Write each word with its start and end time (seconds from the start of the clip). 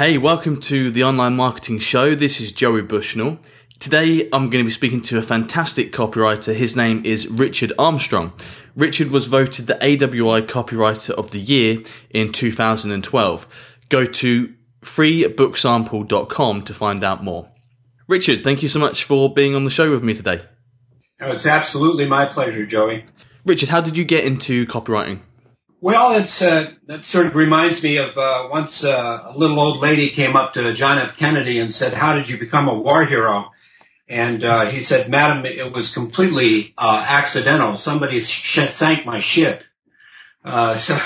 Hey, 0.00 0.16
welcome 0.16 0.58
to 0.62 0.90
the 0.90 1.04
Online 1.04 1.36
Marketing 1.36 1.78
Show. 1.78 2.14
This 2.14 2.40
is 2.40 2.52
Joey 2.52 2.80
Bushnell. 2.80 3.38
Today 3.80 4.30
I'm 4.32 4.48
going 4.48 4.64
to 4.64 4.66
be 4.66 4.70
speaking 4.70 5.02
to 5.02 5.18
a 5.18 5.22
fantastic 5.22 5.92
copywriter. 5.92 6.54
His 6.54 6.74
name 6.74 7.04
is 7.04 7.28
Richard 7.28 7.74
Armstrong. 7.78 8.32
Richard 8.74 9.10
was 9.10 9.26
voted 9.26 9.66
the 9.66 9.74
AWAI 9.74 10.46
Copywriter 10.46 11.10
of 11.10 11.32
the 11.32 11.38
Year 11.38 11.82
in 12.08 12.32
2012. 12.32 13.46
Go 13.90 14.06
to 14.06 14.54
freebooksample.com 14.80 16.62
to 16.62 16.72
find 16.72 17.04
out 17.04 17.22
more. 17.22 17.50
Richard, 18.08 18.42
thank 18.42 18.62
you 18.62 18.70
so 18.70 18.78
much 18.78 19.04
for 19.04 19.30
being 19.30 19.54
on 19.54 19.64
the 19.64 19.70
show 19.70 19.90
with 19.90 20.02
me 20.02 20.14
today. 20.14 20.40
Oh, 21.20 21.30
it's 21.30 21.44
absolutely 21.44 22.06
my 22.06 22.24
pleasure, 22.24 22.64
Joey. 22.64 23.04
Richard, 23.44 23.68
how 23.68 23.82
did 23.82 23.98
you 23.98 24.04
get 24.06 24.24
into 24.24 24.64
copywriting? 24.64 25.20
Well, 25.82 26.12
it's 26.12 26.42
uh, 26.42 26.70
that 26.88 27.06
sort 27.06 27.24
of 27.24 27.34
reminds 27.34 27.82
me 27.82 27.96
of 27.96 28.18
uh, 28.18 28.48
once 28.50 28.84
uh, 28.84 29.22
a 29.28 29.38
little 29.38 29.58
old 29.58 29.80
lady 29.80 30.10
came 30.10 30.36
up 30.36 30.52
to 30.54 30.74
John 30.74 30.98
F. 30.98 31.16
Kennedy 31.16 31.58
and 31.58 31.72
said, 31.72 31.94
"How 31.94 32.14
did 32.14 32.28
you 32.28 32.38
become 32.38 32.68
a 32.68 32.74
war 32.74 33.06
hero?" 33.06 33.50
And 34.06 34.44
uh, 34.44 34.66
he 34.66 34.82
said, 34.82 35.08
"Madam, 35.08 35.46
it 35.46 35.72
was 35.72 35.94
completely 35.94 36.74
uh, 36.76 37.06
accidental. 37.08 37.78
Somebody 37.78 38.20
sh- 38.20 38.68
sank 38.68 39.06
my 39.06 39.20
ship." 39.20 39.64
Uh, 40.44 40.76
so 40.76 40.98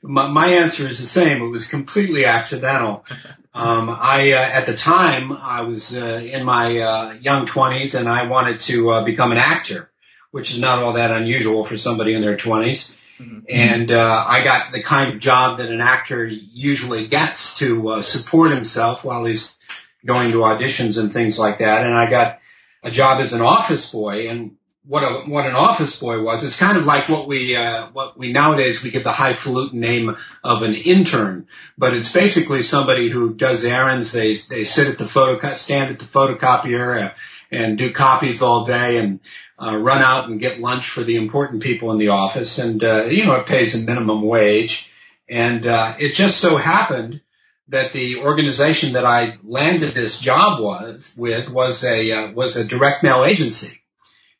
my, 0.00 0.28
my 0.28 0.46
answer 0.46 0.86
is 0.86 0.98
the 0.98 1.06
same. 1.06 1.42
It 1.42 1.48
was 1.48 1.68
completely 1.68 2.24
accidental. 2.24 3.04
Um, 3.52 3.90
I 3.90 4.32
uh, 4.32 4.38
at 4.38 4.64
the 4.64 4.76
time 4.78 5.30
I 5.30 5.60
was 5.62 5.94
uh, 5.94 6.22
in 6.24 6.46
my 6.46 6.78
uh, 6.78 7.12
young 7.20 7.44
twenties 7.44 7.94
and 7.94 8.08
I 8.08 8.28
wanted 8.28 8.60
to 8.60 8.92
uh, 8.92 9.04
become 9.04 9.32
an 9.32 9.38
actor, 9.38 9.90
which 10.30 10.52
is 10.52 10.58
not 10.58 10.82
all 10.82 10.94
that 10.94 11.10
unusual 11.10 11.66
for 11.66 11.76
somebody 11.76 12.14
in 12.14 12.22
their 12.22 12.38
twenties. 12.38 12.94
Mm-hmm. 13.18 13.40
And 13.48 13.90
uh, 13.90 14.24
I 14.26 14.44
got 14.44 14.72
the 14.72 14.82
kind 14.82 15.14
of 15.14 15.20
job 15.20 15.58
that 15.58 15.70
an 15.70 15.80
actor 15.80 16.26
usually 16.26 17.08
gets 17.08 17.58
to 17.58 17.88
uh, 17.88 18.02
support 18.02 18.50
himself 18.50 19.04
while 19.04 19.24
he's 19.24 19.56
going 20.04 20.32
to 20.32 20.38
auditions 20.38 20.98
and 20.98 21.12
things 21.12 21.38
like 21.38 21.58
that. 21.58 21.86
And 21.86 21.94
I 21.94 22.10
got 22.10 22.40
a 22.82 22.90
job 22.90 23.20
as 23.20 23.32
an 23.32 23.42
office 23.42 23.90
boy. 23.90 24.28
And 24.28 24.56
what 24.84 25.02
a, 25.02 25.28
what 25.28 25.46
an 25.46 25.56
office 25.56 25.98
boy 25.98 26.22
was, 26.22 26.44
it's 26.44 26.58
kind 26.58 26.78
of 26.78 26.84
like 26.84 27.08
what 27.08 27.26
we 27.26 27.56
uh, 27.56 27.88
what 27.92 28.16
we 28.16 28.32
nowadays 28.32 28.82
we 28.82 28.90
give 28.90 29.02
the 29.02 29.12
highfalutin 29.12 29.80
name 29.80 30.16
of 30.44 30.62
an 30.62 30.74
intern, 30.74 31.48
but 31.76 31.92
it's 31.92 32.12
basically 32.12 32.62
somebody 32.62 33.10
who 33.10 33.34
does 33.34 33.64
errands. 33.64 34.12
They 34.12 34.34
they 34.34 34.62
sit 34.62 34.86
at 34.86 34.98
the 34.98 35.06
photo 35.06 35.54
stand 35.54 35.90
at 35.90 35.98
the 35.98 36.04
photocopier. 36.04 37.02
Uh, 37.02 37.10
and 37.50 37.78
do 37.78 37.92
copies 37.92 38.42
all 38.42 38.64
day 38.64 38.98
and 38.98 39.20
uh, 39.58 39.76
run 39.76 40.02
out 40.02 40.28
and 40.28 40.40
get 40.40 40.60
lunch 40.60 40.90
for 40.90 41.02
the 41.02 41.16
important 41.16 41.62
people 41.62 41.90
in 41.92 41.98
the 41.98 42.08
office. 42.08 42.58
And, 42.58 42.82
uh, 42.82 43.04
you 43.04 43.24
know, 43.24 43.36
it 43.36 43.46
pays 43.46 43.74
a 43.74 43.84
minimum 43.84 44.22
wage. 44.22 44.92
And, 45.28 45.66
uh, 45.66 45.94
it 45.98 46.14
just 46.14 46.38
so 46.38 46.56
happened 46.56 47.20
that 47.68 47.92
the 47.92 48.18
organization 48.20 48.92
that 48.92 49.04
I 49.04 49.38
landed 49.42 49.94
this 49.94 50.20
job 50.20 50.60
was, 50.60 51.12
with 51.16 51.50
was 51.50 51.82
a, 51.84 52.12
uh, 52.12 52.32
was 52.32 52.56
a 52.56 52.64
direct 52.64 53.02
mail 53.02 53.24
agency. 53.24 53.80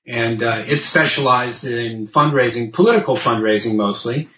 And, 0.07 0.43
uh, 0.43 0.65
it 0.67 0.83
specialized 0.83 1.65
in 1.65 2.07
fundraising, 2.07 2.73
political 2.73 3.17
fundraising 3.17 3.75
mostly, 3.77 4.29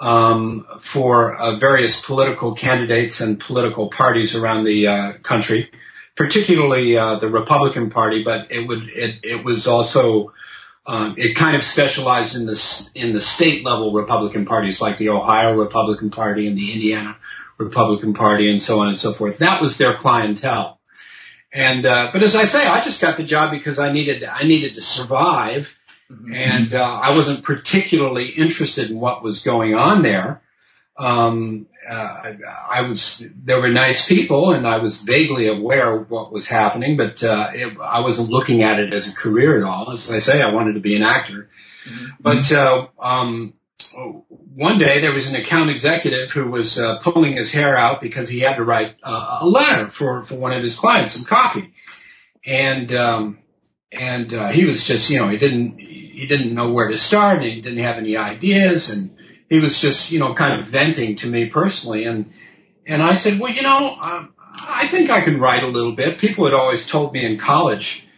um, 0.00 0.66
for 0.80 1.36
uh, 1.36 1.56
various 1.56 2.04
political 2.04 2.54
candidates 2.54 3.20
and 3.20 3.38
political 3.38 3.90
parties 3.90 4.34
around 4.34 4.64
the 4.64 4.88
uh, 4.88 5.12
country 5.22 5.70
particularly 6.16 6.96
uh, 6.96 7.16
the 7.16 7.28
Republican 7.28 7.90
Party, 7.90 8.22
but 8.22 8.52
it 8.52 8.66
would 8.66 8.88
it, 8.88 9.20
it 9.24 9.44
was 9.44 9.66
also 9.66 10.32
um, 10.86 11.14
it 11.18 11.34
kind 11.34 11.56
of 11.56 11.64
specialized 11.64 12.36
in 12.36 12.46
the 12.46 12.90
in 12.94 13.12
the 13.12 13.20
state 13.20 13.64
level 13.64 13.92
Republican 13.92 14.44
parties 14.44 14.80
like 14.80 14.98
the 14.98 15.10
Ohio 15.10 15.56
Republican 15.56 16.10
Party 16.10 16.46
and 16.46 16.56
the 16.56 16.72
Indiana 16.72 17.16
Republican 17.58 18.14
Party 18.14 18.50
and 18.50 18.60
so 18.60 18.80
on 18.80 18.88
and 18.88 18.98
so 18.98 19.12
forth. 19.12 19.38
That 19.38 19.60
was 19.60 19.78
their 19.78 19.94
clientele. 19.94 20.78
And 21.52 21.86
uh, 21.86 22.10
but 22.12 22.22
as 22.22 22.34
I 22.34 22.44
say, 22.46 22.66
I 22.66 22.82
just 22.82 23.00
got 23.00 23.16
the 23.16 23.22
job 23.22 23.50
because 23.50 23.78
I 23.78 23.92
needed 23.92 24.24
I 24.24 24.42
needed 24.42 24.74
to 24.74 24.80
survive, 24.80 25.76
mm-hmm. 26.10 26.34
and 26.34 26.74
uh, 26.74 27.00
I 27.02 27.16
wasn't 27.16 27.44
particularly 27.44 28.28
interested 28.28 28.90
in 28.90 28.98
what 28.98 29.22
was 29.22 29.42
going 29.42 29.74
on 29.74 30.02
there 30.02 30.42
um, 30.96 31.66
uh, 31.88 32.32
I 32.70 32.82
was 32.88 33.24
there 33.36 33.60
were 33.60 33.70
nice 33.70 34.06
people, 34.08 34.52
and 34.52 34.66
I 34.66 34.78
was 34.78 35.02
vaguely 35.02 35.48
aware 35.48 35.98
of 35.98 36.10
what 36.10 36.32
was 36.32 36.46
happening, 36.46 36.96
but 36.96 37.22
uh, 37.22 37.50
it, 37.54 37.76
I 37.80 38.00
wasn't 38.00 38.30
looking 38.30 38.62
at 38.62 38.80
it 38.80 38.92
as 38.92 39.12
a 39.12 39.16
career 39.16 39.58
at 39.58 39.64
all. 39.64 39.92
As 39.92 40.10
I 40.10 40.18
say, 40.18 40.42
I 40.42 40.52
wanted 40.52 40.74
to 40.74 40.80
be 40.80 40.96
an 40.96 41.02
actor, 41.02 41.50
mm-hmm. 41.86 42.06
but 42.20 42.52
uh, 42.52 42.86
um, 42.98 43.54
one 44.54 44.78
day 44.78 45.00
there 45.00 45.12
was 45.12 45.28
an 45.28 45.36
account 45.36 45.70
executive 45.70 46.30
who 46.30 46.50
was 46.50 46.78
uh, 46.78 46.98
pulling 46.98 47.32
his 47.32 47.52
hair 47.52 47.76
out 47.76 48.00
because 48.00 48.28
he 48.28 48.40
had 48.40 48.56
to 48.56 48.64
write 48.64 48.96
uh, 49.02 49.38
a 49.42 49.46
letter 49.46 49.88
for 49.88 50.24
for 50.24 50.36
one 50.36 50.52
of 50.52 50.62
his 50.62 50.78
clients, 50.78 51.12
some 51.12 51.24
copy, 51.24 51.74
and 52.44 52.92
um, 52.92 53.38
and 53.92 54.32
uh, 54.32 54.48
he 54.48 54.64
was 54.64 54.86
just 54.86 55.10
you 55.10 55.18
know 55.18 55.28
he 55.28 55.38
didn't 55.38 55.78
he 55.78 56.26
didn't 56.26 56.54
know 56.54 56.72
where 56.72 56.88
to 56.88 56.96
start, 56.96 57.38
and 57.38 57.46
he 57.46 57.60
didn't 57.60 57.78
have 57.78 57.96
any 57.96 58.16
ideas, 58.16 58.90
and 58.90 59.16
he 59.54 59.60
was 59.60 59.80
just, 59.80 60.10
you 60.10 60.18
know, 60.18 60.34
kind 60.34 60.60
of 60.60 60.66
venting 60.66 61.14
to 61.14 61.28
me 61.28 61.48
personally. 61.48 62.06
And, 62.06 62.32
and 62.86 63.00
I 63.00 63.14
said, 63.14 63.38
well, 63.38 63.52
you 63.52 63.62
know, 63.62 63.96
um, 64.00 64.34
I 64.40 64.88
think 64.88 65.10
I 65.10 65.20
can 65.20 65.38
write 65.38 65.62
a 65.62 65.68
little 65.68 65.92
bit. 65.92 66.18
People 66.18 66.46
had 66.46 66.54
always 66.54 66.88
told 66.88 67.12
me 67.12 67.24
in 67.24 67.38
college, 67.38 68.08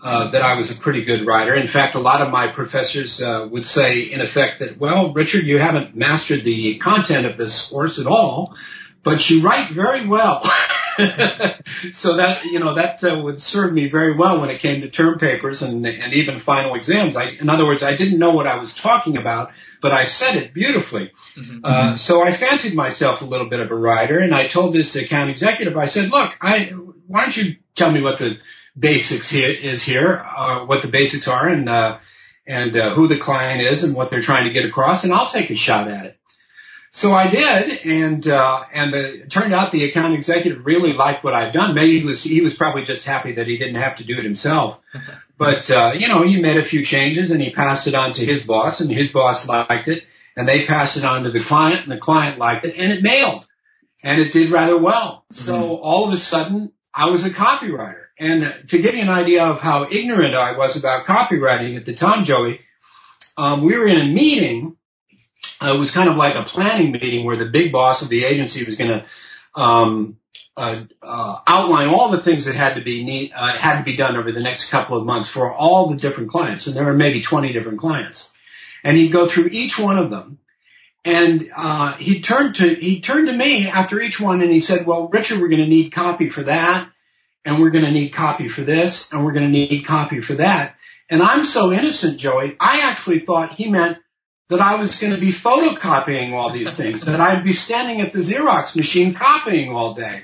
uh, 0.00 0.30
that 0.30 0.42
I 0.42 0.56
was 0.56 0.70
a 0.70 0.76
pretty 0.76 1.04
good 1.04 1.26
writer. 1.26 1.52
In 1.52 1.66
fact, 1.66 1.96
a 1.96 1.98
lot 1.98 2.22
of 2.22 2.30
my 2.30 2.46
professors 2.46 3.20
uh, 3.20 3.48
would 3.50 3.66
say, 3.66 4.02
in 4.02 4.20
effect, 4.20 4.60
that 4.60 4.78
well, 4.78 5.12
Richard, 5.12 5.42
you 5.42 5.58
haven't 5.58 5.96
mastered 5.96 6.44
the 6.44 6.78
content 6.78 7.26
of 7.26 7.36
this 7.36 7.68
course 7.68 7.98
at 7.98 8.06
all, 8.06 8.54
but 9.08 9.30
you 9.30 9.40
write 9.40 9.70
very 9.70 10.06
well. 10.06 10.42
so 11.92 12.16
that 12.16 12.44
you 12.44 12.58
know 12.58 12.74
that 12.74 13.02
uh, 13.04 13.18
would 13.22 13.40
serve 13.40 13.72
me 13.72 13.88
very 13.88 14.14
well 14.14 14.40
when 14.40 14.50
it 14.50 14.58
came 14.58 14.80
to 14.80 14.88
term 14.90 15.18
papers 15.18 15.62
and 15.62 15.86
and 15.86 16.12
even 16.12 16.40
final 16.40 16.74
exams. 16.74 17.16
I, 17.16 17.30
in 17.40 17.48
other 17.48 17.64
words, 17.64 17.84
I 17.84 17.96
didn't 17.96 18.18
know 18.18 18.34
what 18.34 18.48
I 18.48 18.58
was 18.58 18.74
talking 18.74 19.16
about, 19.16 19.52
but 19.80 19.92
I 19.92 20.06
said 20.06 20.36
it 20.36 20.52
beautifully. 20.52 21.12
Mm-hmm. 21.36 21.60
Uh, 21.62 21.96
so 21.96 22.22
I 22.22 22.32
fancied 22.32 22.74
myself 22.74 23.22
a 23.22 23.26
little 23.26 23.48
bit 23.48 23.60
of 23.60 23.70
a 23.70 23.76
writer, 23.76 24.18
and 24.18 24.34
I 24.34 24.48
told 24.48 24.74
this 24.74 24.96
account 24.96 25.30
executive, 25.30 25.76
I 25.76 25.86
said, 25.86 26.10
"Look, 26.10 26.34
I 26.40 26.72
why 27.06 27.22
don't 27.22 27.36
you 27.36 27.56
tell 27.76 27.92
me 27.92 28.02
what 28.02 28.18
the 28.18 28.38
basics 28.76 29.30
here 29.30 29.50
is 29.50 29.84
here, 29.84 30.20
uh, 30.36 30.66
what 30.66 30.82
the 30.82 30.88
basics 30.88 31.28
are, 31.28 31.48
and 31.48 31.68
uh, 31.68 31.98
and 32.44 32.76
uh, 32.76 32.90
who 32.90 33.06
the 33.06 33.18
client 33.18 33.62
is, 33.62 33.84
and 33.84 33.94
what 33.94 34.10
they're 34.10 34.20
trying 34.20 34.48
to 34.48 34.52
get 34.52 34.64
across, 34.64 35.04
and 35.04 35.12
I'll 35.12 35.28
take 35.28 35.50
a 35.50 35.56
shot 35.56 35.86
at 35.86 36.06
it." 36.06 36.17
So 36.90 37.12
I 37.12 37.28
did, 37.28 37.84
and 37.84 38.26
uh, 38.26 38.64
and 38.72 38.92
the, 38.92 39.22
it 39.22 39.30
turned 39.30 39.52
out 39.52 39.72
the 39.72 39.84
account 39.84 40.14
executive 40.14 40.64
really 40.64 40.94
liked 40.94 41.22
what 41.22 41.34
I've 41.34 41.52
done. 41.52 41.74
Maybe 41.74 42.00
he 42.00 42.04
was 42.04 42.22
he 42.22 42.40
was 42.40 42.54
probably 42.54 42.84
just 42.84 43.06
happy 43.06 43.32
that 43.32 43.46
he 43.46 43.58
didn't 43.58 43.76
have 43.76 43.96
to 43.96 44.04
do 44.04 44.18
it 44.18 44.24
himself. 44.24 44.80
But 45.38 45.70
uh, 45.70 45.94
you 45.96 46.08
know, 46.08 46.22
he 46.22 46.40
made 46.40 46.56
a 46.56 46.64
few 46.64 46.84
changes 46.84 47.30
and 47.30 47.40
he 47.40 47.50
passed 47.50 47.86
it 47.86 47.94
on 47.94 48.12
to 48.14 48.26
his 48.26 48.44
boss, 48.44 48.80
and 48.80 48.90
his 48.90 49.12
boss 49.12 49.48
liked 49.48 49.86
it, 49.86 50.04
and 50.36 50.48
they 50.48 50.66
passed 50.66 50.96
it 50.96 51.04
on 51.04 51.22
to 51.22 51.30
the 51.30 51.38
client, 51.38 51.82
and 51.82 51.92
the 51.92 51.98
client 51.98 52.38
liked 52.38 52.64
it, 52.64 52.76
and 52.76 52.90
it 52.90 53.04
mailed, 53.04 53.46
and 54.02 54.20
it 54.20 54.32
did 54.32 54.50
rather 54.50 54.76
well. 54.76 55.24
Mm-hmm. 55.32 55.34
So 55.34 55.76
all 55.76 56.08
of 56.08 56.12
a 56.12 56.16
sudden, 56.16 56.72
I 56.92 57.10
was 57.10 57.24
a 57.24 57.30
copywriter, 57.30 58.06
and 58.18 58.52
to 58.70 58.82
give 58.82 58.96
you 58.96 59.02
an 59.02 59.10
idea 59.10 59.44
of 59.44 59.60
how 59.60 59.86
ignorant 59.88 60.34
I 60.34 60.58
was 60.58 60.76
about 60.76 61.06
copywriting 61.06 61.76
at 61.76 61.86
the 61.86 61.94
time, 61.94 62.24
Joey, 62.24 62.60
um, 63.36 63.62
we 63.62 63.78
were 63.78 63.86
in 63.86 64.00
a 64.00 64.12
meeting 64.12 64.76
uh, 65.60 65.72
it 65.74 65.78
was 65.78 65.90
kind 65.90 66.08
of 66.08 66.16
like 66.16 66.34
a 66.34 66.42
planning 66.42 66.92
meeting 66.92 67.24
where 67.24 67.36
the 67.36 67.46
big 67.46 67.72
boss 67.72 68.02
of 68.02 68.08
the 68.08 68.24
agency 68.24 68.64
was 68.64 68.76
going 68.76 68.90
to 68.90 69.06
um, 69.54 70.16
uh, 70.56 70.84
uh, 71.02 71.38
outline 71.46 71.88
all 71.88 72.10
the 72.10 72.20
things 72.20 72.44
that 72.44 72.54
had 72.54 72.74
to 72.74 72.80
be 72.80 73.04
need, 73.04 73.32
uh, 73.34 73.52
had 73.52 73.78
to 73.78 73.84
be 73.84 73.96
done 73.96 74.16
over 74.16 74.32
the 74.32 74.40
next 74.40 74.70
couple 74.70 74.96
of 74.96 75.04
months 75.04 75.28
for 75.28 75.52
all 75.52 75.88
the 75.88 75.96
different 75.96 76.30
clients, 76.30 76.66
and 76.66 76.76
there 76.76 76.84
were 76.84 76.94
maybe 76.94 77.22
20 77.22 77.52
different 77.52 77.78
clients, 77.78 78.32
and 78.82 78.96
he'd 78.96 79.12
go 79.12 79.26
through 79.26 79.46
each 79.46 79.78
one 79.78 79.98
of 79.98 80.10
them, 80.10 80.38
and 81.04 81.50
uh, 81.56 81.92
he 81.94 82.20
turned 82.20 82.56
to 82.56 82.74
he 82.74 83.00
turned 83.00 83.28
to 83.28 83.32
me 83.32 83.68
after 83.68 84.00
each 84.00 84.20
one, 84.20 84.40
and 84.40 84.50
he 84.50 84.60
said, 84.60 84.86
"Well, 84.86 85.08
Richard, 85.08 85.40
we're 85.40 85.48
going 85.48 85.62
to 85.62 85.68
need 85.68 85.90
copy 85.90 86.28
for 86.28 86.42
that, 86.42 86.90
and 87.44 87.60
we're 87.60 87.70
going 87.70 87.84
to 87.84 87.92
need 87.92 88.10
copy 88.10 88.48
for 88.48 88.62
this, 88.62 89.12
and 89.12 89.24
we're 89.24 89.32
going 89.32 89.46
to 89.46 89.58
need 89.58 89.86
copy 89.86 90.20
for 90.20 90.34
that." 90.34 90.74
And 91.08 91.22
I'm 91.22 91.44
so 91.44 91.72
innocent, 91.72 92.18
Joey. 92.18 92.56
I 92.60 92.90
actually 92.90 93.20
thought 93.20 93.54
he 93.54 93.70
meant 93.70 93.98
that 94.48 94.60
I 94.60 94.76
was 94.76 94.98
going 94.98 95.12
to 95.12 95.20
be 95.20 95.30
photocopying 95.30 96.32
all 96.32 96.50
these 96.50 96.74
things, 96.74 97.02
that 97.02 97.20
I'd 97.20 97.44
be 97.44 97.52
standing 97.52 98.00
at 98.00 98.14
the 98.14 98.20
Xerox 98.20 98.74
machine 98.74 99.12
copying 99.12 99.70
all 99.70 99.92
day. 99.92 100.22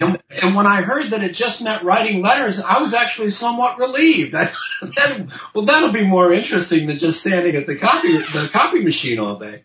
And, 0.00 0.18
and 0.42 0.54
when 0.54 0.66
I 0.66 0.80
heard 0.80 1.10
that 1.10 1.22
it 1.22 1.34
just 1.34 1.62
meant 1.62 1.82
writing 1.82 2.22
letters, 2.22 2.58
I 2.62 2.80
was 2.80 2.94
actually 2.94 3.30
somewhat 3.30 3.78
relieved. 3.78 4.34
I 4.34 4.46
thought, 4.46 5.28
well, 5.54 5.66
that'll 5.66 5.92
be 5.92 6.06
more 6.06 6.32
interesting 6.32 6.86
than 6.86 6.98
just 6.98 7.20
standing 7.20 7.54
at 7.54 7.66
the 7.66 7.76
copy, 7.76 8.16
the 8.16 8.48
copy 8.50 8.80
machine 8.80 9.18
all 9.18 9.38
day. 9.38 9.64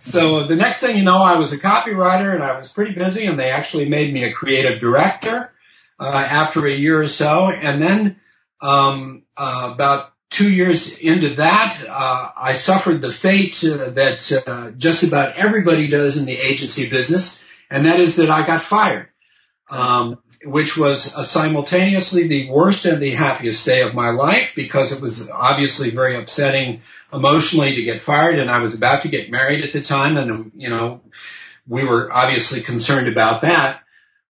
So 0.00 0.46
the 0.46 0.56
next 0.56 0.80
thing 0.80 0.96
you 0.96 1.04
know, 1.04 1.22
I 1.22 1.36
was 1.36 1.52
a 1.52 1.58
copywriter 1.58 2.34
and 2.34 2.42
I 2.42 2.56
was 2.56 2.72
pretty 2.72 2.94
busy 2.94 3.26
and 3.26 3.38
they 3.38 3.50
actually 3.50 3.90
made 3.90 4.12
me 4.12 4.24
a 4.24 4.32
creative 4.32 4.80
director, 4.80 5.52
uh, 5.98 6.04
after 6.06 6.66
a 6.66 6.72
year 6.72 7.02
or 7.02 7.08
so. 7.08 7.50
And 7.50 7.82
then, 7.82 8.20
um, 8.62 9.24
uh, 9.36 9.72
about 9.74 10.12
two 10.30 10.50
years 10.50 10.98
into 10.98 11.34
that, 11.34 11.84
uh, 11.88 12.30
I 12.36 12.54
suffered 12.54 13.02
the 13.02 13.12
fate 13.12 13.62
uh, 13.64 13.90
that 13.90 14.44
uh, 14.46 14.70
just 14.70 15.02
about 15.02 15.36
everybody 15.36 15.88
does 15.88 16.16
in 16.16 16.24
the 16.24 16.36
agency 16.36 16.88
business, 16.88 17.42
and 17.68 17.84
that 17.84 18.00
is 18.00 18.16
that 18.16 18.30
I 18.30 18.46
got 18.46 18.62
fired, 18.62 19.08
um, 19.68 20.18
which 20.44 20.78
was 20.78 21.14
uh, 21.14 21.24
simultaneously 21.24 22.28
the 22.28 22.48
worst 22.48 22.86
and 22.86 23.02
the 23.02 23.10
happiest 23.10 23.66
day 23.66 23.82
of 23.82 23.94
my 23.94 24.10
life 24.10 24.54
because 24.54 24.92
it 24.92 25.02
was 25.02 25.28
obviously 25.28 25.90
very 25.90 26.16
upsetting 26.16 26.82
emotionally 27.12 27.74
to 27.74 27.82
get 27.82 28.02
fired, 28.02 28.38
and 28.38 28.50
I 28.50 28.62
was 28.62 28.76
about 28.76 29.02
to 29.02 29.08
get 29.08 29.30
married 29.30 29.64
at 29.64 29.72
the 29.72 29.82
time, 29.82 30.16
and 30.16 30.52
you 30.54 30.70
know, 30.70 31.02
we 31.66 31.84
were 31.84 32.08
obviously 32.12 32.60
concerned 32.60 33.08
about 33.08 33.42
that. 33.42 33.82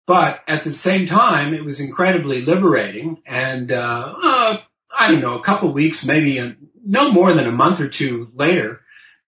But 0.06 0.40
at 0.48 0.64
the 0.64 0.72
same 0.72 1.06
time, 1.06 1.54
it 1.54 1.66
was 1.66 1.82
incredibly 1.82 2.42
liberating, 2.44 3.22
and 3.26 3.70
uh, 3.72 4.16
uh, 4.24 4.58
I 4.98 5.12
don't 5.12 5.22
know, 5.22 5.38
a 5.38 5.44
couple 5.44 5.72
weeks, 5.72 6.06
maybe 6.06 6.40
a, 6.40 6.56
no 6.84 7.12
more 7.12 7.34
than 7.34 7.48
a 7.48 7.52
month 7.52 7.80
or 7.80 7.88
two 7.88 8.32
later, 8.34 8.82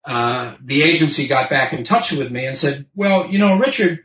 uh, 0.05 0.55
the 0.63 0.81
agency 0.81 1.27
got 1.27 1.49
back 1.49 1.73
in 1.73 1.83
touch 1.83 2.11
with 2.11 2.31
me 2.31 2.45
and 2.45 2.57
said, 2.57 2.87
well, 2.95 3.27
you 3.27 3.37
know, 3.37 3.57
Richard, 3.57 4.03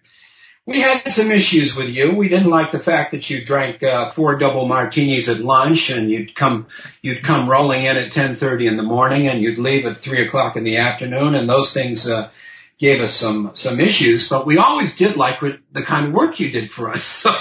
we 0.67 0.81
had 0.81 1.13
some 1.13 1.31
issues 1.31 1.77
with 1.77 1.89
you. 1.89 2.15
We 2.15 2.29
didn't 2.29 2.51
like 2.51 2.71
the 2.71 2.79
fact 2.79 3.13
that 3.13 3.29
you 3.29 3.45
drank 3.45 3.83
uh, 3.83 4.11
four 4.11 4.37
double 4.39 4.67
martinis 4.67 5.29
at 5.29 5.39
lunch 5.39 5.91
and 5.91 6.11
you'd 6.11 6.35
come 6.35 6.69
you'd 7.03 7.23
come 7.23 7.51
rolling 7.51 7.85
in 7.85 7.97
at 7.99 8.13
10:30 8.13 8.69
in 8.69 8.77
the 8.79 8.83
morning 8.83 9.29
and 9.29 9.43
you'd 9.43 9.59
leave 9.59 9.85
at 9.85 9.99
three 9.99 10.27
o'clock 10.27 10.57
in 10.57 10.65
the 10.65 10.79
afternoon 10.79 11.35
and 11.35 11.49
those 11.49 11.75
things 11.75 12.09
uh, 12.09 12.31
gave 12.79 13.01
us 13.01 13.15
some 13.15 13.53
some 13.55 13.81
issues, 13.81 14.29
but 14.29 14.47
we 14.47 14.59
always 14.59 14.97
did 14.97 15.17
like 15.17 15.41
the 15.41 15.83
kind 15.83 16.07
of 16.07 16.13
work 16.13 16.41
you 16.41 16.51
did 16.51 16.71
for 16.71 16.91
us. 16.91 17.27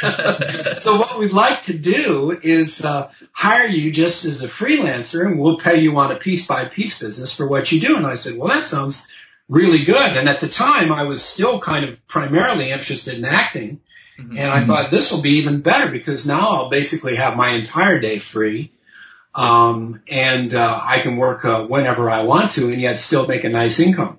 So, 0.00 0.08
so 0.78 0.96
what 0.98 1.18
we'd 1.18 1.32
like 1.32 1.62
to 1.62 1.76
do 1.76 2.38
is 2.42 2.82
uh, 2.84 3.10
hire 3.32 3.66
you 3.66 3.90
just 3.90 4.24
as 4.24 4.42
a 4.42 4.48
freelancer, 4.48 5.26
and 5.26 5.38
we'll 5.38 5.58
pay 5.58 5.80
you 5.80 5.96
on 5.98 6.10
a 6.10 6.16
piece 6.16 6.46
by 6.46 6.66
piece 6.66 6.98
business 6.98 7.34
for 7.36 7.46
what 7.46 7.70
you 7.70 7.80
do. 7.80 7.96
And 7.96 8.06
I 8.06 8.14
said, 8.14 8.38
well, 8.38 8.48
that 8.48 8.66
sounds 8.66 9.08
really 9.48 9.84
good. 9.84 10.16
And 10.16 10.28
at 10.28 10.40
the 10.40 10.48
time, 10.48 10.92
I 10.92 11.02
was 11.04 11.22
still 11.22 11.60
kind 11.60 11.84
of 11.84 12.06
primarily 12.06 12.70
interested 12.70 13.14
in 13.14 13.24
acting, 13.24 13.80
mm-hmm. 14.18 14.38
and 14.38 14.50
I 14.50 14.64
thought 14.64 14.90
this 14.90 15.12
will 15.12 15.22
be 15.22 15.38
even 15.38 15.60
better 15.60 15.90
because 15.90 16.26
now 16.26 16.48
I'll 16.48 16.70
basically 16.70 17.16
have 17.16 17.36
my 17.36 17.50
entire 17.50 18.00
day 18.00 18.18
free. 18.18 18.72
Um, 19.34 20.02
and 20.08 20.54
uh, 20.54 20.80
I 20.82 21.00
can 21.00 21.16
work 21.16 21.44
uh, 21.44 21.64
whenever 21.64 22.10
I 22.10 22.24
want 22.24 22.52
to, 22.52 22.72
and 22.72 22.80
yet 22.80 22.98
still 22.98 23.26
make 23.26 23.44
a 23.44 23.48
nice 23.48 23.78
income. 23.78 24.18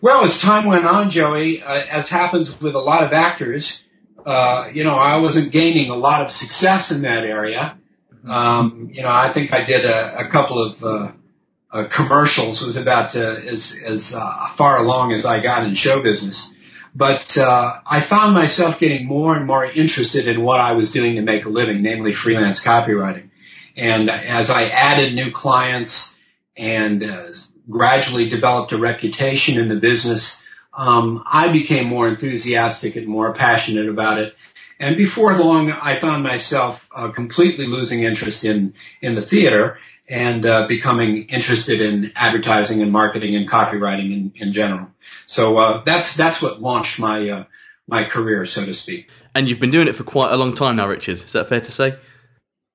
Well, 0.00 0.24
as 0.24 0.40
time 0.40 0.66
went 0.66 0.84
on, 0.84 1.10
Joey, 1.10 1.62
uh, 1.62 1.72
as 1.90 2.08
happens 2.08 2.60
with 2.60 2.74
a 2.74 2.80
lot 2.80 3.02
of 3.02 3.12
actors, 3.12 3.82
uh, 4.24 4.70
you 4.72 4.84
know, 4.84 4.94
I 4.94 5.18
wasn't 5.18 5.52
gaining 5.52 5.90
a 5.90 5.96
lot 5.96 6.22
of 6.22 6.30
success 6.30 6.92
in 6.92 7.02
that 7.02 7.24
area. 7.24 7.78
Mm-hmm. 8.14 8.30
Um, 8.30 8.90
you 8.92 9.02
know, 9.02 9.10
I 9.10 9.32
think 9.32 9.52
I 9.52 9.64
did 9.64 9.84
a, 9.84 10.20
a 10.20 10.28
couple 10.28 10.62
of 10.62 10.84
uh, 10.84 11.12
uh, 11.70 11.84
commercials. 11.90 12.62
Was 12.62 12.76
about 12.76 13.16
uh, 13.16 13.20
as 13.20 13.80
as 13.84 14.14
uh, 14.14 14.48
far 14.48 14.78
along 14.78 15.12
as 15.12 15.24
I 15.24 15.40
got 15.40 15.64
in 15.64 15.74
show 15.74 16.02
business. 16.02 16.54
But 16.94 17.36
uh, 17.38 17.80
I 17.86 18.00
found 18.00 18.34
myself 18.34 18.78
getting 18.78 19.06
more 19.06 19.36
and 19.36 19.46
more 19.46 19.64
interested 19.64 20.26
in 20.26 20.42
what 20.42 20.60
I 20.60 20.72
was 20.72 20.90
doing 20.90 21.16
to 21.16 21.22
make 21.22 21.44
a 21.44 21.48
living, 21.48 21.82
namely 21.82 22.12
freelance 22.12 22.64
copywriting. 22.64 23.30
And 23.76 24.10
as 24.10 24.50
I 24.50 24.64
added 24.64 25.14
new 25.14 25.30
clients 25.30 26.16
and 26.56 27.04
uh, 27.04 27.28
gradually 27.68 28.28
developed 28.28 28.72
a 28.72 28.78
reputation 28.78 29.60
in 29.60 29.68
the 29.68 29.76
business, 29.76 30.44
um, 30.72 31.22
I 31.26 31.50
became 31.52 31.86
more 31.86 32.08
enthusiastic 32.08 32.96
and 32.96 33.06
more 33.06 33.34
passionate 33.34 33.88
about 33.88 34.18
it. 34.18 34.34
And 34.80 34.96
before 34.96 35.36
long, 35.36 35.72
I 35.72 35.96
found 35.96 36.22
myself 36.22 36.88
uh, 36.94 37.10
completely 37.10 37.66
losing 37.66 38.04
interest 38.04 38.44
in 38.44 38.74
in 39.00 39.16
the 39.16 39.22
theater 39.22 39.78
and 40.08 40.46
uh, 40.46 40.66
becoming 40.68 41.24
interested 41.24 41.80
in 41.80 42.12
advertising 42.14 42.80
and 42.80 42.92
marketing 42.92 43.36
and 43.36 43.48
copywriting 43.48 44.12
in, 44.12 44.32
in 44.36 44.52
general. 44.52 44.88
So 45.26 45.58
uh, 45.58 45.82
that's 45.84 46.16
that's 46.16 46.40
what 46.40 46.62
launched 46.62 47.00
my 47.00 47.28
uh, 47.28 47.44
my 47.88 48.04
career, 48.04 48.46
so 48.46 48.64
to 48.64 48.74
speak. 48.74 49.10
And 49.34 49.48
you've 49.48 49.60
been 49.60 49.70
doing 49.70 49.88
it 49.88 49.96
for 49.96 50.04
quite 50.04 50.32
a 50.32 50.36
long 50.36 50.54
time 50.54 50.76
now, 50.76 50.86
Richard. 50.86 51.22
Is 51.22 51.32
that 51.32 51.48
fair 51.48 51.60
to 51.60 51.72
say? 51.72 51.96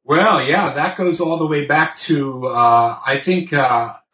Well, 0.04 0.46
yeah, 0.46 0.74
that 0.74 0.98
goes 0.98 1.22
all 1.22 1.38
the 1.38 1.48
way 1.48 1.66
back 1.66 1.96
to 2.00 2.48
uh, 2.48 3.00
I 3.06 3.18
think 3.18 3.54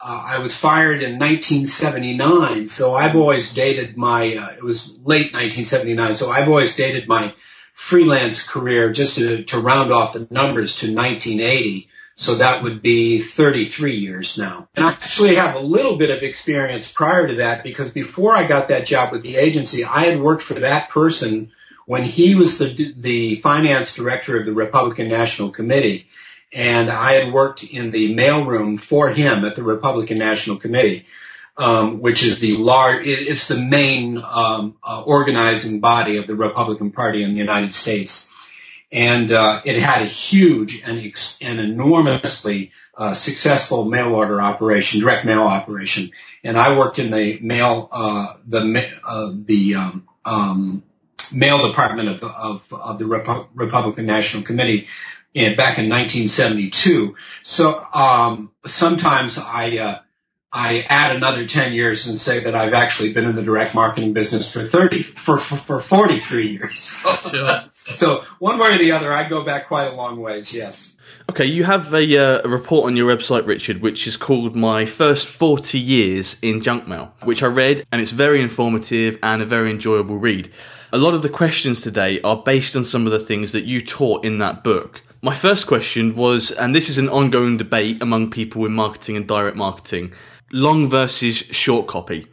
uh, 0.02 0.24
I 0.28 0.40
was 0.40 0.56
fired 0.58 1.04
in 1.04 1.20
1979, 1.20 2.68
so 2.68 2.96
I've 2.96 3.16
always 3.16 3.54
dated 3.54 3.98
my. 3.98 4.36
Uh, 4.36 4.52
it 4.52 4.64
was 4.64 4.94
late 4.98 5.34
1979, 5.34 6.16
so 6.16 6.32
I've 6.32 6.48
always 6.48 6.76
dated 6.76 7.08
my 7.08 7.34
freelance 7.74 8.48
career 8.48 8.92
just 8.92 9.18
to, 9.18 9.44
to 9.46 9.60
round 9.60 9.92
off 9.92 10.14
the 10.14 10.28
numbers 10.32 10.78
to 10.78 10.94
1980. 10.94 11.90
So 12.16 12.36
that 12.36 12.64
would 12.64 12.82
be 12.82 13.20
33 13.20 13.96
years 13.96 14.38
now. 14.38 14.68
And 14.76 14.86
I 14.86 14.90
actually 14.90 15.36
have 15.36 15.56
a 15.56 15.62
little 15.62 15.96
bit 15.96 16.10
of 16.10 16.22
experience 16.22 16.92
prior 16.92 17.28
to 17.28 17.36
that 17.36 17.64
because 17.64 17.92
before 17.92 18.36
I 18.36 18.46
got 18.46 18.68
that 18.68 18.86
job 18.86 19.14
with 19.14 19.24
the 19.24 19.38
agency, 19.38 19.86
I 19.86 20.06
had 20.06 20.20
worked 20.20 20.44
for 20.44 20.56
that 20.56 20.90
person 20.90 21.52
when 21.86 22.04
he 22.04 22.36
was 22.36 22.58
the 22.58 22.94
the 22.98 23.38
finance 23.38 23.96
director 23.96 24.38
of 24.38 24.46
the 24.46 24.52
Republican 24.52 25.08
National 25.08 25.50
Committee 25.50 26.09
and 26.52 26.90
I 26.90 27.14
had 27.14 27.34
worked 27.34 27.64
in 27.64 27.92
the 27.92 28.16
mailroom 28.16 28.80
for 28.80 29.10
him 29.10 29.46
at 29.46 29.56
the 29.56 29.64
Republican 29.64 30.18
National 30.18 30.58
Committee, 30.58 31.06
um, 31.58 32.00
which 32.00 32.24
is 32.24 32.40
the 32.40 32.56
large, 32.58 33.06
it's 33.06 33.48
the 33.48 33.58
main 33.58 34.18
um, 34.18 34.78
uh, 34.84 35.04
organizing 35.04 35.80
body 35.80 36.18
of 36.18 36.28
the 36.28 36.36
Republican 36.36 36.92
Party 36.92 37.24
in 37.24 37.34
the 37.34 37.40
United 37.40 37.74
States, 37.74 38.30
and 38.92 39.32
uh, 39.32 39.62
it 39.66 39.82
had 39.82 40.02
a 40.02 40.06
huge 40.06 40.82
and, 40.84 41.00
ex- 41.00 41.38
and 41.42 41.60
enormously 41.60 42.72
uh, 42.98 43.14
successful 43.14 43.86
mail 43.86 44.16
order 44.16 44.42
operation, 44.42 45.02
direct 45.02 45.26
mail 45.26 45.44
operation, 45.44 46.10
and 46.44 46.58
I 46.58 46.78
worked 46.78 47.00
in 47.00 47.12
the 47.12 47.40
mail, 47.42 47.88
uh, 47.92 48.36
the 48.48 48.90
uh, 49.06 49.34
the 49.36 49.76
um, 49.76 50.08
um, 50.26 50.84
mail 51.34 51.68
department 51.68 52.10
of, 52.10 52.24
of, 52.24 52.74
of 52.74 53.00
the 53.00 53.06
Repu- 53.06 53.48
Republican 53.54 54.06
National 54.06 54.44
Committee, 54.44 54.88
in, 55.34 55.56
back 55.56 55.78
in 55.78 55.90
1972. 55.90 57.16
So 57.44 57.84
um, 57.94 58.52
sometimes 58.66 59.38
I 59.38 59.78
uh, 59.78 60.00
I 60.52 60.84
add 60.90 61.16
another 61.16 61.46
10 61.46 61.74
years 61.74 62.08
and 62.08 62.20
say 62.20 62.46
that 62.46 62.56
I've 62.56 62.74
actually 62.74 63.14
been 63.14 63.26
in 63.26 63.36
the 63.36 63.44
direct 63.44 63.76
marketing 63.76 64.14
business 64.14 64.52
for 64.52 64.64
30 64.64 65.04
for 65.04 65.38
for, 65.38 65.56
for 65.56 65.80
43 65.80 66.48
years. 66.48 66.96
sure. 67.30 67.64
so 67.72 68.24
one 68.40 68.58
way 68.58 68.74
or 68.74 68.78
the 68.80 68.94
other, 68.94 69.14
I 69.14 69.30
go 69.30 69.44
back 69.44 69.68
quite 69.68 69.92
a 69.92 69.96
long 69.96 70.20
ways. 70.20 70.54
Yes. 70.54 70.96
Okay, 71.30 71.46
you 71.46 71.64
have 71.64 71.94
a, 71.94 72.18
uh, 72.18 72.42
a, 72.46 72.50
report 72.50 72.86
on 72.86 72.96
your 72.96 73.12
website, 73.12 73.46
Richard, 73.48 73.82
which 73.82 74.06
is 74.06 74.18
called 74.18 74.56
My 74.56 74.86
First 74.86 75.28
40 75.28 75.80
Years 75.80 76.38
in 76.42 76.62
Junk 76.62 76.88
Mail, 76.88 77.14
which 77.24 77.42
I 77.42 77.48
read, 77.48 77.86
and 77.92 78.00
it's 78.02 78.12
very 78.12 78.42
informative 78.42 79.18
and 79.24 79.42
a 79.42 79.46
very 79.46 79.72
enjoyable 79.72 80.18
read. 80.18 80.52
A 80.92 80.98
lot 80.98 81.14
of 81.14 81.22
the 81.22 81.30
questions 81.30 81.82
today 81.82 82.20
are 82.22 82.38
based 82.38 82.76
on 82.76 82.84
some 82.84 83.06
of 83.06 83.12
the 83.12 83.20
things 83.20 83.52
that 83.52 83.66
you 83.66 83.82
taught 83.82 84.26
in 84.26 84.40
that 84.40 84.64
book. 84.64 85.04
My 85.22 85.36
first 85.36 85.68
question 85.68 86.16
was, 86.16 86.52
and 86.52 86.74
this 86.74 86.88
is 86.88 86.98
an 86.98 87.10
ongoing 87.10 87.58
debate 87.58 88.02
among 88.02 88.32
people 88.32 88.66
in 88.66 88.72
marketing 88.72 89.18
and 89.18 89.28
direct 89.28 89.58
marketing 89.58 90.14
long 90.54 90.88
versus 90.88 91.36
short 91.36 91.88
copy. 91.88 92.28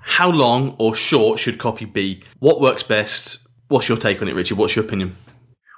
How 0.00 0.30
long 0.30 0.74
or 0.78 0.96
short 0.96 1.38
should 1.38 1.58
copy 1.58 1.84
be? 1.84 2.24
What 2.40 2.60
works 2.60 2.82
best? 2.82 3.38
What's 3.68 3.88
your 3.88 3.98
take 3.98 4.20
on 4.20 4.26
it, 4.26 4.34
Richard? 4.34 4.58
What's 4.58 4.74
your 4.74 4.84
opinion? 4.84 5.14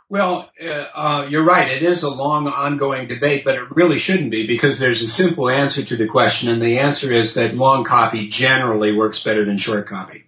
Well, 0.08 0.50
uh, 0.62 0.86
uh, 0.94 1.26
you're 1.28 1.44
right. 1.44 1.70
It 1.70 1.82
is 1.82 2.04
a 2.04 2.10
long, 2.10 2.48
ongoing 2.48 3.06
debate, 3.06 3.44
but 3.44 3.56
it 3.56 3.76
really 3.76 3.98
shouldn't 3.98 4.30
be 4.30 4.46
because 4.46 4.78
there's 4.78 5.02
a 5.02 5.08
simple 5.08 5.50
answer 5.50 5.84
to 5.84 5.96
the 5.96 6.06
question, 6.06 6.48
and 6.48 6.62
the 6.62 6.78
answer 6.78 7.12
is 7.12 7.34
that 7.34 7.54
long 7.54 7.84
copy 7.84 8.28
generally 8.28 8.96
works 8.96 9.22
better 9.22 9.44
than 9.44 9.58
short 9.58 9.88
copy. 9.88 10.24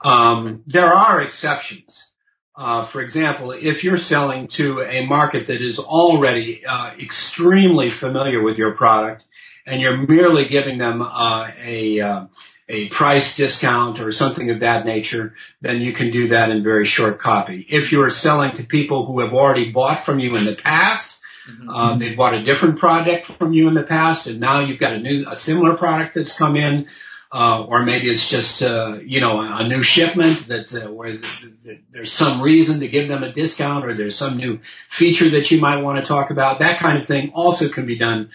Um, 0.00 0.62
there 0.66 0.92
are 0.92 1.22
exceptions. 1.22 2.12
Uh, 2.56 2.84
for 2.84 3.00
example, 3.00 3.50
if 3.50 3.82
you're 3.82 3.98
selling 3.98 4.46
to 4.46 4.80
a 4.80 5.06
market 5.06 5.48
that 5.48 5.60
is 5.60 5.78
already 5.78 6.64
uh, 6.64 6.92
extremely 7.00 7.88
familiar 7.88 8.40
with 8.40 8.58
your 8.58 8.72
product, 8.72 9.24
and 9.66 9.80
you're 9.80 9.96
merely 9.96 10.44
giving 10.44 10.78
them 10.78 11.02
uh, 11.02 11.50
a 11.60 12.00
uh, 12.00 12.26
a 12.68 12.88
price 12.88 13.36
discount 13.36 14.00
or 14.00 14.12
something 14.12 14.50
of 14.50 14.60
that 14.60 14.86
nature, 14.86 15.34
then 15.60 15.82
you 15.82 15.92
can 15.92 16.10
do 16.10 16.28
that 16.28 16.50
in 16.50 16.62
very 16.62 16.84
short 16.86 17.18
copy. 17.18 17.66
If 17.68 17.92
you 17.92 18.02
are 18.02 18.10
selling 18.10 18.52
to 18.52 18.64
people 18.64 19.04
who 19.04 19.20
have 19.20 19.34
already 19.34 19.70
bought 19.70 20.04
from 20.04 20.18
you 20.18 20.36
in 20.36 20.44
the 20.44 20.54
past, 20.54 21.14
Mm-hmm. 21.48 21.68
Uh, 21.68 21.98
they 21.98 22.14
bought 22.14 22.34
a 22.34 22.42
different 22.42 22.78
product 22.78 23.26
from 23.26 23.52
you 23.52 23.68
in 23.68 23.74
the 23.74 23.82
past, 23.82 24.26
and 24.26 24.40
now 24.40 24.60
you've 24.60 24.80
got 24.80 24.94
a 24.94 24.98
new, 24.98 25.26
a 25.28 25.36
similar 25.36 25.76
product 25.76 26.14
that's 26.14 26.38
come 26.38 26.56
in. 26.56 26.88
Uh, 27.36 27.64
or 27.64 27.82
maybe 27.82 28.08
it's 28.08 28.30
just 28.30 28.62
uh, 28.62 28.96
you 29.04 29.20
know 29.20 29.40
a 29.40 29.66
new 29.66 29.82
shipment 29.82 30.38
that 30.46 30.72
uh, 30.72 30.88
where 30.92 31.14
the, 31.14 31.52
the, 31.64 31.80
there's 31.90 32.12
some 32.12 32.40
reason 32.40 32.78
to 32.78 32.86
give 32.86 33.08
them 33.08 33.24
a 33.24 33.32
discount, 33.32 33.84
or 33.84 33.92
there's 33.92 34.16
some 34.16 34.36
new 34.36 34.60
feature 34.88 35.30
that 35.30 35.50
you 35.50 35.60
might 35.60 35.82
want 35.82 35.98
to 35.98 36.04
talk 36.06 36.30
about. 36.30 36.60
That 36.60 36.78
kind 36.78 36.96
of 36.96 37.08
thing 37.08 37.32
also 37.34 37.68
can 37.68 37.86
be 37.86 37.98
done 37.98 38.30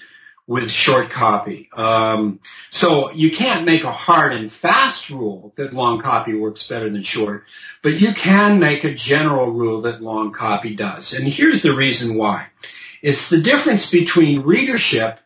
with 0.47 0.69
short 0.69 1.11
copy. 1.11 1.69
Um, 1.71 2.41
so 2.71 3.11
you 3.11 3.31
can't 3.31 3.65
make 3.65 3.85
a 3.85 3.91
hard 3.93 4.33
and 4.33 4.51
fast 4.51 5.09
rule 5.09 5.53
that 5.55 5.73
long 5.73 6.01
copy 6.01 6.33
works 6.33 6.67
better 6.67 6.89
than 6.89 7.03
short, 7.03 7.45
but 7.81 7.93
you 7.93 8.13
can 8.13 8.59
make 8.59 8.83
a 8.83 8.93
general 8.93 9.49
rule 9.49 9.83
that 9.83 10.01
long 10.01 10.33
copy 10.33 10.75
does. 10.75 11.13
And 11.13 11.25
here's 11.25 11.61
the 11.61 11.73
reason 11.73 12.17
why. 12.17 12.47
It's 13.01 13.29
the 13.29 13.39
difference 13.39 13.89
between 13.91 14.41
readership 14.41 15.19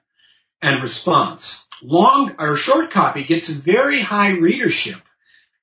and 0.61 0.83
response. 0.83 1.62
Long 1.83 2.35
or 2.39 2.55
short 2.55 2.91
copy 2.91 3.23
gets 3.23 3.49
very 3.49 3.99
high 3.99 4.37
readership. 4.37 4.95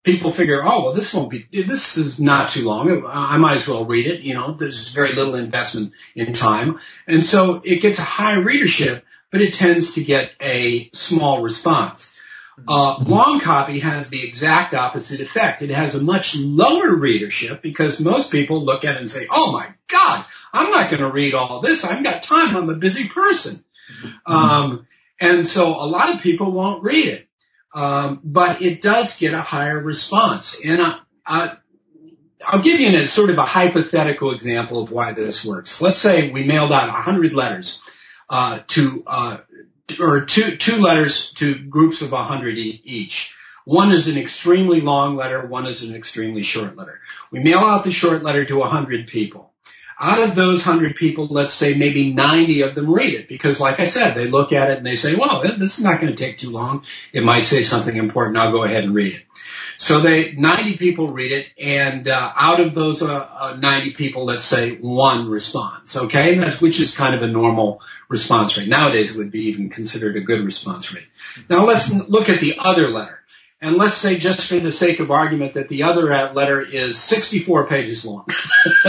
People 0.03 0.33
figure, 0.33 0.62
oh, 0.65 0.85
well, 0.85 0.95
this 0.95 1.12
won't 1.12 1.31
be, 1.31 1.47
this 1.53 1.99
is 1.99 2.19
not 2.19 2.50
too 2.50 2.67
long. 2.67 3.05
I 3.07 3.37
might 3.37 3.59
as 3.59 3.69
well 3.69 3.85
read 3.85 4.07
it. 4.07 4.21
You 4.21 4.35
know, 4.35 4.53
there's 4.53 4.93
very 4.93 5.12
little 5.12 5.35
investment 5.35 5.93
in 6.15 6.33
time. 6.33 6.81
And 7.07 7.25
so 7.25 7.61
it 7.65 7.83
gets 7.83 7.99
a 7.99 8.03
high 8.03 8.39
readership, 8.39 9.05
but 9.31 9.43
it 9.43 9.55
tends 9.55 9.95
to 9.95 10.05
get 10.05 10.33
a 10.41 10.91
small 10.93 11.43
response. 11.43 12.17
Uh, 12.67 13.03
long 13.07 13.41
copy 13.41 13.79
has 13.79 14.09
the 14.09 14.27
exact 14.27 14.75
opposite 14.75 15.21
effect. 15.21 15.62
It 15.62 15.71
has 15.71 15.95
a 15.95 16.05
much 16.05 16.37
lower 16.37 16.95
readership 16.95 17.62
because 17.62 18.00
most 18.00 18.31
people 18.31 18.65
look 18.65 18.85
at 18.85 18.97
it 18.97 19.00
and 19.00 19.11
say, 19.11 19.27
oh 19.31 19.53
my 19.53 19.69
God, 19.89 20.25
I'm 20.53 20.71
not 20.71 20.91
going 20.91 21.03
to 21.03 21.11
read 21.11 21.35
all 21.35 21.61
this. 21.61 21.85
I've 21.85 22.05
got 22.05 22.23
time. 22.23 22.57
I'm 22.57 22.71
a 22.71 22.75
busy 22.75 23.09
person. 23.09 23.65
Um, 24.27 24.87
and 25.21 25.47
so 25.47 25.75
a 25.81 25.87
lot 25.87 26.15
of 26.15 26.23
people 26.23 26.50
won't 26.50 26.83
read 26.83 27.07
it. 27.07 27.29
Um, 27.73 28.21
but 28.25 28.62
it 28.62 28.83
does 28.83 29.17
get 29.19 29.35
a 29.35 29.43
higher 29.43 29.79
response. 29.79 30.61
And 30.65 30.83
I, 30.83 30.99
I, 31.25 31.57
I'll 32.45 32.62
give 32.62 32.81
you 32.81 32.99
a 32.99 33.07
sort 33.07 33.31
of 33.31 33.39
a 33.39 33.45
hypothetical 33.45 34.33
example 34.33 34.83
of 34.83 34.91
why 34.91 35.12
this 35.12 35.45
works. 35.45 35.81
Let's 35.81 35.99
say 35.99 36.31
we 36.31 36.45
mailed 36.45 36.73
out 36.73 36.89
100 36.89 37.33
letters 37.33 37.81
uh, 38.29 38.61
to 38.69 39.05
uh, 39.07 39.39
or 40.00 40.25
two 40.25 40.57
two 40.57 40.81
letters 40.81 41.33
to 41.35 41.59
groups 41.59 42.03
of 42.03 42.12
100 42.12 42.57
each. 42.57 43.37
One 43.65 43.93
is 43.93 44.09
an 44.09 44.17
extremely 44.17 44.81
long 44.81 45.17
letter, 45.17 45.47
one 45.47 45.67
is 45.67 45.83
an 45.83 45.95
extremely 45.95 46.43
short 46.43 46.77
letter. 46.77 47.00
We 47.31 47.41
mail 47.41 47.59
out 47.59 47.85
the 47.85 47.93
short 47.93 48.23
letter 48.23 48.45
to 48.47 48.57
100 48.57 49.07
people. 49.07 49.50
Out 50.00 50.21
of 50.21 50.35
those 50.35 50.64
100 50.64 50.97
people, 50.97 51.26
let's 51.26 51.52
say 51.52 51.75
maybe 51.75 52.14
90 52.14 52.62
of 52.62 52.75
them 52.75 52.92
read 52.92 53.12
it 53.12 53.28
because 53.28 53.61
like 53.61 53.80
I 53.80 53.85
said, 53.85 54.14
they 54.14 54.28
look 54.28 54.52
at 54.52 54.71
it 54.71 54.78
and 54.78 54.87
they 54.87 54.97
say, 54.97 55.14
well, 55.14 55.42
this 55.42 55.78
is 55.78 55.85
not 55.85 56.00
going 56.00 56.14
to 56.14 56.25
take 56.25 56.38
too 56.38 56.50
long. 56.50 56.85
It 57.12 57.23
might 57.23 57.45
say 57.45 57.62
something 57.62 57.95
important. 57.95 58.38
I'll 58.38 58.50
go 58.50 58.62
ahead 58.62 58.85
and 58.85 58.95
read 58.95 59.16
it. 59.16 59.23
So 59.80 60.00
they, 60.00 60.33
90 60.33 60.76
people 60.76 61.11
read 61.11 61.33
it, 61.33 61.47
and 61.59 62.07
uh, 62.07 62.33
out 62.37 62.61
of 62.61 62.75
those 62.75 63.00
uh, 63.00 63.14
uh, 63.14 63.57
90 63.59 63.92
people, 63.92 64.26
let's 64.26 64.45
say 64.45 64.76
one 64.76 65.30
responds, 65.30 65.97
okay? 65.97 66.37
That's, 66.37 66.61
which 66.61 66.78
is 66.80 66.95
kind 66.95 67.14
of 67.14 67.23
a 67.23 67.26
normal 67.26 67.80
response 68.09 68.59
rate. 68.59 68.69
Nowadays, 68.69 69.14
it 69.14 69.19
would 69.19 69.30
be 69.30 69.47
even 69.47 69.71
considered 69.71 70.16
a 70.16 70.21
good 70.21 70.42
response 70.42 70.92
rate. 70.92 71.07
Now 71.49 71.64
let's 71.64 71.90
look 71.95 72.28
at 72.28 72.40
the 72.40 72.57
other 72.59 72.90
letter. 72.90 73.20
And 73.62 73.76
let's 73.76 73.97
say 73.97 74.17
just 74.17 74.49
for 74.49 74.59
the 74.59 74.73
sake 74.73 75.00
of 75.00 75.11
argument 75.11 75.52
that 75.55 75.69
the 75.69 75.83
other 75.83 76.05
letter 76.33 76.62
is 76.62 76.99
64 76.99 77.67
pages 77.67 78.07
long. 78.07 78.25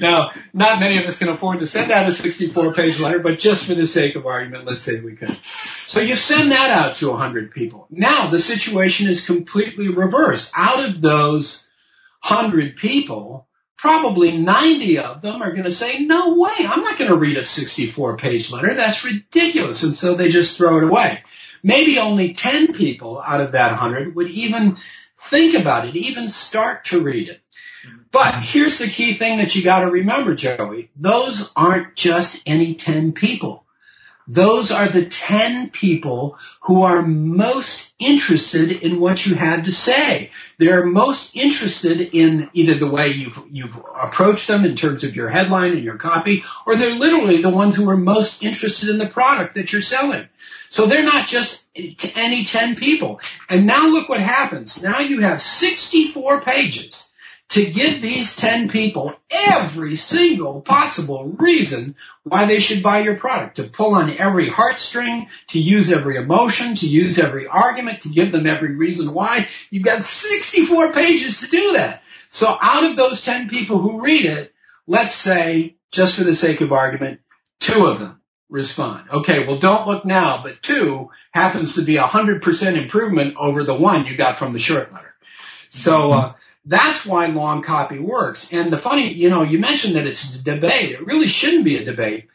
now, 0.00 0.32
not 0.52 0.80
many 0.80 0.98
of 0.98 1.06
us 1.06 1.18
can 1.18 1.28
afford 1.28 1.60
to 1.60 1.66
send 1.66 1.92
out 1.92 2.08
a 2.08 2.12
64 2.12 2.74
page 2.74 2.98
letter, 2.98 3.20
but 3.20 3.38
just 3.38 3.66
for 3.66 3.74
the 3.74 3.86
sake 3.86 4.16
of 4.16 4.26
argument, 4.26 4.64
let's 4.64 4.80
say 4.80 5.00
we 5.00 5.14
could. 5.14 5.30
So 5.86 6.00
you 6.00 6.16
send 6.16 6.50
that 6.50 6.70
out 6.70 6.96
to 6.96 7.10
100 7.10 7.52
people. 7.52 7.86
Now 7.90 8.28
the 8.28 8.40
situation 8.40 9.08
is 9.08 9.24
completely 9.24 9.88
reversed. 9.88 10.50
Out 10.56 10.88
of 10.88 11.00
those 11.00 11.68
100 12.26 12.74
people, 12.74 13.46
probably 13.76 14.36
90 14.36 14.98
of 14.98 15.22
them 15.22 15.42
are 15.42 15.52
going 15.52 15.62
to 15.62 15.70
say, 15.70 16.00
no 16.00 16.34
way, 16.34 16.50
I'm 16.58 16.82
not 16.82 16.98
going 16.98 17.10
to 17.10 17.16
read 17.16 17.36
a 17.36 17.42
64 17.44 18.16
page 18.16 18.50
letter. 18.50 18.74
That's 18.74 19.04
ridiculous. 19.04 19.84
And 19.84 19.94
so 19.94 20.16
they 20.16 20.28
just 20.28 20.56
throw 20.56 20.78
it 20.78 20.84
away 20.84 21.22
maybe 21.64 21.98
only 21.98 22.34
10 22.34 22.74
people 22.74 23.20
out 23.20 23.40
of 23.40 23.52
that 23.52 23.72
100 23.72 24.14
would 24.14 24.30
even 24.30 24.76
think 25.18 25.58
about 25.58 25.88
it, 25.88 25.96
even 25.96 26.28
start 26.28 26.84
to 26.84 27.02
read 27.02 27.30
it. 27.30 27.40
But 28.12 28.34
here's 28.42 28.78
the 28.78 28.86
key 28.86 29.14
thing 29.14 29.38
that 29.38 29.56
you 29.56 29.64
gotta 29.64 29.90
remember, 29.90 30.36
Joey. 30.36 30.90
Those 30.94 31.52
aren't 31.56 31.96
just 31.96 32.40
any 32.46 32.76
10 32.76 33.12
people. 33.12 33.64
Those 34.26 34.70
are 34.70 34.88
the 34.88 35.04
10 35.04 35.70
people 35.70 36.38
who 36.60 36.84
are 36.84 37.02
most 37.02 37.92
interested 37.98 38.70
in 38.70 38.98
what 38.98 39.26
you 39.26 39.34
have 39.34 39.64
to 39.64 39.72
say. 39.72 40.30
They're 40.58 40.86
most 40.86 41.36
interested 41.36 42.00
in 42.00 42.48
either 42.54 42.74
the 42.74 42.90
way 42.90 43.08
you've, 43.08 43.42
you've 43.50 43.76
approached 43.76 44.48
them 44.48 44.64
in 44.64 44.76
terms 44.76 45.04
of 45.04 45.14
your 45.14 45.28
headline 45.28 45.72
and 45.72 45.84
your 45.84 45.96
copy, 45.96 46.44
or 46.66 46.76
they're 46.76 46.98
literally 46.98 47.42
the 47.42 47.50
ones 47.50 47.76
who 47.76 47.90
are 47.90 47.98
most 47.98 48.42
interested 48.42 48.88
in 48.88 48.98
the 48.98 49.08
product 49.08 49.56
that 49.56 49.72
you're 49.72 49.82
selling. 49.82 50.26
So 50.74 50.86
they're 50.86 51.04
not 51.04 51.28
just 51.28 51.66
any 52.16 52.44
10 52.44 52.74
people. 52.74 53.20
And 53.48 53.64
now 53.64 53.86
look 53.90 54.08
what 54.08 54.18
happens. 54.18 54.82
Now 54.82 54.98
you 54.98 55.20
have 55.20 55.40
64 55.40 56.40
pages 56.40 57.12
to 57.50 57.64
give 57.64 58.02
these 58.02 58.34
10 58.34 58.70
people 58.70 59.14
every 59.30 59.94
single 59.94 60.62
possible 60.62 61.26
reason 61.38 61.94
why 62.24 62.46
they 62.46 62.58
should 62.58 62.82
buy 62.82 63.02
your 63.02 63.14
product, 63.14 63.58
to 63.58 63.68
pull 63.68 63.94
on 63.94 64.10
every 64.18 64.48
heartstring, 64.48 65.28
to 65.50 65.60
use 65.60 65.92
every 65.92 66.16
emotion, 66.16 66.74
to 66.74 66.88
use 66.88 67.20
every 67.20 67.46
argument, 67.46 68.00
to 68.00 68.08
give 68.08 68.32
them 68.32 68.48
every 68.48 68.74
reason 68.74 69.14
why. 69.14 69.46
You've 69.70 69.84
got 69.84 70.02
64 70.02 70.92
pages 70.92 71.42
to 71.42 71.46
do 71.50 71.74
that. 71.74 72.02
So 72.30 72.52
out 72.60 72.82
of 72.82 72.96
those 72.96 73.24
10 73.24 73.48
people 73.48 73.78
who 73.78 74.00
read 74.00 74.24
it, 74.24 74.52
let's 74.88 75.14
say, 75.14 75.76
just 75.92 76.16
for 76.16 76.24
the 76.24 76.34
sake 76.34 76.62
of 76.62 76.72
argument, 76.72 77.20
two 77.60 77.86
of 77.86 78.00
them 78.00 78.20
respond. 78.48 79.10
Okay, 79.10 79.46
well 79.46 79.58
don't 79.58 79.86
look 79.86 80.04
now, 80.04 80.42
but 80.42 80.62
two 80.62 81.10
happens 81.32 81.76
to 81.76 81.82
be 81.82 81.96
a 81.96 82.06
hundred 82.06 82.42
percent 82.42 82.76
improvement 82.76 83.36
over 83.36 83.64
the 83.64 83.74
one 83.74 84.06
you 84.06 84.16
got 84.16 84.36
from 84.36 84.52
the 84.52 84.58
short 84.58 84.92
letter. 84.92 85.14
So, 85.70 86.12
uh, 86.12 86.32
that's 86.66 87.04
why 87.04 87.26
long 87.26 87.62
copy 87.62 87.98
works. 87.98 88.52
And 88.52 88.72
the 88.72 88.78
funny, 88.78 89.12
you 89.12 89.28
know, 89.28 89.42
you 89.42 89.58
mentioned 89.58 89.96
that 89.96 90.06
it's 90.06 90.40
a 90.40 90.44
debate. 90.44 90.92
It 90.92 91.06
really 91.06 91.26
shouldn't 91.26 91.64
be 91.64 91.76
a 91.76 91.84
debate, 91.84 92.28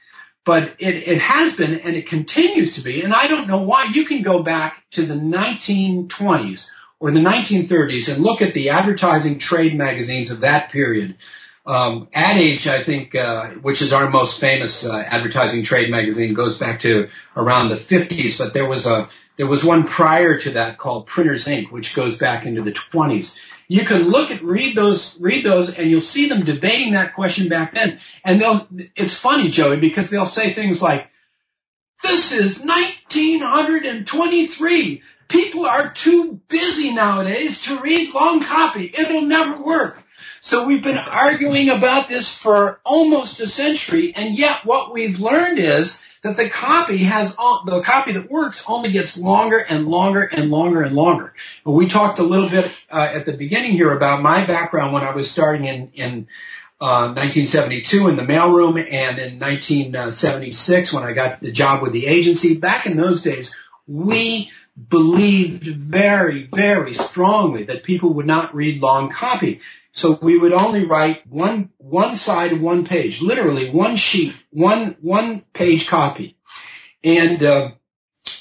but 0.45 0.75
it, 0.77 1.07
it 1.07 1.19
has 1.19 1.55
been 1.55 1.79
and 1.79 1.95
it 1.95 2.07
continues 2.07 2.75
to 2.75 2.81
be. 2.81 3.01
And 3.01 3.13
I 3.13 3.27
don't 3.27 3.47
know 3.47 3.61
why. 3.61 3.85
You 3.85 4.05
can 4.05 4.21
go 4.21 4.43
back 4.43 4.83
to 4.91 5.05
the 5.05 5.15
1920s 5.15 6.69
or 6.99 7.11
the 7.11 7.19
1930s 7.19 8.13
and 8.13 8.23
look 8.23 8.41
at 8.41 8.53
the 8.53 8.69
advertising 8.69 9.39
trade 9.39 9.75
magazines 9.75 10.31
of 10.31 10.41
that 10.41 10.71
period 10.71 11.15
um, 11.65 12.07
Ad 12.13 12.37
Age, 12.37 12.67
I 12.67 12.81
think, 12.81 13.15
uh, 13.15 13.51
which 13.51 13.81
is 13.81 13.93
our 13.93 14.09
most 14.09 14.39
famous 14.39 14.85
uh, 14.85 14.97
advertising 14.97 15.63
trade 15.63 15.91
magazine, 15.91 16.33
goes 16.33 16.57
back 16.57 16.81
to 16.81 17.09
around 17.35 17.69
the 17.69 17.75
50s. 17.75 18.37
But 18.37 18.53
there 18.53 18.67
was 18.67 18.85
a 18.85 19.09
there 19.35 19.47
was 19.47 19.63
one 19.63 19.85
prior 19.85 20.37
to 20.37 20.51
that 20.51 20.77
called 20.77 21.07
Printers 21.07 21.47
Ink, 21.47 21.71
which 21.71 21.95
goes 21.95 22.17
back 22.17 22.45
into 22.45 22.61
the 22.61 22.73
20s. 22.73 23.39
You 23.69 23.85
can 23.85 24.09
look 24.09 24.31
at 24.31 24.41
read 24.41 24.75
those 24.75 25.21
read 25.21 25.45
those, 25.45 25.73
and 25.73 25.89
you'll 25.89 26.01
see 26.01 26.27
them 26.27 26.43
debating 26.43 26.91
that 26.93 27.13
question 27.13 27.47
back 27.49 27.75
then. 27.75 27.99
And 28.25 28.41
they'll 28.41 28.67
it's 28.95 29.17
funny, 29.17 29.49
Joey, 29.49 29.77
because 29.77 30.09
they'll 30.09 30.25
say 30.25 30.51
things 30.53 30.81
like, 30.81 31.07
"This 32.01 32.31
is 32.31 32.63
1923. 32.63 35.03
People 35.27 35.67
are 35.67 35.91
too 35.91 36.41
busy 36.47 36.91
nowadays 36.93 37.61
to 37.63 37.79
read 37.79 38.13
long 38.13 38.41
copy. 38.41 38.91
It'll 38.91 39.21
never 39.21 39.61
work." 39.61 40.03
So 40.41 40.65
we've 40.65 40.83
been 40.83 40.97
arguing 40.97 41.69
about 41.69 42.07
this 42.07 42.35
for 42.37 42.79
almost 42.85 43.39
a 43.39 43.47
century, 43.47 44.13
and 44.15 44.37
yet 44.37 44.65
what 44.65 44.93
we've 44.93 45.19
learned 45.19 45.59
is 45.59 46.03
that 46.21 46.37
the 46.37 46.49
copy 46.49 46.97
has 46.97 47.35
the 47.35 47.81
copy 47.83 48.13
that 48.13 48.29
works 48.29 48.65
only 48.69 48.91
gets 48.91 49.17
longer 49.17 49.57
and 49.57 49.87
longer 49.87 50.23
and 50.23 50.51
longer 50.51 50.81
and 50.83 50.95
longer. 50.95 51.33
And 51.65 51.75
we 51.75 51.87
talked 51.87 52.19
a 52.19 52.23
little 52.23 52.49
bit 52.49 52.85
uh, 52.91 53.09
at 53.13 53.25
the 53.25 53.37
beginning 53.37 53.71
here 53.71 53.95
about 53.95 54.21
my 54.21 54.45
background 54.45 54.93
when 54.93 55.03
I 55.03 55.15
was 55.15 55.31
starting 55.31 55.65
in 55.65 55.91
in 55.93 56.27
uh, 56.81 57.13
1972 57.13 58.07
in 58.07 58.15
the 58.15 58.23
mailroom 58.23 58.79
and 58.79 59.19
in 59.19 59.39
1976 59.39 60.93
when 60.93 61.03
I 61.03 61.13
got 61.13 61.41
the 61.41 61.51
job 61.51 61.81
with 61.81 61.91
the 61.93 62.07
agency. 62.07 62.57
Back 62.57 62.85
in 62.85 62.95
those 62.95 63.21
days, 63.21 63.57
we 63.87 64.51
believed 64.87 65.65
very, 65.65 66.43
very 66.43 66.93
strongly 66.93 67.65
that 67.65 67.83
people 67.83 68.13
would 68.13 68.27
not 68.27 68.55
read 68.55 68.81
long 68.81 69.09
copy. 69.09 69.59
So 69.91 70.17
we 70.21 70.37
would 70.37 70.53
only 70.53 70.85
write 70.85 71.25
one, 71.27 71.71
one 71.77 72.15
side, 72.15 72.53
of 72.53 72.61
one 72.61 72.85
page, 72.85 73.21
literally 73.21 73.69
one 73.69 73.95
sheet, 73.95 74.35
one, 74.51 74.97
one 75.01 75.45
page 75.53 75.87
copy. 75.87 76.37
And, 77.03 77.41
uh, 77.43 77.71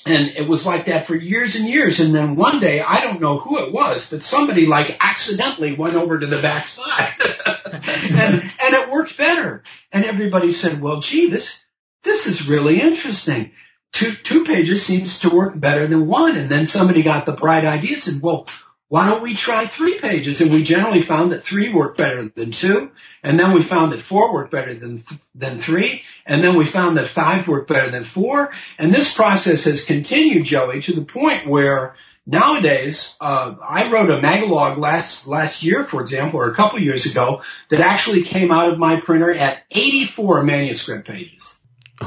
and 0.07 0.29
it 0.29 0.49
was 0.49 0.67
like 0.67 0.87
that 0.87 1.07
for 1.07 1.15
years 1.15 1.57
and 1.57 1.69
years. 1.69 2.01
And 2.01 2.15
then 2.15 2.37
one 2.37 2.61
day, 2.61 2.81
I 2.81 3.01
don't 3.01 3.21
know 3.21 3.39
who 3.39 3.59
it 3.59 3.73
was, 3.73 4.11
but 4.11 4.23
somebody 4.23 4.67
like 4.67 4.97
accidentally 5.01 5.75
went 5.75 5.95
over 5.95 6.19
to 6.19 6.27
the 6.27 6.43
back 6.43 6.67
side. 6.67 7.15
and, 7.67 8.43
and 8.43 8.75
it 8.75 8.91
worked 8.91 9.17
better. 9.17 9.63
And 9.93 10.05
everybody 10.05 10.53
said, 10.53 10.81
well, 10.81 11.01
gee, 11.01 11.31
this, 11.31 11.65
this 12.03 12.27
is 12.27 12.49
really 12.49 12.81
interesting. 12.81 13.53
Two, 13.93 14.13
two 14.13 14.45
pages 14.45 14.85
seems 14.85 15.21
to 15.21 15.31
work 15.31 15.59
better 15.59 15.87
than 15.87 16.07
one. 16.07 16.37
And 16.37 16.51
then 16.51 16.67
somebody 16.67 17.03
got 17.03 17.25
the 17.25 17.33
bright 17.33 17.65
idea 17.65 17.95
and 17.95 18.03
said, 18.03 18.23
well, 18.23 18.47
why 18.89 19.09
don't 19.09 19.23
we 19.23 19.35
try 19.35 19.67
three 19.67 19.99
pages? 19.99 20.41
And 20.41 20.51
we 20.51 20.63
generally 20.63 21.03
found 21.03 21.33
that 21.33 21.45
three 21.45 21.73
worked 21.73 21.99
better 21.99 22.25
than 22.25 22.53
two. 22.53 22.91
And 23.23 23.39
then 23.39 23.53
we 23.53 23.63
found 23.63 23.93
that 23.93 24.01
four 24.01 24.33
worked 24.33 24.51
better 24.51 24.75
than, 24.75 25.03
than 25.35 25.59
three. 25.59 26.05
And 26.25 26.43
then 26.43 26.57
we 26.57 26.65
found 26.65 26.97
that 26.97 27.07
five 27.07 27.47
worked 27.47 27.69
better 27.69 27.91
than 27.91 28.05
four. 28.05 28.51
And 28.79 28.93
this 28.93 29.13
process 29.13 29.65
has 29.65 29.85
continued, 29.85 30.45
Joey, 30.45 30.81
to 30.83 30.95
the 30.95 31.05
point 31.05 31.47
where 31.47 31.97
nowadays, 32.27 33.19
uh, 33.21 33.57
I 33.63 33.91
wrote 33.91 34.11
a 34.11 34.23
magalog 34.23 34.79
last, 34.79 35.27
last 35.27 35.63
year, 35.63 35.85
for 35.85 36.01
example, 36.01 36.41
or 36.41 36.51
a 36.51 36.55
couple 36.55 36.79
years 36.79 37.05
ago 37.05 37.43
that 37.69 37.81
actually 37.81 38.23
came 38.23 38.51
out 38.51 38.73
of 38.73 38.79
my 38.79 39.01
printer 39.01 39.35
at 39.35 39.65
84 39.71 40.45
manuscript 40.45 41.07
pages. 41.07 41.61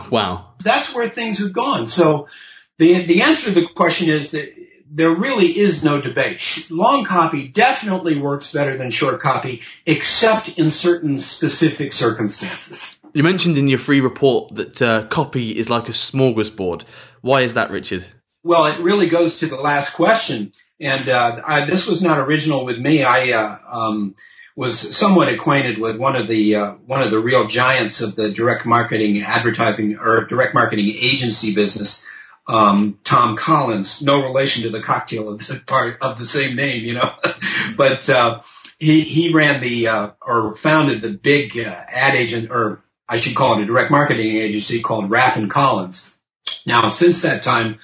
Wow. 0.10 0.54
That's 0.64 0.96
where 0.96 1.10
things 1.10 1.40
have 1.40 1.54
gone. 1.54 1.88
So 1.88 2.28
the, 2.80 3.06
the 3.06 3.22
answer 3.22 3.54
to 3.54 3.62
the 3.62 3.68
question 3.68 4.10
is 4.10 4.32
that 4.32 4.56
there 4.94 5.12
really 5.12 5.58
is 5.58 5.84
no 5.84 6.02
debate. 6.02 6.68
Long 6.70 7.06
copy 7.06 7.48
definitely 7.48 8.20
works 8.20 8.52
better 8.52 8.78
than 8.78 8.92
short 8.92 9.22
copy, 9.22 9.62
except 9.86 10.60
in 10.60 10.70
certain 10.70 11.18
specific 11.18 11.94
circumstances. 11.94 13.00
You 13.14 13.24
mentioned 13.24 13.58
in 13.58 13.70
your 13.70 13.80
free 13.80 14.02
report 14.02 14.56
that 14.56 14.82
uh, 14.82 15.06
copy 15.08 15.58
is 15.58 15.70
like 15.70 15.88
a 15.88 15.94
smorgasbord. 15.94 16.84
Why 17.22 17.42
is 17.42 17.54
that, 17.54 17.72
Richard? 17.72 18.06
Well, 18.44 18.66
it 18.66 18.80
really 18.80 19.08
goes 19.08 19.40
to 19.40 19.48
the 19.48 19.56
last 19.56 19.94
question, 19.94 20.52
and 20.80 21.08
uh, 21.08 21.42
I, 21.46 21.66
this 21.66 21.88
was 21.88 22.02
not 22.02 22.20
original 22.20 22.66
with 22.66 22.80
me. 22.80 23.04
I 23.04 23.32
uh, 23.32 23.58
um, 23.72 24.16
was 24.56 24.78
somewhat 24.80 25.30
acquainted 25.30 25.78
with 25.78 25.98
one 25.98 26.16
of 26.16 26.28
the 26.28 26.56
uh, 26.56 26.72
one 26.86 27.02
of 27.02 27.12
the 27.12 27.20
real 27.20 27.48
giants 27.48 28.02
of 28.02 28.16
the 28.16 28.32
direct 28.34 28.66
marketing, 28.66 29.22
advertising, 29.22 29.98
or 29.98 30.26
direct 30.26 30.54
marketing 30.54 30.94
agency 31.00 31.54
business 31.54 32.04
um, 32.52 33.00
Tom 33.06 33.38
Collins, 33.38 34.02
no 34.02 34.24
relation 34.24 34.64
to 34.64 34.70
the 34.72 34.82
cocktail 34.82 35.30
of 35.30 35.48
the 35.48 35.62
part 35.66 36.02
of 36.02 36.20
the 36.20 36.26
same 36.26 36.58
name, 36.58 36.84
you 36.84 36.96
know, 36.96 37.10
but, 37.78 38.10
uh, 38.10 38.42
he, 38.78 39.02
he 39.02 39.32
ran 39.32 39.62
the, 39.62 39.88
uh, 39.88 40.10
or 40.22 40.56
founded 40.56 41.02
the 41.02 41.12
big 41.12 41.58
uh, 41.58 41.70
ad 41.88 42.16
agent, 42.16 42.52
or 42.52 42.84
I 43.08 43.22
should 43.22 43.36
call 43.36 43.58
it 43.58 43.64
a 43.64 43.66
direct 43.66 43.90
marketing 43.90 44.36
agency 44.36 44.82
called 44.82 45.10
Rapp 45.10 45.38
and 45.38 45.50
Collins. 45.50 46.14
Now, 46.66 46.90
since 46.90 47.22
that 47.22 47.44
time, 47.44 47.80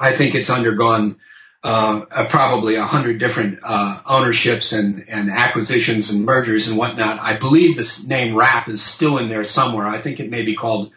I 0.00 0.12
think 0.12 0.34
it's 0.34 0.50
undergone, 0.50 1.18
uh, 1.62 2.06
probably 2.30 2.76
a 2.76 2.84
hundred 2.84 3.18
different, 3.18 3.58
uh, 3.62 4.00
ownerships 4.06 4.72
and, 4.72 5.04
and 5.08 5.30
acquisitions 5.30 6.10
and 6.10 6.24
mergers 6.24 6.68
and 6.68 6.78
whatnot. 6.78 7.18
I 7.20 7.38
believe 7.38 7.76
this 7.76 8.06
name 8.06 8.34
Rapp 8.34 8.68
is 8.68 8.80
still 8.82 9.18
in 9.18 9.28
there 9.28 9.44
somewhere. 9.44 9.86
I 9.86 10.00
think 10.00 10.20
it 10.20 10.30
may 10.30 10.42
be 10.42 10.54
called 10.54 10.92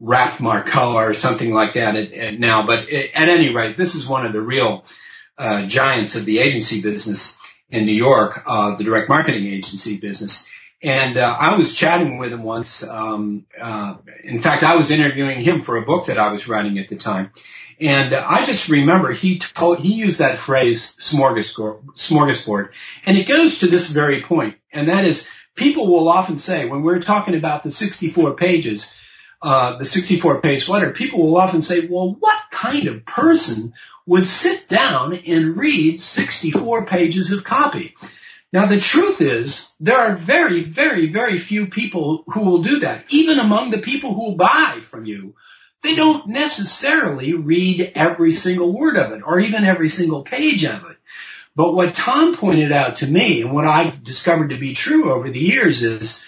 Rapp 0.00 0.40
Marco 0.40 0.94
or 0.94 1.14
something 1.14 1.52
like 1.52 1.74
that 1.74 1.94
at, 1.94 2.12
at 2.12 2.40
now. 2.40 2.66
But 2.66 2.88
it, 2.88 3.10
at 3.14 3.28
any 3.28 3.54
rate, 3.54 3.76
this 3.76 3.94
is 3.94 4.06
one 4.06 4.24
of 4.26 4.32
the 4.32 4.40
real 4.40 4.84
uh, 5.38 5.66
giants 5.66 6.16
of 6.16 6.24
the 6.24 6.38
agency 6.38 6.82
business 6.82 7.38
in 7.68 7.86
New 7.86 7.92
York, 7.92 8.42
uh, 8.46 8.76
the 8.76 8.84
direct 8.84 9.08
marketing 9.08 9.46
agency 9.46 9.98
business. 9.98 10.48
And 10.82 11.18
uh, 11.18 11.36
I 11.38 11.56
was 11.56 11.74
chatting 11.74 12.18
with 12.18 12.32
him 12.32 12.42
once. 12.42 12.82
Um, 12.82 13.46
uh, 13.60 13.96
in 14.24 14.40
fact, 14.40 14.62
I 14.62 14.76
was 14.76 14.90
interviewing 14.90 15.40
him 15.40 15.60
for 15.60 15.76
a 15.76 15.82
book 15.82 16.06
that 16.06 16.18
I 16.18 16.32
was 16.32 16.48
writing 16.48 16.78
at 16.78 16.88
the 16.88 16.96
time. 16.96 17.32
And 17.78 18.12
uh, 18.12 18.24
I 18.26 18.44
just 18.44 18.68
remember 18.68 19.12
he 19.12 19.38
told, 19.38 19.80
he 19.80 19.94
used 19.94 20.18
that 20.18 20.38
phrase 20.38 20.96
smorgasbord, 20.98 21.84
smorgasbord. 21.96 22.70
And 23.04 23.18
it 23.18 23.28
goes 23.28 23.60
to 23.60 23.66
this 23.66 23.90
very 23.90 24.22
point. 24.22 24.56
And 24.72 24.88
that 24.88 25.04
is 25.04 25.28
people 25.54 25.86
will 25.86 26.08
often 26.08 26.38
say 26.38 26.66
when 26.66 26.82
we're 26.82 27.00
talking 27.00 27.34
about 27.34 27.62
the 27.62 27.70
64 27.70 28.34
pages, 28.34 28.96
uh, 29.42 29.76
the 29.76 29.84
64 29.84 30.40
page 30.40 30.68
letter, 30.68 30.92
people 30.92 31.22
will 31.22 31.36
often 31.36 31.62
say, 31.62 31.86
well, 31.86 32.16
what 32.18 32.42
kind 32.50 32.86
of 32.88 33.06
person 33.06 33.72
would 34.06 34.26
sit 34.26 34.68
down 34.68 35.14
and 35.14 35.56
read 35.56 36.00
64 36.00 36.86
pages 36.86 37.32
of 37.32 37.44
copy? 37.44 37.94
Now 38.52 38.66
the 38.66 38.80
truth 38.80 39.20
is 39.20 39.74
there 39.78 39.96
are 39.96 40.16
very, 40.16 40.64
very, 40.64 41.06
very 41.06 41.38
few 41.38 41.68
people 41.68 42.24
who 42.26 42.40
will 42.40 42.62
do 42.62 42.80
that. 42.80 43.04
Even 43.08 43.38
among 43.38 43.70
the 43.70 43.78
people 43.78 44.12
who 44.12 44.24
will 44.24 44.36
buy 44.36 44.80
from 44.82 45.06
you, 45.06 45.34
they 45.82 45.94
don't 45.94 46.28
necessarily 46.28 47.32
read 47.32 47.92
every 47.94 48.32
single 48.32 48.72
word 48.72 48.96
of 48.96 49.12
it 49.12 49.22
or 49.24 49.40
even 49.40 49.64
every 49.64 49.88
single 49.88 50.22
page 50.22 50.64
of 50.64 50.90
it. 50.90 50.96
But 51.56 51.74
what 51.74 51.94
Tom 51.94 52.36
pointed 52.36 52.72
out 52.72 52.96
to 52.96 53.06
me 53.06 53.42
and 53.42 53.52
what 53.52 53.64
I've 53.64 54.02
discovered 54.04 54.50
to 54.50 54.58
be 54.58 54.74
true 54.74 55.12
over 55.12 55.30
the 55.30 55.40
years 55.40 55.82
is 55.82 56.24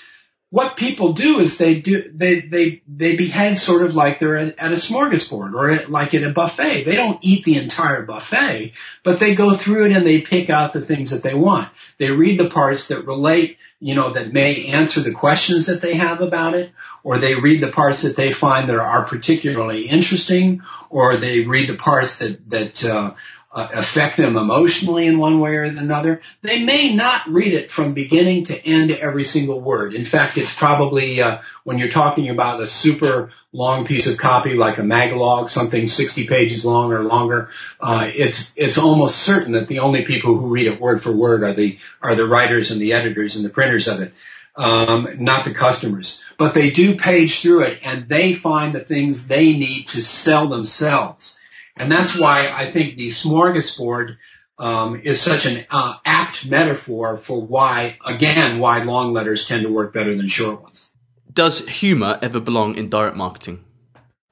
what 0.53 0.77
people 0.77 1.15
do 1.15 1.41
is 1.41 1.57
they 1.57 1.81
do 1.81 2.13
they 2.15 2.41
they 2.41 2.83
they 2.87 3.17
behave 3.17 3.59
sort 3.59 3.87
of 3.87 3.97
like 3.97 4.19
they're 4.19 4.37
at, 4.37 4.59
a 4.59 4.77
smorgasbord 4.77 5.55
or 5.55 5.71
at, 5.71 5.91
like 5.91 6.13
at 6.13 6.25
a 6.25 6.31
buffet. 6.31 6.85
They 6.85 6.95
don't 6.95 7.19
eat 7.23 7.47
the 7.47 7.57
entire 7.57 8.05
buffet, 8.05 8.75
but 9.03 9.19
they 9.19 9.35
go 9.35 9.57
through 9.57 9.87
it 9.87 9.93
and 9.93 10.07
they 10.07 10.21
pick 10.21 10.51
out 10.51 10.75
the 10.75 10.83
things 10.83 11.11
that 11.11 11.23
they 11.23 11.33
want. 11.33 11.71
They 11.97 12.11
read 12.11 12.39
the 12.39 12.51
parts 12.51 12.89
that 12.89 13.07
relate, 13.07 13.57
you 13.81 13.95
know, 13.95 14.13
that 14.13 14.35
may 14.35 14.67
answer 14.67 15.01
the 15.01 15.13
questions 15.13 15.67
that 15.67 15.81
they 15.81 15.97
have 15.97 16.21
about 16.21 16.53
it, 16.53 16.71
or 17.03 17.17
they 17.17 17.35
read 17.35 17.63
the 17.63 17.73
parts 17.73 18.03
that 18.03 18.17
they 18.17 18.31
find 18.31 18.69
that 18.69 18.77
are 18.77 19.07
particularly 19.07 19.89
interesting, 19.89 20.61
or 20.91 21.17
they 21.17 21.47
read 21.47 21.71
the 21.71 21.79
parts 21.79 22.19
that 22.19 22.51
that 22.51 22.85
uh, 22.85 23.15
uh, 23.55 23.69
affect 23.75 24.17
them 24.17 24.37
emotionally 24.37 25.07
in 25.07 25.19
one 25.19 25.39
way 25.39 25.57
or 25.57 25.65
another. 25.65 26.23
They 26.41 26.65
may 26.65 26.95
not 26.95 27.29
read 27.29 27.53
it 27.53 27.71
from 27.71 27.93
beginning 27.93 28.45
to 28.45 28.67
end 28.67 28.91
every 28.91 29.25
single 29.25 29.61
word. 29.61 29.95
In 29.95 30.07
fact, 30.07 30.39
it's 30.39 30.55
probably 30.55 31.21
uh, 31.21 31.39
when 31.65 31.79
you're 31.79 31.89
talking 31.89 32.31
about 32.31 32.63
a 32.63 32.67
super 32.67 33.31
long 33.53 33.85
piece 33.85 34.07
of 34.07 34.17
copy 34.17 34.55
like 34.55 34.79
a 34.79 34.83
magalog, 34.83 35.51
something 35.51 35.87
60 35.87 36.27
pages 36.27 36.65
long 36.65 36.93
or 36.93 37.03
longer, 37.03 37.51
uh, 37.79 38.11
it's 38.15 38.55
it's 38.57 38.79
almost 38.79 39.19
certain 39.19 39.53
that 39.53 39.69
the 39.69 39.81
only 39.81 40.05
people 40.05 40.35
who 40.35 40.47
read 40.47 40.67
it 40.67 40.81
word 40.81 41.03
for 41.03 41.13
word 41.13 41.43
are 41.43 41.53
the 41.53 41.79
are 42.01 42.15
the 42.15 42.27
writers 42.27 42.71
and 42.71 42.81
the 42.81 42.95
editors 42.95 43.37
and 43.37 43.45
the 43.45 43.51
printers 43.51 43.87
of 43.87 44.01
it. 44.01 44.15
Um, 44.55 45.09
not 45.19 45.45
the 45.47 45.55
customers, 45.55 46.23
but 46.37 46.53
they 46.53 46.71
do 46.71 46.97
page 46.97 47.41
through 47.41 47.63
it 47.63 47.81
and 47.85 48.07
they 48.07 48.35
find 48.35 48.75
the 48.75 48.81
things 48.81 49.27
they 49.27 49.53
need 49.57 49.89
to 49.89 50.03
sell 50.03 50.47
themselves. 50.49 51.39
And 51.77 51.91
that's 51.91 52.19
why 52.19 52.53
I 52.55 52.71
think 52.71 52.97
the 52.97 53.09
smorgasbord 53.09 54.17
um, 54.59 55.01
is 55.03 55.21
such 55.21 55.47
an 55.47 55.65
uh, 55.71 55.97
apt 56.05 56.47
metaphor 56.47 57.17
for 57.17 57.41
why, 57.41 57.99
again, 58.05 58.59
why 58.59 58.83
long 58.83 59.13
letters 59.13 59.47
tend 59.49 59.65
to 59.65 59.73
work 59.73 59.95
better 59.95 60.15
than 60.15 60.29
short 60.29 60.63
ones. 60.63 60.93
Does 61.33 61.67
humor 61.67 62.19
ever 62.21 62.41
belong 62.41 62.77
in 62.77 62.91
direct 62.91 63.17
marketing? 63.17 63.65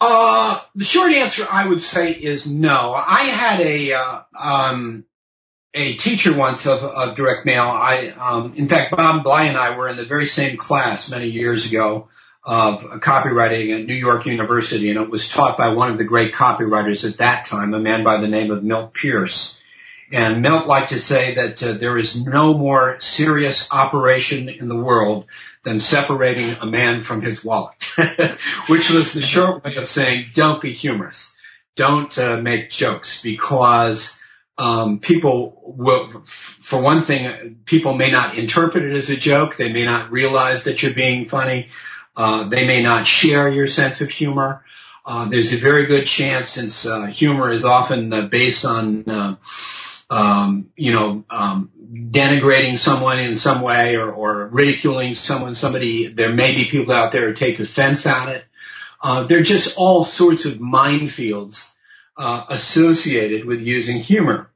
Uh, 0.01 0.61
the 0.75 0.85
short 0.85 1.13
answer 1.13 1.47
I 1.51 1.67
would 1.67 1.83
say 1.83 2.13
is 2.13 2.51
no. 2.51 2.93
I 2.95 3.25
had 3.25 3.61
a, 3.61 3.93
uh, 3.95 4.23
um, 4.39 5.05
a 5.75 5.95
teacher 5.95 6.37
once 6.37 6.67
of, 6.67 6.83
of 6.83 7.17
direct 7.17 7.47
mail. 7.47 7.65
I, 7.65 8.09
um, 8.09 8.55
in 8.57 8.69
fact, 8.69 8.95
Bob 8.95 9.25
Bly 9.25 9.45
and 9.45 9.57
I 9.57 9.77
were 9.77 9.89
in 9.89 9.97
the 9.97 10.05
very 10.05 10.27
same 10.27 10.57
class 10.57 11.11
many 11.11 11.29
years 11.29 11.71
ago 11.71 12.09
of 12.43 12.83
copywriting 13.01 13.79
at 13.79 13.87
New 13.87 13.95
York 13.95 14.27
University, 14.27 14.91
and 14.91 14.99
it 14.99 15.11
was 15.11 15.29
taught 15.29 15.59
by 15.59 15.75
one 15.75 15.91
of 15.91 15.99
the 15.99 16.05
great 16.05 16.33
copywriters 16.33 17.09
at 17.09 17.19
that 17.19 17.45
time, 17.45 17.75
a 17.75 17.79
man 17.79 18.03
by 18.03 18.19
the 18.19 18.29
name 18.29 18.51
of 18.51 18.65
Milt 18.65 18.95
Pierce. 18.95 19.61
And 20.13 20.43
Milt 20.43 20.67
liked 20.67 20.89
to 20.89 20.99
say 20.99 21.35
that 21.35 21.63
uh, 21.63 21.73
there 21.75 21.97
is 21.97 22.25
no 22.25 22.55
more 22.55 23.01
serious 23.01 23.69
operation 23.71 24.49
in 24.49 24.69
the 24.69 24.77
world 24.77 25.27
than 25.63 25.79
separating 25.79 26.51
a 26.61 26.67
man 26.67 27.03
from 27.03 27.21
his 27.21 27.45
wallet, 27.45 27.83
which 28.67 28.91
was 28.91 29.13
the 29.13 29.21
short 29.21 29.63
way 29.63 29.77
of 29.77 29.87
saying, 29.87 30.31
don't 30.35 30.61
be 30.61 30.73
humorous. 30.73 31.37
Don't 31.77 32.17
uh, 32.19 32.39
make 32.39 32.71
jokes 32.71 33.23
because 33.23 34.19
um, 34.59 34.99
people 34.99 35.63
will, 35.65 36.23
for 36.27 36.83
one 36.83 37.05
thing, 37.05 37.61
people 37.65 37.95
may 37.95 38.11
not 38.11 38.37
interpret 38.37 38.85
it 38.85 38.95
as 38.95 39.11
a 39.11 39.17
joke. 39.17 39.57
They 39.57 39.73
may 39.73 39.85
not 39.85 40.11
realize 40.11 40.65
that 40.65 40.83
you're 40.83 40.95
being 40.95 41.29
funny. 41.29 41.69
Uh, 42.17 42.49
they 42.49 42.67
may 42.67 42.83
not 42.83 43.07
share 43.07 43.49
your 43.49 43.67
sense 43.67 44.01
of 44.01 44.09
humor. 44.09 44.65
Uh, 45.05 45.29
there's 45.29 45.53
a 45.53 45.57
very 45.57 45.87
good 45.87 46.07
chance, 46.07 46.49
since 46.49 46.87
uh, 46.87 47.07
humor 47.07 47.51
is 47.51 47.65
often 47.65 48.13
uh, 48.13 48.23
based 48.23 48.65
on, 48.65 49.09
uh, 49.09 49.37
um, 50.11 50.69
you 50.77 50.93
know, 50.93 51.25
um, 51.31 51.71
denigrating 51.93 52.77
someone 52.77 53.19
in 53.19 53.37
some 53.37 53.63
way 53.63 53.97
or, 53.97 54.11
or, 54.13 54.49
ridiculing 54.49 55.15
someone. 55.15 55.55
Somebody, 55.55 56.09
there 56.09 56.33
may 56.33 56.55
be 56.55 56.65
people 56.65 56.93
out 56.93 57.13
there 57.13 57.29
who 57.29 57.35
take 57.35 57.59
offense 57.61 58.07
at 58.07 58.29
it. 58.29 58.45
Uh, 59.03 59.25
there 59.25 59.39
are 59.39 59.43
just 59.43 59.79
all 59.79 60.05
sorts 60.05 60.45
of 60.45 60.55
minefields 60.55 61.75
associated 62.19 63.47
with 63.47 63.63
using 63.63 63.97
humor. 63.97 64.50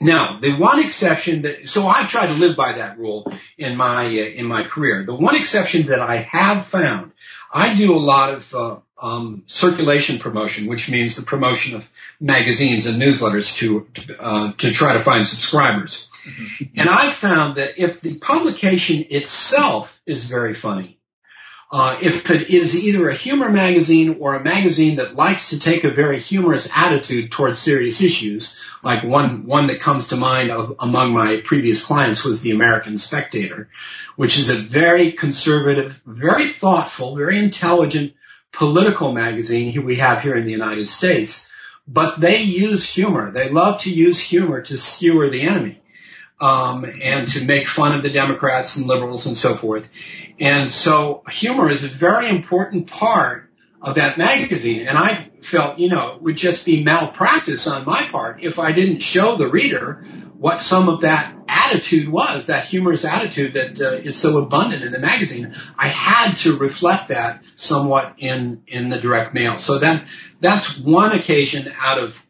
Now, 0.00 0.38
the 0.40 0.52
one 0.52 0.80
exception 0.80 1.42
that, 1.42 1.68
so 1.68 1.88
I 1.88 2.06
try 2.06 2.26
to 2.26 2.32
live 2.32 2.56
by 2.56 2.72
that 2.72 2.98
rule 2.98 3.32
in 3.56 3.76
my, 3.76 4.06
uh, 4.06 4.40
in 4.40 4.46
my 4.46 4.62
career. 4.62 5.04
The 5.04 5.14
one 5.14 5.34
exception 5.34 5.88
that 5.88 6.00
I 6.00 6.16
have 6.16 6.66
found, 6.66 7.12
I 7.52 7.74
do 7.74 7.96
a 7.96 7.98
lot 7.98 8.34
of, 8.34 8.54
uh, 8.54 8.76
um, 9.00 9.44
circulation 9.46 10.18
promotion, 10.18 10.68
which 10.68 10.90
means 10.90 11.14
the 11.14 11.22
promotion 11.22 11.76
of 11.76 11.88
magazines 12.20 12.86
and 12.86 13.00
newsletters 13.00 13.56
to, 13.56 13.88
uh, 14.18 14.52
to 14.58 14.72
try 14.72 14.92
to 14.94 15.00
find 15.00 15.26
subscribers. 15.26 16.08
Mm-hmm. 16.24 16.80
And 16.80 16.88
I 16.88 17.10
found 17.10 17.56
that 17.56 17.78
if 17.78 18.00
the 18.00 18.14
publication 18.14 19.06
itself 19.10 20.00
is 20.06 20.30
very 20.30 20.54
funny, 20.54 20.94
Uh, 21.70 21.98
if 22.00 22.30
it 22.30 22.48
is 22.48 22.82
either 22.82 23.10
a 23.10 23.14
humor 23.14 23.50
magazine 23.50 24.16
or 24.20 24.34
a 24.34 24.42
magazine 24.42 24.96
that 24.96 25.14
likes 25.14 25.50
to 25.50 25.58
take 25.60 25.84
a 25.84 25.90
very 26.02 26.18
humorous 26.18 26.66
attitude 26.74 27.30
towards 27.30 27.58
serious 27.58 28.00
issues, 28.00 28.56
like 28.82 29.02
one 29.02 29.46
one 29.46 29.66
that 29.68 29.80
comes 29.80 30.08
to 30.08 30.16
mind 30.16 30.50
of, 30.50 30.76
among 30.78 31.12
my 31.12 31.40
previous 31.44 31.84
clients 31.84 32.24
was 32.24 32.40
the 32.40 32.52
American 32.52 32.98
Spectator, 32.98 33.68
which 34.16 34.38
is 34.38 34.50
a 34.50 34.54
very 34.54 35.12
conservative, 35.12 36.00
very 36.06 36.48
thoughtful, 36.48 37.16
very 37.16 37.38
intelligent 37.38 38.14
political 38.52 39.12
magazine 39.12 39.84
we 39.84 39.96
have 39.96 40.22
here 40.22 40.36
in 40.36 40.44
the 40.44 40.52
United 40.52 40.88
States. 40.88 41.50
But 41.86 42.20
they 42.20 42.42
use 42.42 42.88
humor. 42.88 43.30
They 43.30 43.48
love 43.48 43.82
to 43.82 43.90
use 43.90 44.20
humor 44.20 44.62
to 44.62 44.76
skewer 44.76 45.30
the 45.30 45.42
enemy 45.42 45.80
um, 46.40 46.84
and 46.84 47.28
to 47.28 47.44
make 47.44 47.66
fun 47.66 47.94
of 47.94 48.02
the 48.02 48.10
Democrats 48.10 48.76
and 48.76 48.86
liberals 48.86 49.26
and 49.26 49.36
so 49.36 49.54
forth. 49.54 49.88
And 50.38 50.70
so 50.70 51.24
humor 51.30 51.70
is 51.70 51.84
a 51.84 51.88
very 51.88 52.28
important 52.28 52.88
part 52.88 53.47
of 53.80 53.94
that 53.96 54.18
magazine. 54.18 54.86
And 54.86 54.98
I 54.98 55.28
felt, 55.42 55.78
you 55.78 55.88
know, 55.88 56.14
it 56.14 56.22
would 56.22 56.36
just 56.36 56.66
be 56.66 56.82
malpractice 56.82 57.66
on 57.66 57.84
my 57.84 58.04
part 58.04 58.42
if 58.42 58.58
I 58.58 58.72
didn't 58.72 59.00
show 59.00 59.36
the 59.36 59.48
reader 59.48 60.04
what 60.36 60.62
some 60.62 60.88
of 60.88 61.00
that 61.00 61.34
attitude 61.48 62.08
was, 62.08 62.46
that 62.46 62.64
humorous 62.66 63.04
attitude 63.04 63.54
that 63.54 63.80
uh, 63.80 63.94
is 63.94 64.16
so 64.16 64.38
abundant 64.38 64.84
in 64.84 64.92
the 64.92 64.98
magazine. 64.98 65.54
I 65.76 65.88
had 65.88 66.34
to 66.38 66.56
reflect 66.56 67.08
that 67.08 67.42
somewhat 67.56 68.14
in, 68.18 68.62
in 68.68 68.88
the 68.88 69.00
direct 69.00 69.34
mail. 69.34 69.58
So 69.58 69.78
that, 69.78 70.04
that's 70.40 70.78
one 70.78 71.12
occasion 71.12 71.72
out 71.76 71.98
of 71.98 72.22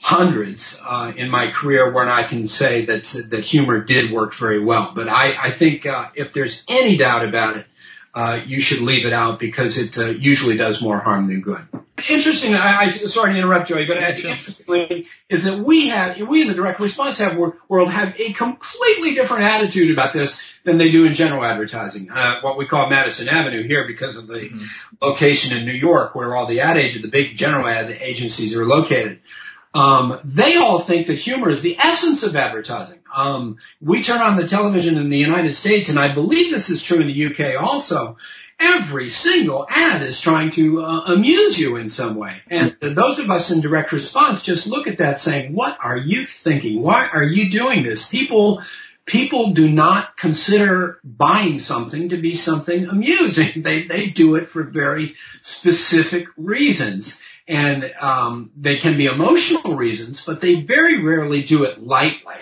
hundreds 0.00 0.80
uh, 0.86 1.12
in 1.14 1.28
my 1.28 1.50
career 1.50 1.92
when 1.92 2.08
I 2.08 2.22
can 2.22 2.48
say 2.48 2.86
that 2.86 3.04
that 3.30 3.44
humor 3.44 3.84
did 3.84 4.10
work 4.10 4.34
very 4.34 4.58
well. 4.58 4.92
But 4.94 5.08
I, 5.08 5.34
I 5.38 5.50
think 5.50 5.84
uh, 5.84 6.08
if 6.14 6.32
there's 6.32 6.64
any 6.68 6.96
doubt 6.96 7.26
about 7.26 7.58
it, 7.58 7.66
uh, 8.14 8.40
you 8.44 8.60
should 8.60 8.80
leave 8.80 9.06
it 9.06 9.12
out 9.12 9.38
because 9.38 9.78
it 9.78 9.96
uh, 9.98 10.10
usually 10.10 10.56
does 10.56 10.82
more 10.82 10.98
harm 10.98 11.28
than 11.28 11.40
good. 11.40 11.60
Interesting. 12.08 12.54
I, 12.54 12.78
I 12.80 12.88
sorry 12.88 13.32
to 13.32 13.38
interrupt, 13.38 13.68
Joey, 13.68 13.86
but 13.86 14.00
yeah, 14.00 14.14
sure. 14.14 14.30
interestingly 14.30 15.06
is 15.28 15.44
that 15.44 15.58
we 15.58 15.88
have 15.88 16.18
we 16.20 16.42
in 16.42 16.48
the 16.48 16.54
direct 16.54 16.80
response 16.80 17.18
have 17.18 17.36
world 17.68 17.90
have 17.90 18.18
a 18.18 18.32
completely 18.32 19.14
different 19.14 19.44
attitude 19.44 19.92
about 19.92 20.12
this 20.12 20.42
than 20.64 20.78
they 20.78 20.90
do 20.90 21.04
in 21.04 21.14
general 21.14 21.44
advertising. 21.44 22.08
Uh, 22.10 22.40
what 22.40 22.58
we 22.58 22.66
call 22.66 22.88
Madison 22.88 23.28
Avenue 23.28 23.62
here 23.62 23.86
because 23.86 24.16
of 24.16 24.26
the 24.26 24.40
mm-hmm. 24.40 24.64
location 25.00 25.56
in 25.56 25.64
New 25.64 25.72
York 25.72 26.14
where 26.14 26.34
all 26.34 26.46
the 26.46 26.60
ad 26.60 26.76
agents, 26.76 27.02
the 27.02 27.08
big 27.08 27.36
general 27.36 27.66
ad 27.66 27.90
agencies 27.90 28.56
are 28.56 28.66
located. 28.66 29.20
Um, 29.72 30.18
they 30.24 30.56
all 30.56 30.80
think 30.80 31.06
that 31.06 31.14
humor 31.14 31.48
is 31.48 31.62
the 31.62 31.78
essence 31.78 32.24
of 32.24 32.34
advertising. 32.34 33.00
Um, 33.14 33.58
we 33.80 34.02
turn 34.02 34.20
on 34.20 34.36
the 34.36 34.48
television 34.48 34.98
in 34.98 35.10
the 35.10 35.18
United 35.18 35.54
States, 35.54 35.88
and 35.88 35.98
I 35.98 36.12
believe 36.12 36.52
this 36.52 36.70
is 36.70 36.82
true 36.82 37.00
in 37.00 37.06
the 37.06 37.26
UK 37.26 37.62
also. 37.62 38.16
Every 38.58 39.08
single 39.08 39.66
ad 39.68 40.02
is 40.02 40.20
trying 40.20 40.50
to 40.50 40.82
uh, 40.82 41.04
amuse 41.14 41.58
you 41.58 41.76
in 41.76 41.88
some 41.88 42.16
way. 42.16 42.36
And 42.48 42.76
those 42.80 43.18
of 43.18 43.30
us 43.30 43.50
in 43.50 43.62
direct 43.62 43.92
response 43.92 44.44
just 44.44 44.66
look 44.66 44.86
at 44.86 44.98
that 44.98 45.18
saying, 45.18 45.54
what 45.54 45.78
are 45.82 45.96
you 45.96 46.26
thinking? 46.26 46.82
Why 46.82 47.08
are 47.10 47.22
you 47.22 47.50
doing 47.50 47.84
this? 47.84 48.08
People, 48.08 48.62
people 49.06 49.52
do 49.52 49.70
not 49.70 50.16
consider 50.16 51.00
buying 51.04 51.60
something 51.60 52.10
to 52.10 52.18
be 52.18 52.34
something 52.34 52.86
amusing. 52.86 53.62
They, 53.62 53.82
they 53.84 54.10
do 54.10 54.34
it 54.34 54.48
for 54.48 54.64
very 54.64 55.14
specific 55.40 56.26
reasons 56.36 57.22
and 57.48 57.92
um, 58.00 58.50
they 58.56 58.76
can 58.76 58.96
be 58.96 59.06
emotional 59.06 59.76
reasons, 59.76 60.24
but 60.24 60.40
they 60.40 60.62
very 60.62 61.02
rarely 61.02 61.42
do 61.42 61.64
it 61.64 61.82
lightly. 61.82 62.34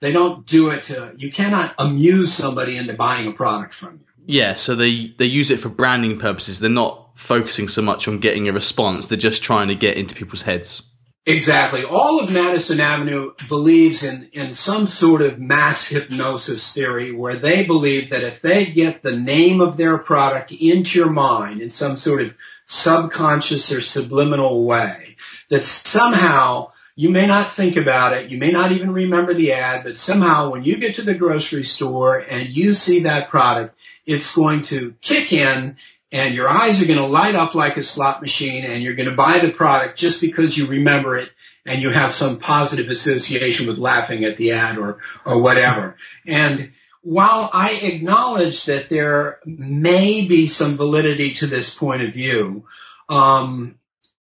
They 0.00 0.12
don't 0.12 0.46
do 0.46 0.70
it 0.70 0.84
to. 0.84 1.14
You 1.16 1.32
cannot 1.32 1.74
amuse 1.78 2.32
somebody 2.32 2.76
into 2.76 2.94
buying 2.94 3.28
a 3.28 3.32
product 3.32 3.74
from 3.74 3.94
you. 3.94 4.06
Yeah, 4.26 4.54
so 4.54 4.74
they 4.74 5.08
they 5.08 5.26
use 5.26 5.50
it 5.50 5.60
for 5.60 5.68
branding 5.68 6.18
purposes. 6.18 6.60
They're 6.60 6.70
not 6.70 7.16
focusing 7.16 7.68
so 7.68 7.80
much 7.80 8.08
on 8.08 8.18
getting 8.18 8.48
a 8.48 8.52
response. 8.52 9.06
They're 9.06 9.16
just 9.16 9.42
trying 9.42 9.68
to 9.68 9.74
get 9.74 9.96
into 9.96 10.14
people's 10.14 10.42
heads. 10.42 10.82
Exactly. 11.28 11.82
All 11.82 12.20
of 12.20 12.32
Madison 12.32 12.78
Avenue 12.78 13.32
believes 13.48 14.04
in, 14.04 14.30
in 14.32 14.54
some 14.54 14.86
sort 14.86 15.22
of 15.22 15.40
mass 15.40 15.88
hypnosis 15.88 16.72
theory 16.72 17.10
where 17.10 17.34
they 17.34 17.66
believe 17.66 18.10
that 18.10 18.22
if 18.22 18.40
they 18.40 18.66
get 18.66 19.02
the 19.02 19.16
name 19.16 19.60
of 19.60 19.76
their 19.76 19.98
product 19.98 20.52
into 20.52 21.00
your 21.00 21.10
mind 21.10 21.60
in 21.60 21.70
some 21.70 21.96
sort 21.96 22.22
of 22.22 22.34
subconscious 22.66 23.72
or 23.72 23.80
subliminal 23.80 24.64
way 24.64 25.16
that 25.48 25.64
somehow 25.64 26.72
you 26.96 27.10
may 27.10 27.26
not 27.26 27.50
think 27.50 27.76
about 27.76 28.14
it, 28.14 28.30
you 28.30 28.38
may 28.38 28.50
not 28.50 28.72
even 28.72 28.92
remember 28.92 29.34
the 29.34 29.52
ad, 29.52 29.84
but 29.84 29.98
somehow 29.98 30.50
when 30.50 30.64
you 30.64 30.76
get 30.76 30.96
to 30.96 31.02
the 31.02 31.14
grocery 31.14 31.64
store 31.64 32.18
and 32.18 32.48
you 32.48 32.72
see 32.74 33.00
that 33.00 33.28
product, 33.28 33.76
it's 34.06 34.34
going 34.34 34.62
to 34.62 34.94
kick 35.00 35.32
in 35.32 35.76
and 36.10 36.34
your 36.34 36.48
eyes 36.48 36.82
are 36.82 36.86
going 36.86 36.98
to 36.98 37.06
light 37.06 37.34
up 37.34 37.54
like 37.54 37.76
a 37.76 37.82
slot 37.82 38.22
machine 38.22 38.64
and 38.64 38.82
you're 38.82 38.94
going 38.94 39.08
to 39.08 39.14
buy 39.14 39.38
the 39.38 39.52
product 39.52 39.98
just 39.98 40.20
because 40.20 40.56
you 40.56 40.66
remember 40.66 41.16
it 41.18 41.30
and 41.66 41.82
you 41.82 41.90
have 41.90 42.14
some 42.14 42.38
positive 42.38 42.88
association 42.88 43.66
with 43.66 43.76
laughing 43.76 44.24
at 44.24 44.36
the 44.36 44.52
ad 44.52 44.78
or, 44.78 44.98
or 45.24 45.40
whatever. 45.40 45.96
And 46.26 46.72
while 47.06 47.48
I 47.52 47.74
acknowledge 47.74 48.64
that 48.64 48.88
there 48.88 49.38
may 49.46 50.26
be 50.26 50.48
some 50.48 50.76
validity 50.76 51.34
to 51.34 51.46
this 51.46 51.72
point 51.72 52.02
of 52.02 52.12
view, 52.12 52.64
um, 53.08 53.78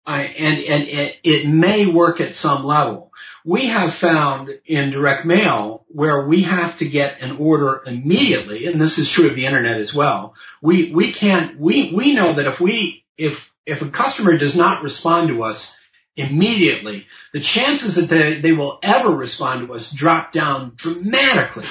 I, 0.03 0.23
and, 0.23 0.63
and 0.63 0.83
it, 0.87 1.19
it 1.23 1.47
may 1.47 1.85
work 1.85 2.21
at 2.21 2.33
some 2.33 2.65
level. 2.65 3.11
We 3.45 3.67
have 3.67 3.93
found 3.93 4.49
in 4.65 4.89
direct 4.89 5.27
mail 5.27 5.85
where 5.89 6.25
we 6.25 6.41
have 6.41 6.79
to 6.79 6.89
get 6.89 7.21
an 7.21 7.37
order 7.37 7.83
immediately, 7.85 8.65
and 8.65 8.81
this 8.81 8.97
is 8.97 9.11
true 9.11 9.27
of 9.27 9.35
the 9.35 9.45
internet 9.45 9.79
as 9.79 9.93
well. 9.93 10.33
We, 10.59 10.91
we 10.91 11.11
can't, 11.11 11.59
we, 11.59 11.93
we 11.93 12.15
know 12.15 12.33
that 12.33 12.47
if 12.47 12.59
we, 12.59 13.05
if, 13.15 13.53
if 13.67 13.83
a 13.83 13.89
customer 13.91 14.39
does 14.39 14.57
not 14.57 14.81
respond 14.81 15.27
to 15.27 15.43
us 15.43 15.79
immediately, 16.15 17.05
the 17.31 17.41
chances 17.41 17.95
that 17.95 18.09
they, 18.09 18.41
they 18.41 18.53
will 18.53 18.79
ever 18.81 19.09
respond 19.09 19.67
to 19.67 19.73
us 19.75 19.91
drop 19.91 20.31
down 20.31 20.73
dramatically. 20.75 21.67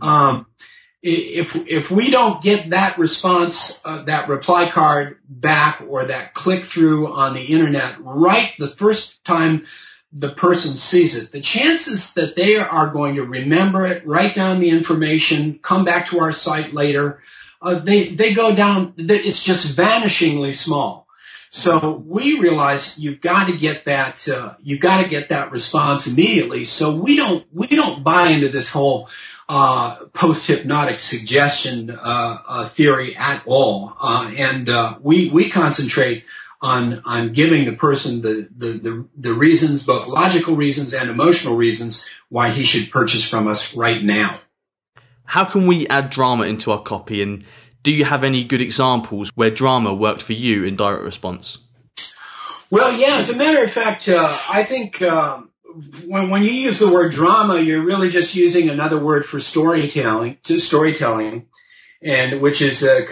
Um, 0.00 0.46
if 1.04 1.54
if 1.68 1.90
we 1.90 2.10
don't 2.10 2.42
get 2.42 2.70
that 2.70 2.98
response, 2.98 3.84
uh, 3.84 4.02
that 4.04 4.28
reply 4.28 4.70
card 4.70 5.18
back, 5.28 5.82
or 5.86 6.06
that 6.06 6.34
click 6.34 6.64
through 6.64 7.12
on 7.12 7.34
the 7.34 7.42
internet 7.42 7.96
right 8.00 8.52
the 8.58 8.68
first 8.68 9.22
time 9.24 9.66
the 10.16 10.30
person 10.30 10.76
sees 10.76 11.20
it, 11.20 11.32
the 11.32 11.40
chances 11.40 12.14
that 12.14 12.36
they 12.36 12.56
are 12.56 12.90
going 12.90 13.16
to 13.16 13.24
remember 13.24 13.84
it, 13.84 14.06
write 14.06 14.34
down 14.34 14.60
the 14.60 14.70
information, 14.70 15.58
come 15.60 15.84
back 15.84 16.08
to 16.08 16.20
our 16.20 16.32
site 16.32 16.72
later, 16.72 17.20
uh, 17.60 17.80
they 17.80 18.08
they 18.08 18.32
go 18.32 18.54
down. 18.54 18.94
It's 18.96 19.42
just 19.42 19.76
vanishingly 19.76 20.54
small. 20.54 21.04
So 21.50 21.90
we 21.90 22.40
realize 22.40 22.98
you've 22.98 23.20
got 23.20 23.46
to 23.46 23.56
get 23.56 23.84
that 23.84 24.28
uh, 24.28 24.54
you've 24.62 24.80
got 24.80 25.02
to 25.02 25.08
get 25.08 25.28
that 25.28 25.52
response 25.52 26.06
immediately. 26.06 26.64
So 26.64 26.96
we 26.96 27.16
don't 27.16 27.46
we 27.52 27.68
don't 27.68 28.02
buy 28.02 28.28
into 28.28 28.48
this 28.48 28.70
whole 28.70 29.08
uh, 29.48 29.96
post-hypnotic 30.12 31.00
suggestion 31.00 31.90
uh, 31.90 32.38
uh, 32.46 32.68
theory 32.68 33.16
at 33.16 33.42
all, 33.46 33.94
uh, 34.00 34.32
and 34.36 34.68
uh, 34.68 34.98
we 35.02 35.30
we 35.30 35.50
concentrate 35.50 36.24
on 36.62 37.02
on 37.04 37.32
giving 37.32 37.66
the 37.66 37.76
person 37.76 38.22
the, 38.22 38.48
the 38.56 38.66
the 38.66 39.08
the 39.16 39.32
reasons, 39.32 39.84
both 39.84 40.08
logical 40.08 40.56
reasons 40.56 40.94
and 40.94 41.10
emotional 41.10 41.56
reasons, 41.56 42.08
why 42.30 42.48
he 42.48 42.64
should 42.64 42.90
purchase 42.90 43.28
from 43.28 43.46
us 43.46 43.76
right 43.76 44.02
now. 44.02 44.38
How 45.26 45.44
can 45.44 45.66
we 45.66 45.86
add 45.88 46.10
drama 46.10 46.44
into 46.44 46.72
our 46.72 46.82
copy, 46.82 47.20
and 47.20 47.44
do 47.82 47.92
you 47.92 48.04
have 48.04 48.24
any 48.24 48.44
good 48.44 48.62
examples 48.62 49.30
where 49.34 49.50
drama 49.50 49.92
worked 49.92 50.22
for 50.22 50.32
you 50.32 50.64
in 50.64 50.76
direct 50.76 51.02
response? 51.02 51.58
Well, 52.70 52.98
yeah. 52.98 53.16
As 53.18 53.28
a 53.28 53.36
matter 53.36 53.62
of 53.62 53.70
fact, 53.70 54.08
uh, 54.08 54.36
I 54.50 54.64
think. 54.64 55.02
Um, 55.02 55.50
when, 56.06 56.30
when 56.30 56.42
you 56.42 56.52
use 56.52 56.78
the 56.78 56.92
word 56.92 57.12
drama, 57.12 57.60
you're 57.60 57.82
really 57.82 58.10
just 58.10 58.34
using 58.34 58.68
another 58.68 58.98
word 58.98 59.26
for 59.26 59.40
storytelling, 59.40 60.38
to 60.44 60.60
storytelling, 60.60 61.46
and 62.02 62.40
which 62.40 62.62
is 62.62 62.82
uh, 62.82 63.06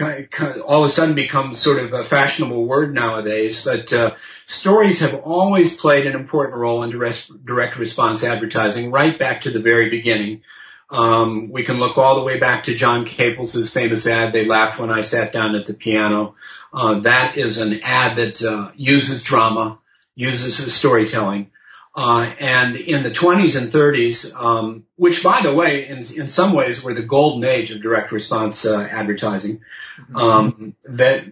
all 0.65 0.83
of 0.83 0.89
a 0.89 0.93
sudden 0.93 1.15
become 1.15 1.55
sort 1.55 1.79
of 1.79 1.93
a 1.93 2.03
fashionable 2.03 2.65
word 2.65 2.93
nowadays. 2.93 3.65
But 3.65 3.91
uh, 3.91 4.15
stories 4.45 5.01
have 5.01 5.21
always 5.23 5.75
played 5.77 6.05
an 6.05 6.15
important 6.15 6.57
role 6.57 6.83
in 6.83 6.91
direct, 6.91 7.45
direct 7.45 7.77
response 7.77 8.23
advertising, 8.23 8.91
right 8.91 9.17
back 9.17 9.41
to 9.41 9.51
the 9.51 9.59
very 9.61 9.89
beginning. 9.89 10.43
Um, 10.89 11.51
we 11.51 11.63
can 11.63 11.79
look 11.79 11.97
all 11.97 12.15
the 12.15 12.23
way 12.23 12.39
back 12.39 12.65
to 12.65 12.75
John 12.75 13.05
Caples' 13.05 13.73
famous 13.73 14.05
ad, 14.05 14.31
"They 14.31 14.45
laughed 14.45 14.79
when 14.79 14.91
I 14.91 15.01
sat 15.01 15.33
down 15.33 15.55
at 15.55 15.65
the 15.65 15.73
piano." 15.73 16.35
Uh, 16.71 16.99
that 16.99 17.35
is 17.37 17.57
an 17.57 17.81
ad 17.81 18.17
that 18.17 18.43
uh, 18.43 18.71
uses 18.75 19.23
drama, 19.23 19.79
uses 20.15 20.71
storytelling. 20.73 21.49
Uh, 21.95 22.33
and 22.39 22.75
in 22.75 23.03
the 23.03 23.11
20s 23.11 23.55
and 23.55 23.71
30s, 23.71 24.33
um, 24.35 24.83
which 24.95 25.23
by 25.23 25.41
the 25.41 25.53
way, 25.53 25.87
in, 25.87 25.99
in 25.99 26.27
some 26.27 26.53
ways 26.53 26.83
were 26.83 26.95
the 26.95 27.03
golden 27.03 27.43
age 27.43 27.69
of 27.69 27.81
direct 27.81 28.11
response 28.11 28.65
uh, 28.65 28.81
advertising, 28.81 29.61
mm-hmm. 29.99 30.15
um, 30.15 30.75
that 30.85 31.23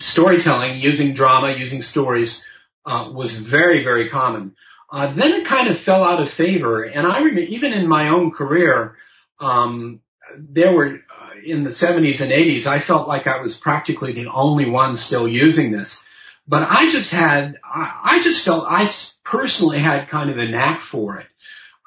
storytelling, 0.00 0.80
using 0.80 1.14
drama, 1.14 1.52
using 1.52 1.80
stories, 1.80 2.46
uh, 2.84 3.10
was 3.14 3.38
very, 3.38 3.82
very 3.82 4.08
common. 4.08 4.54
Uh, 4.90 5.12
then 5.12 5.40
it 5.40 5.46
kind 5.46 5.68
of 5.68 5.78
fell 5.78 6.02
out 6.02 6.20
of 6.20 6.30
favor, 6.30 6.82
and 6.82 7.06
I 7.06 7.18
remember 7.18 7.40
even 7.40 7.72
in 7.72 7.88
my 7.88 8.08
own 8.08 8.32
career, 8.32 8.96
um, 9.38 10.00
there 10.36 10.74
were 10.74 10.86
uh, 10.86 11.30
in 11.44 11.64
the 11.64 11.70
70s 11.70 12.20
and 12.20 12.32
80s, 12.32 12.66
I 12.66 12.80
felt 12.80 13.08
like 13.08 13.26
I 13.26 13.40
was 13.40 13.58
practically 13.58 14.12
the 14.12 14.26
only 14.26 14.68
one 14.68 14.96
still 14.96 15.28
using 15.28 15.70
this. 15.70 16.04
But 16.46 16.66
I 16.68 16.90
just 16.90 17.10
had, 17.10 17.58
I, 17.64 18.00
I 18.04 18.22
just 18.22 18.44
felt 18.44 18.66
I 18.68 18.90
personally 19.24 19.78
had 19.78 20.08
kind 20.08 20.30
of 20.30 20.38
a 20.38 20.48
knack 20.48 20.80
for 20.80 21.18
it. 21.18 21.26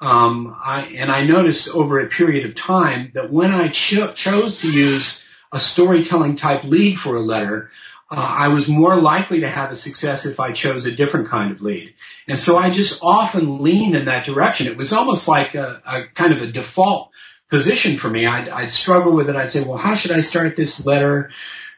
Um, 0.00 0.54
I, 0.58 0.94
and 0.96 1.10
I 1.10 1.24
noticed 1.24 1.68
over 1.68 2.00
a 2.00 2.08
period 2.08 2.46
of 2.46 2.54
time 2.54 3.12
that 3.14 3.30
when 3.30 3.52
I 3.52 3.68
cho- 3.68 4.12
chose 4.12 4.60
to 4.60 4.70
use 4.70 5.24
a 5.52 5.60
storytelling 5.60 6.36
type 6.36 6.64
lead 6.64 6.98
for 6.98 7.16
a 7.16 7.20
letter, 7.20 7.70
uh, 8.10 8.16
I 8.16 8.48
was 8.48 8.68
more 8.68 8.96
likely 8.96 9.40
to 9.40 9.48
have 9.48 9.70
a 9.70 9.76
success 9.76 10.26
if 10.26 10.40
I 10.40 10.52
chose 10.52 10.84
a 10.84 10.90
different 10.90 11.28
kind 11.28 11.52
of 11.52 11.62
lead. 11.62 11.94
And 12.28 12.38
so 12.38 12.56
I 12.56 12.70
just 12.70 13.02
often 13.02 13.62
leaned 13.62 13.96
in 13.96 14.06
that 14.06 14.26
direction. 14.26 14.66
It 14.66 14.76
was 14.76 14.92
almost 14.92 15.26
like 15.28 15.54
a, 15.54 15.82
a 15.86 16.02
kind 16.14 16.32
of 16.32 16.42
a 16.42 16.52
default 16.52 17.10
position 17.50 17.96
for 17.96 18.10
me. 18.10 18.26
I'd, 18.26 18.48
I'd 18.48 18.72
struggle 18.72 19.12
with 19.12 19.30
it. 19.30 19.36
I'd 19.36 19.50
say, 19.50 19.64
well, 19.64 19.78
how 19.78 19.94
should 19.94 20.12
I 20.12 20.20
start 20.20 20.56
this 20.56 20.84
letter? 20.84 21.30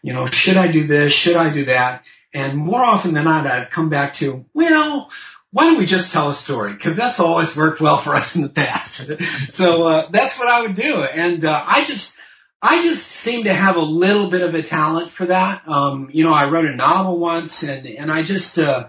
You 0.03 0.15
know, 0.15 0.27
should 0.27 0.57
I 0.57 0.69
do 0.69 0.87
this? 0.87 1.13
Should 1.13 1.37
I 1.37 1.53
do 1.53 1.67
that? 1.67 2.03
And 2.35 2.59
more 2.59 2.83
often 2.83 3.15
than 3.15 3.25
not, 3.25 3.47
I'd 3.47 3.71
come 3.71 3.89
back 3.89 4.15
to, 4.15 4.45
well, 4.53 5.11
why 5.53 5.65
don't 5.65 5.79
we 5.79 5.87
just 5.87 6.13
tell 6.13 6.29
a 6.29 6.35
story? 6.35 6.73
Because 6.73 6.97
that's 6.97 7.21
always 7.21 7.57
worked 7.57 7.81
well 7.81 7.97
for 7.97 8.15
us 8.15 8.37
in 8.37 8.43
the 8.43 8.49
past. 8.49 9.11
so 9.53 9.87
uh, 9.87 10.09
that's 10.11 10.39
what 10.39 10.49
I 10.49 10.63
would 10.63 10.75
do. 10.75 11.03
And 11.03 11.45
uh, 11.45 11.65
I 11.67 11.85
just, 11.85 12.19
I 12.61 12.83
just 12.83 13.07
seem 13.07 13.45
to 13.45 13.55
have 13.55 13.77
a 13.77 13.81
little 13.81 14.29
bit 14.29 14.43
of 14.43 14.55
a 14.55 14.63
talent 14.63 15.13
for 15.13 15.27
that. 15.27 15.67
Um, 15.69 16.11
you 16.13 16.25
know, 16.25 16.33
I 16.33 16.49
wrote 16.49 16.67
a 16.67 16.75
novel 16.75 17.19
once, 17.19 17.63
and 17.63 17.87
and 17.87 18.11
I 18.11 18.23
just, 18.23 18.59
uh, 18.59 18.89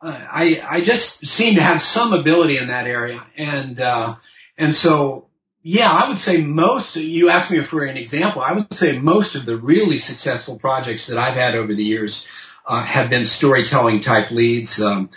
I 0.00 0.62
I 0.64 0.80
just 0.82 1.26
seem 1.26 1.56
to 1.56 1.62
have 1.62 1.80
some 1.82 2.12
ability 2.12 2.58
in 2.58 2.68
that 2.68 2.86
area. 2.86 3.22
And 3.36 3.80
uh, 3.80 4.16
and 4.56 4.74
so 4.74 5.26
yeah, 5.68 5.90
I 5.90 6.08
would 6.08 6.20
say 6.20 6.42
most, 6.42 6.94
you 6.94 7.28
asked 7.28 7.50
me 7.50 7.60
for 7.62 7.84
an 7.84 7.96
example, 7.96 8.40
I 8.40 8.52
would 8.52 8.72
say 8.72 9.00
most 9.00 9.34
of 9.34 9.44
the 9.44 9.56
really 9.56 9.98
successful 9.98 10.60
projects 10.60 11.08
that 11.08 11.18
I've 11.18 11.34
had 11.34 11.56
over 11.56 11.74
the 11.74 11.82
years 11.82 12.28
uh, 12.66 12.82
have 12.82 13.10
been 13.10 13.24
storytelling 13.24 14.00
type 14.00 14.30
leads. 14.30 14.82
Um, 14.82 15.10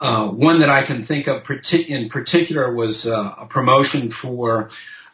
uh, 0.00 0.28
one 0.28 0.60
that 0.60 0.68
I 0.68 0.82
can 0.82 1.04
think 1.04 1.28
of 1.28 1.44
in 1.72 2.08
particular 2.08 2.74
was 2.74 3.06
uh, 3.06 3.34
a 3.38 3.46
promotion 3.46 4.10
for 4.10 4.70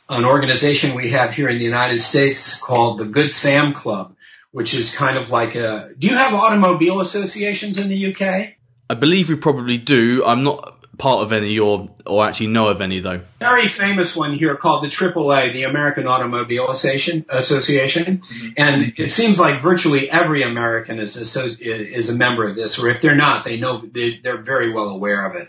an 0.09 0.24
organization 0.24 0.94
we 0.94 1.11
have 1.11 1.33
here 1.33 1.48
in 1.48 1.59
the 1.59 1.64
United 1.64 2.01
States 2.01 2.59
called 2.59 2.98
the 2.98 3.05
Good 3.05 3.33
Sam 3.33 3.74
Club, 3.74 4.16
which 4.51 4.72
is 4.72 4.96
kind 4.96 5.18
of 5.18 5.31
like 5.31 5.55
a. 5.55 5.90
Do 5.98 6.09
you 6.09 6.16
have 6.16 6.33
automobile 6.33 7.01
associations 7.01 7.77
in 7.77 7.88
the 7.88 8.14
UK? 8.14 8.55
I 8.90 8.94
believe 8.94 9.29
we 9.29 9.37
probably 9.37 9.77
do. 9.77 10.24
I'm 10.24 10.44
not 10.44 10.78
part 10.98 11.22
of 11.22 11.32
any 11.32 11.58
or 11.58 11.88
or 12.04 12.26
actually 12.26 12.48
know 12.48 12.68
of 12.68 12.80
any 12.80 12.98
though? 12.98 13.20
Very 13.38 13.68
famous 13.68 14.16
one 14.16 14.34
here 14.34 14.56
called 14.56 14.84
the 14.84 14.88
AAA, 14.88 15.52
the 15.52 15.62
American 15.62 16.06
Automobile 16.06 16.68
Association, 16.68 17.24
Association, 17.28 18.18
mm-hmm. 18.18 18.48
and 18.56 18.94
it 18.96 19.12
seems 19.12 19.38
like 19.38 19.62
virtually 19.62 20.11
every 20.11 20.42
American 20.42 20.98
is 20.98 21.37
a, 21.37 21.46
is 21.61 22.11
a 22.11 22.14
member 22.14 22.46
of 22.48 22.56
this, 22.56 22.78
or 22.78 22.88
if 22.88 23.00
they're 23.00 23.14
not, 23.14 23.44
they 23.44 23.58
know 23.58 23.78
they, 23.78 24.18
they're 24.18 24.42
very 24.42 24.72
well 24.72 24.90
aware 24.90 25.24
of 25.24 25.37
it. 25.37 25.48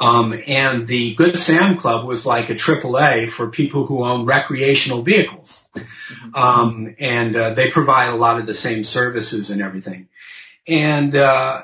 Um, 0.00 0.40
and 0.46 0.86
the 0.86 1.14
Good 1.16 1.38
Sam 1.38 1.76
Club 1.76 2.06
was 2.06 2.24
like 2.24 2.50
a 2.50 2.54
AAA 2.54 3.28
for 3.28 3.50
people 3.50 3.84
who 3.84 4.04
own 4.04 4.26
recreational 4.26 5.02
vehicles, 5.02 5.68
mm-hmm. 5.76 6.34
um, 6.34 6.94
and 6.98 7.36
uh, 7.36 7.54
they 7.54 7.70
provide 7.70 8.08
a 8.08 8.16
lot 8.16 8.40
of 8.40 8.46
the 8.46 8.54
same 8.54 8.84
services 8.84 9.50
and 9.50 9.60
everything. 9.60 10.08
And 10.66 11.14
uh, 11.16 11.62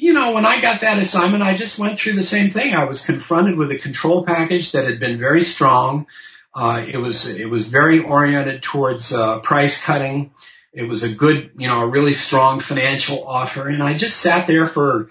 you 0.00 0.14
know, 0.14 0.32
when 0.32 0.46
I 0.46 0.60
got 0.62 0.80
that 0.80 0.98
assignment, 0.98 1.42
I 1.42 1.54
just 1.54 1.78
went 1.78 2.00
through 2.00 2.14
the 2.14 2.22
same 2.22 2.50
thing. 2.50 2.74
I 2.74 2.84
was 2.84 3.04
confronted 3.04 3.56
with 3.56 3.70
a 3.70 3.78
control 3.78 4.24
package 4.24 4.72
that 4.72 4.86
had 4.86 4.98
been 4.98 5.18
very 5.18 5.44
strong. 5.44 6.06
Uh, 6.54 6.86
it 6.88 6.96
was 6.96 7.38
it 7.38 7.48
was 7.48 7.68
very 7.68 8.00
oriented 8.00 8.62
towards 8.62 9.12
uh, 9.12 9.40
price 9.40 9.82
cutting. 9.82 10.32
It 10.72 10.84
was 10.84 11.02
a 11.02 11.14
good, 11.14 11.50
you 11.58 11.68
know, 11.68 11.82
a 11.82 11.88
really 11.88 12.14
strong 12.14 12.60
financial 12.60 13.28
offer, 13.28 13.68
and 13.68 13.82
I 13.82 13.94
just 13.94 14.16
sat 14.16 14.46
there 14.46 14.66
for 14.66 15.10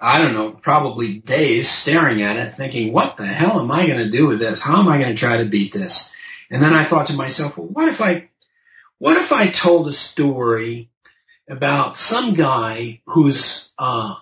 I 0.00 0.20
don't 0.20 0.34
know, 0.34 0.50
probably 0.50 1.18
days 1.20 1.70
staring 1.70 2.20
at 2.20 2.36
it, 2.36 2.50
thinking, 2.50 2.92
what 2.92 3.16
the 3.16 3.26
hell 3.26 3.60
am 3.60 3.70
I 3.70 3.86
going 3.86 4.04
to 4.04 4.10
do 4.10 4.26
with 4.26 4.40
this? 4.40 4.60
How 4.60 4.80
am 4.80 4.88
I 4.88 4.98
going 4.98 5.14
to 5.14 5.18
try 5.18 5.38
to 5.38 5.46
beat 5.46 5.72
this? 5.72 6.12
And 6.50 6.62
then 6.62 6.74
I 6.74 6.84
thought 6.84 7.06
to 7.06 7.14
myself, 7.14 7.56
well, 7.56 7.66
what 7.66 7.88
if 7.88 8.02
I, 8.02 8.28
what 8.98 9.16
if 9.16 9.32
I 9.32 9.48
told 9.48 9.88
a 9.88 9.92
story 9.92 10.90
about 11.48 11.98
some 11.98 12.34
guy 12.34 13.00
who's 13.06 13.72
uh, 13.78 14.16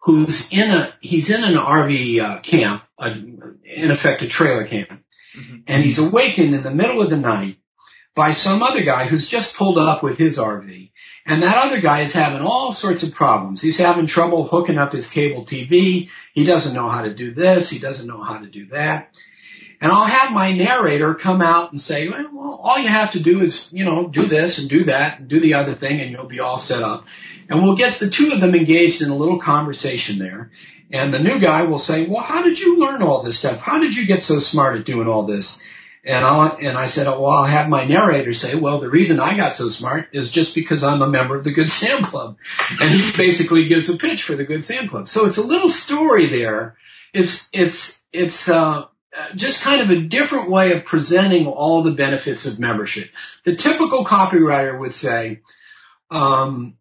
who's 0.00 0.52
in 0.52 0.70
a 0.70 0.92
he's 1.00 1.30
in 1.30 1.44
an 1.44 1.54
RV 1.54 2.20
uh, 2.20 2.40
camp, 2.40 2.82
a, 2.98 3.10
in 3.10 3.90
effect 3.90 4.22
a 4.22 4.28
trailer 4.28 4.66
camp, 4.66 5.02
mm-hmm. 5.36 5.56
and 5.66 5.82
he's 5.82 5.98
awakened 5.98 6.54
in 6.54 6.62
the 6.62 6.70
middle 6.70 7.02
of 7.02 7.10
the 7.10 7.16
night 7.16 7.56
by 8.14 8.32
some 8.32 8.62
other 8.62 8.82
guy 8.82 9.06
who's 9.06 9.28
just 9.28 9.56
pulled 9.56 9.78
up 9.78 10.02
with 10.02 10.18
his 10.18 10.38
RV. 10.38 10.90
And 11.24 11.42
that 11.42 11.56
other 11.56 11.80
guy 11.80 12.00
is 12.00 12.12
having 12.12 12.42
all 12.42 12.72
sorts 12.72 13.04
of 13.04 13.14
problems. 13.14 13.62
He's 13.62 13.78
having 13.78 14.06
trouble 14.06 14.44
hooking 14.44 14.76
up 14.76 14.92
his 14.92 15.10
cable 15.10 15.44
TV. 15.44 16.10
He 16.34 16.44
doesn't 16.44 16.74
know 16.74 16.88
how 16.88 17.02
to 17.02 17.14
do 17.14 17.32
this. 17.32 17.70
He 17.70 17.78
doesn't 17.78 18.08
know 18.08 18.22
how 18.22 18.38
to 18.38 18.46
do 18.46 18.66
that. 18.66 19.14
And 19.82 19.90
I'll 19.90 20.04
have 20.04 20.32
my 20.32 20.52
narrator 20.52 21.12
come 21.12 21.42
out 21.42 21.72
and 21.72 21.80
say, 21.80 22.08
well, 22.08 22.60
all 22.62 22.78
you 22.78 22.86
have 22.86 23.12
to 23.12 23.20
do 23.20 23.40
is, 23.40 23.72
you 23.72 23.84
know, 23.84 24.06
do 24.06 24.26
this 24.26 24.60
and 24.60 24.70
do 24.70 24.84
that 24.84 25.18
and 25.18 25.28
do 25.28 25.40
the 25.40 25.54
other 25.54 25.74
thing 25.74 26.00
and 26.00 26.12
you'll 26.12 26.28
be 26.28 26.38
all 26.38 26.56
set 26.56 26.84
up. 26.84 27.08
And 27.48 27.64
we'll 27.64 27.74
get 27.74 27.94
the 27.94 28.08
two 28.08 28.30
of 28.30 28.40
them 28.40 28.54
engaged 28.54 29.02
in 29.02 29.10
a 29.10 29.16
little 29.16 29.40
conversation 29.40 30.20
there. 30.20 30.52
And 30.92 31.12
the 31.12 31.18
new 31.18 31.40
guy 31.40 31.64
will 31.64 31.80
say, 31.80 32.06
well, 32.06 32.22
how 32.22 32.44
did 32.44 32.60
you 32.60 32.78
learn 32.78 33.02
all 33.02 33.24
this 33.24 33.40
stuff? 33.40 33.58
How 33.58 33.80
did 33.80 33.96
you 33.96 34.06
get 34.06 34.22
so 34.22 34.38
smart 34.38 34.78
at 34.78 34.86
doing 34.86 35.08
all 35.08 35.24
this? 35.24 35.60
And 36.04 36.24
I 36.24 36.48
and 36.60 36.78
I 36.78 36.86
said, 36.86 37.08
well, 37.08 37.26
I'll 37.26 37.44
have 37.44 37.68
my 37.68 37.84
narrator 37.84 38.34
say, 38.34 38.54
well, 38.54 38.78
the 38.78 38.88
reason 38.88 39.18
I 39.18 39.36
got 39.36 39.54
so 39.54 39.68
smart 39.68 40.10
is 40.12 40.30
just 40.30 40.54
because 40.54 40.84
I'm 40.84 41.02
a 41.02 41.08
member 41.08 41.36
of 41.36 41.42
the 41.42 41.52
Good 41.52 41.70
Sam 41.70 42.04
Club. 42.04 42.36
And 42.70 42.88
he 42.88 43.16
basically 43.16 43.66
gives 43.66 43.88
a 43.88 43.96
pitch 43.96 44.22
for 44.22 44.36
the 44.36 44.44
Good 44.44 44.64
Sam 44.64 44.88
Club. 44.88 45.08
So 45.08 45.26
it's 45.26 45.38
a 45.38 45.46
little 45.46 45.68
story 45.68 46.26
there. 46.26 46.76
It's, 47.12 47.48
it's, 47.52 48.02
it's, 48.12 48.48
uh, 48.48 48.86
just 49.34 49.62
kind 49.62 49.80
of 49.82 49.90
a 49.90 50.00
different 50.00 50.50
way 50.50 50.72
of 50.72 50.84
presenting 50.84 51.46
all 51.46 51.82
the 51.82 51.90
benefits 51.90 52.46
of 52.46 52.58
membership. 52.58 53.10
The 53.44 53.56
typical 53.56 54.04
copywriter 54.04 54.78
would 54.78 54.94
say, 54.94 55.40
um, 56.10 56.76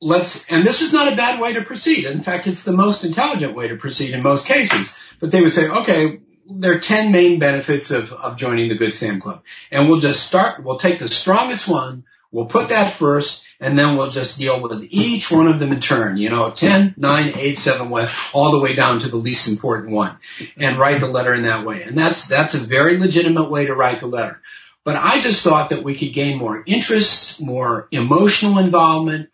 let's, 0.00 0.50
and 0.50 0.66
this 0.66 0.82
is 0.82 0.92
not 0.92 1.12
a 1.12 1.16
bad 1.16 1.40
way 1.40 1.54
to 1.54 1.62
proceed. 1.62 2.04
In 2.04 2.22
fact, 2.22 2.46
it's 2.46 2.64
the 2.64 2.72
most 2.72 3.04
intelligent 3.04 3.54
way 3.54 3.68
to 3.68 3.76
proceed 3.76 4.12
in 4.12 4.22
most 4.22 4.46
cases. 4.46 4.98
But 5.20 5.30
they 5.30 5.42
would 5.42 5.54
say, 5.54 5.68
okay, 5.68 6.20
there 6.48 6.74
are 6.74 6.80
10 6.80 7.12
main 7.12 7.38
benefits 7.38 7.90
of, 7.90 8.12
of 8.12 8.36
joining 8.36 8.68
the 8.68 8.76
Good 8.76 8.94
Sam 8.94 9.20
Club. 9.20 9.42
And 9.70 9.88
we'll 9.88 10.00
just 10.00 10.26
start, 10.26 10.64
we'll 10.64 10.78
take 10.78 10.98
the 10.98 11.08
strongest 11.08 11.68
one, 11.68 12.04
we'll 12.32 12.46
put 12.46 12.68
that 12.68 12.94
first, 12.94 13.44
and 13.60 13.78
then 13.78 13.96
we'll 13.96 14.10
just 14.10 14.38
deal 14.38 14.60
with 14.60 14.86
each 14.90 15.30
one 15.30 15.48
of 15.48 15.58
them 15.58 15.72
in 15.72 15.80
turn, 15.80 16.16
you 16.16 16.30
know, 16.30 16.50
10, 16.50 16.94
9, 16.96 17.32
8, 17.36 17.58
7, 17.58 18.08
all 18.32 18.50
the 18.52 18.60
way 18.60 18.74
down 18.74 19.00
to 19.00 19.08
the 19.08 19.16
least 19.16 19.48
important 19.48 19.92
one 19.92 20.16
and 20.56 20.78
write 20.78 21.00
the 21.00 21.06
letter 21.06 21.34
in 21.34 21.42
that 21.42 21.66
way. 21.66 21.82
And 21.82 21.96
that's, 21.96 22.28
that's 22.28 22.54
a 22.54 22.58
very 22.58 22.98
legitimate 22.98 23.50
way 23.50 23.66
to 23.66 23.74
write 23.74 24.00
the 24.00 24.06
letter. 24.06 24.40
But 24.84 24.96
I 24.96 25.20
just 25.20 25.42
thought 25.42 25.70
that 25.70 25.82
we 25.82 25.94
could 25.94 26.14
gain 26.14 26.38
more 26.38 26.62
interest, 26.66 27.42
more 27.42 27.86
emotional 27.90 28.58
involvement, 28.58 29.30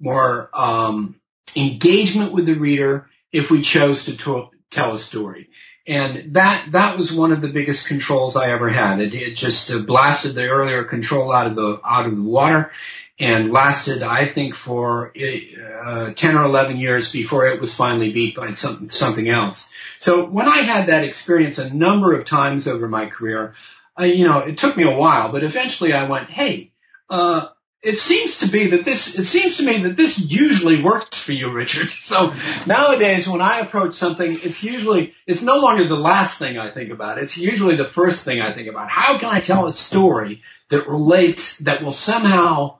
more, 0.00 0.48
um, 0.54 1.20
engagement 1.56 2.32
with 2.32 2.46
the 2.46 2.54
reader 2.54 3.08
if 3.32 3.50
we 3.50 3.62
chose 3.62 4.06
to 4.06 4.50
tell 4.70 4.94
a 4.94 4.98
story. 4.98 5.48
And 5.86 6.34
that, 6.34 6.72
that 6.72 6.98
was 6.98 7.12
one 7.12 7.32
of 7.32 7.40
the 7.40 7.48
biggest 7.48 7.86
controls 7.86 8.36
I 8.36 8.50
ever 8.50 8.68
had. 8.68 9.00
It, 9.00 9.14
it 9.14 9.36
just 9.36 9.70
uh, 9.70 9.78
blasted 9.78 10.34
the 10.34 10.48
earlier 10.48 10.82
control 10.82 11.32
out 11.32 11.46
of 11.46 11.54
the, 11.54 11.80
out 11.84 12.06
of 12.06 12.16
the 12.16 12.22
water 12.22 12.72
and 13.18 13.52
lasted, 13.52 14.02
I 14.02 14.26
think, 14.26 14.54
for 14.54 15.12
uh, 15.16 16.12
10 16.14 16.36
or 16.36 16.44
11 16.44 16.76
years 16.76 17.12
before 17.12 17.46
it 17.46 17.60
was 17.60 17.74
finally 17.74 18.12
beat 18.12 18.36
by 18.36 18.50
some, 18.52 18.90
something 18.90 19.28
else. 19.28 19.70
So 19.98 20.26
when 20.26 20.48
I 20.48 20.58
had 20.58 20.88
that 20.88 21.04
experience 21.04 21.58
a 21.58 21.72
number 21.72 22.14
of 22.14 22.26
times 22.26 22.66
over 22.66 22.88
my 22.88 23.06
career, 23.06 23.54
uh, 23.98 24.04
you 24.04 24.24
know, 24.24 24.40
it 24.40 24.58
took 24.58 24.76
me 24.76 24.82
a 24.82 24.96
while, 24.96 25.32
but 25.32 25.44
eventually 25.44 25.94
I 25.94 26.08
went, 26.08 26.28
hey, 26.28 26.72
uh, 27.08 27.48
it 27.86 28.00
seems 28.00 28.40
to 28.40 28.48
be 28.48 28.68
that 28.68 28.84
this, 28.84 29.16
it 29.16 29.24
seems 29.24 29.58
to 29.58 29.62
me 29.62 29.84
that 29.84 29.96
this 29.96 30.18
usually 30.18 30.82
works 30.82 31.22
for 31.22 31.32
you, 31.32 31.50
Richard. 31.50 31.88
So 32.06 32.34
nowadays 32.66 33.28
when 33.28 33.40
I 33.40 33.58
approach 33.58 33.94
something, 33.94 34.30
it's 34.30 34.62
usually, 34.62 35.14
it's 35.26 35.42
no 35.42 35.58
longer 35.58 35.84
the 35.84 35.96
last 35.96 36.38
thing 36.38 36.56
I 36.56 36.70
think 36.70 36.90
about. 36.90 37.18
It's 37.18 37.36
usually 37.36 37.76
the 37.76 37.84
first 37.84 38.24
thing 38.24 38.40
I 38.40 38.52
think 38.52 38.68
about. 38.68 38.88
How 38.88 39.18
can 39.18 39.28
I 39.28 39.40
tell 39.40 39.66
a 39.66 39.72
story 39.72 40.42
that 40.70 40.88
relates, 40.88 41.58
that 41.58 41.82
will 41.82 41.92
somehow 41.92 42.78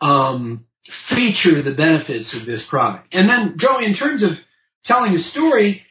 um, 0.00 0.66
feature 0.84 1.62
the 1.62 1.74
benefits 1.74 2.34
of 2.34 2.46
this 2.46 2.66
product. 2.66 3.08
And 3.12 3.28
then, 3.28 3.58
Joey, 3.58 3.86
in 3.86 3.94
terms 3.94 4.22
of 4.22 4.40
telling 4.84 5.14
a 5.14 5.18
story, 5.18 5.84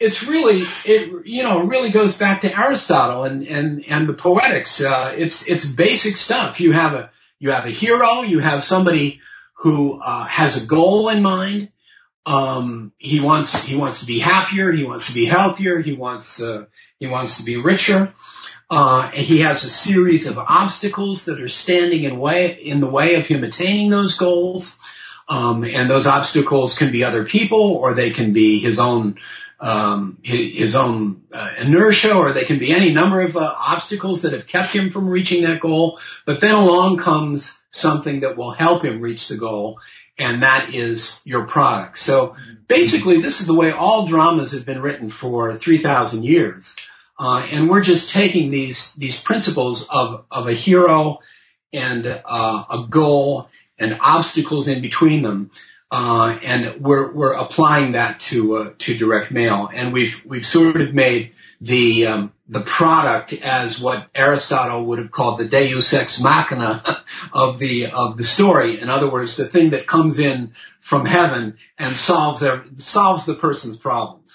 it's 0.00 0.24
really 0.26 0.62
it 0.84 1.26
you 1.26 1.44
know 1.44 1.64
really 1.66 1.90
goes 1.90 2.18
back 2.18 2.40
to 2.40 2.58
Aristotle 2.58 3.22
and 3.22 3.46
and 3.46 3.84
and 3.86 4.08
the 4.08 4.14
poetics. 4.14 4.80
Uh, 4.80 5.14
it's 5.16 5.48
it's 5.48 5.70
basic 5.70 6.16
stuff. 6.16 6.60
You 6.60 6.72
have 6.72 6.94
a 6.94 7.10
you 7.42 7.50
have 7.50 7.66
a 7.66 7.70
hero. 7.70 8.22
You 8.22 8.38
have 8.38 8.62
somebody 8.62 9.20
who 9.54 10.00
uh, 10.00 10.24
has 10.26 10.62
a 10.62 10.66
goal 10.66 11.08
in 11.08 11.24
mind. 11.24 11.70
Um, 12.24 12.92
he 12.98 13.18
wants 13.18 13.64
he 13.64 13.74
wants 13.74 13.98
to 14.00 14.06
be 14.06 14.20
happier. 14.20 14.70
He 14.70 14.84
wants 14.84 15.08
to 15.08 15.14
be 15.14 15.24
healthier. 15.24 15.80
He 15.80 15.92
wants 15.92 16.40
uh, 16.40 16.66
He 17.00 17.08
wants 17.08 17.38
to 17.38 17.44
be 17.44 17.56
richer. 17.56 18.14
Uh, 18.70 19.10
he 19.10 19.40
has 19.40 19.64
a 19.64 19.70
series 19.70 20.28
of 20.28 20.38
obstacles 20.38 21.24
that 21.24 21.40
are 21.40 21.48
standing 21.48 22.04
in 22.04 22.20
way 22.20 22.52
in 22.52 22.78
the 22.78 22.86
way 22.86 23.16
of 23.16 23.26
him 23.26 23.42
attaining 23.42 23.90
those 23.90 24.16
goals. 24.16 24.78
Um, 25.28 25.64
and 25.64 25.90
those 25.90 26.06
obstacles 26.06 26.78
can 26.78 26.92
be 26.92 27.02
other 27.02 27.24
people, 27.24 27.72
or 27.72 27.94
they 27.94 28.10
can 28.10 28.32
be 28.32 28.60
his 28.60 28.78
own 28.78 29.16
um, 29.62 30.18
his, 30.24 30.74
own 30.74 31.22
uh, 31.32 31.54
inertia, 31.60 32.16
or 32.16 32.32
they 32.32 32.44
can 32.44 32.58
be 32.58 32.72
any 32.72 32.92
number 32.92 33.20
of 33.20 33.36
uh, 33.36 33.54
obstacles 33.56 34.22
that 34.22 34.32
have 34.32 34.48
kept 34.48 34.72
him 34.72 34.90
from 34.90 35.08
reaching 35.08 35.44
that 35.44 35.60
goal. 35.60 36.00
But 36.26 36.40
then 36.40 36.56
along 36.56 36.98
comes 36.98 37.62
something 37.70 38.20
that 38.20 38.36
will 38.36 38.50
help 38.50 38.84
him 38.84 39.00
reach 39.00 39.28
the 39.28 39.36
goal, 39.36 39.78
and 40.18 40.42
that 40.42 40.74
is 40.74 41.22
your 41.24 41.46
product. 41.46 41.98
So 41.98 42.34
basically, 42.66 43.22
this 43.22 43.40
is 43.40 43.46
the 43.46 43.54
way 43.54 43.70
all 43.70 44.08
dramas 44.08 44.50
have 44.52 44.66
been 44.66 44.82
written 44.82 45.10
for 45.10 45.56
3,000 45.56 46.24
years. 46.24 46.74
Uh, 47.16 47.46
and 47.52 47.70
we're 47.70 47.82
just 47.82 48.12
taking 48.12 48.50
these 48.50 48.94
these 48.94 49.22
principles 49.22 49.88
of 49.88 50.24
of 50.28 50.48
a 50.48 50.52
hero 50.52 51.20
and 51.72 52.04
uh, 52.04 52.64
a 52.68 52.86
goal 52.90 53.48
and 53.78 53.98
obstacles 54.00 54.66
in 54.66 54.82
between 54.82 55.22
them, 55.22 55.52
uh, 55.92 56.38
and 56.42 56.80
we're 56.80 57.12
we're 57.12 57.34
applying 57.34 57.92
that 57.92 58.18
to 58.18 58.56
uh, 58.56 58.72
to 58.78 58.96
direct 58.96 59.30
mail, 59.30 59.68
and 59.72 59.92
we've 59.92 60.24
we've 60.24 60.46
sort 60.46 60.80
of 60.80 60.94
made 60.94 61.34
the 61.60 62.06
um, 62.06 62.32
the 62.48 62.62
product 62.62 63.34
as 63.34 63.78
what 63.78 64.08
Aristotle 64.14 64.86
would 64.86 64.98
have 65.00 65.10
called 65.10 65.38
the 65.38 65.44
Deus 65.44 65.92
ex 65.92 66.18
machina 66.18 67.04
of 67.34 67.58
the 67.58 67.88
of 67.88 68.16
the 68.16 68.24
story. 68.24 68.80
In 68.80 68.88
other 68.88 69.08
words, 69.08 69.36
the 69.36 69.44
thing 69.44 69.70
that 69.70 69.86
comes 69.86 70.18
in 70.18 70.54
from 70.80 71.04
heaven 71.04 71.58
and 71.78 71.94
solves 71.94 72.40
their, 72.40 72.64
solves 72.78 73.26
the 73.26 73.34
person's 73.34 73.76
problems. 73.76 74.32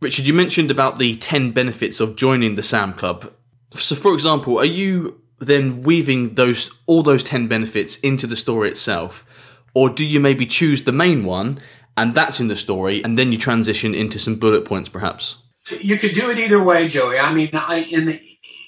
Richard, 0.00 0.24
you 0.24 0.34
mentioned 0.34 0.70
about 0.70 1.00
the 1.00 1.16
ten 1.16 1.50
benefits 1.50 1.98
of 1.98 2.14
joining 2.14 2.54
the 2.54 2.62
Sam 2.62 2.92
Club. 2.92 3.32
So, 3.74 3.96
for 3.96 4.14
example, 4.14 4.56
are 4.56 4.64
you 4.64 5.20
then 5.40 5.82
weaving 5.82 6.34
those 6.36 6.70
all 6.86 7.02
those 7.02 7.24
10 7.24 7.48
benefits 7.48 7.96
into 7.96 8.28
the 8.28 8.36
story 8.36 8.68
itself 8.68 9.26
or 9.74 9.90
do 9.90 10.04
you 10.04 10.20
maybe 10.20 10.46
choose 10.46 10.84
the 10.84 10.92
main 10.92 11.24
one 11.24 11.58
and 11.96 12.14
that's 12.14 12.40
in 12.40 12.48
the 12.48 12.56
story 12.56 13.02
and 13.02 13.18
then 13.18 13.32
you 13.32 13.38
transition 13.38 13.94
into 13.94 14.18
some 14.18 14.36
bullet 14.36 14.64
points 14.64 14.88
perhaps? 14.88 15.38
You 15.80 15.98
could 15.98 16.14
do 16.14 16.30
it 16.30 16.38
either 16.38 16.62
way 16.62 16.88
joey. 16.88 17.18
I 17.18 17.32
mean 17.32 17.50
I, 17.52 17.76
in 17.78 18.06
the, 18.06 18.20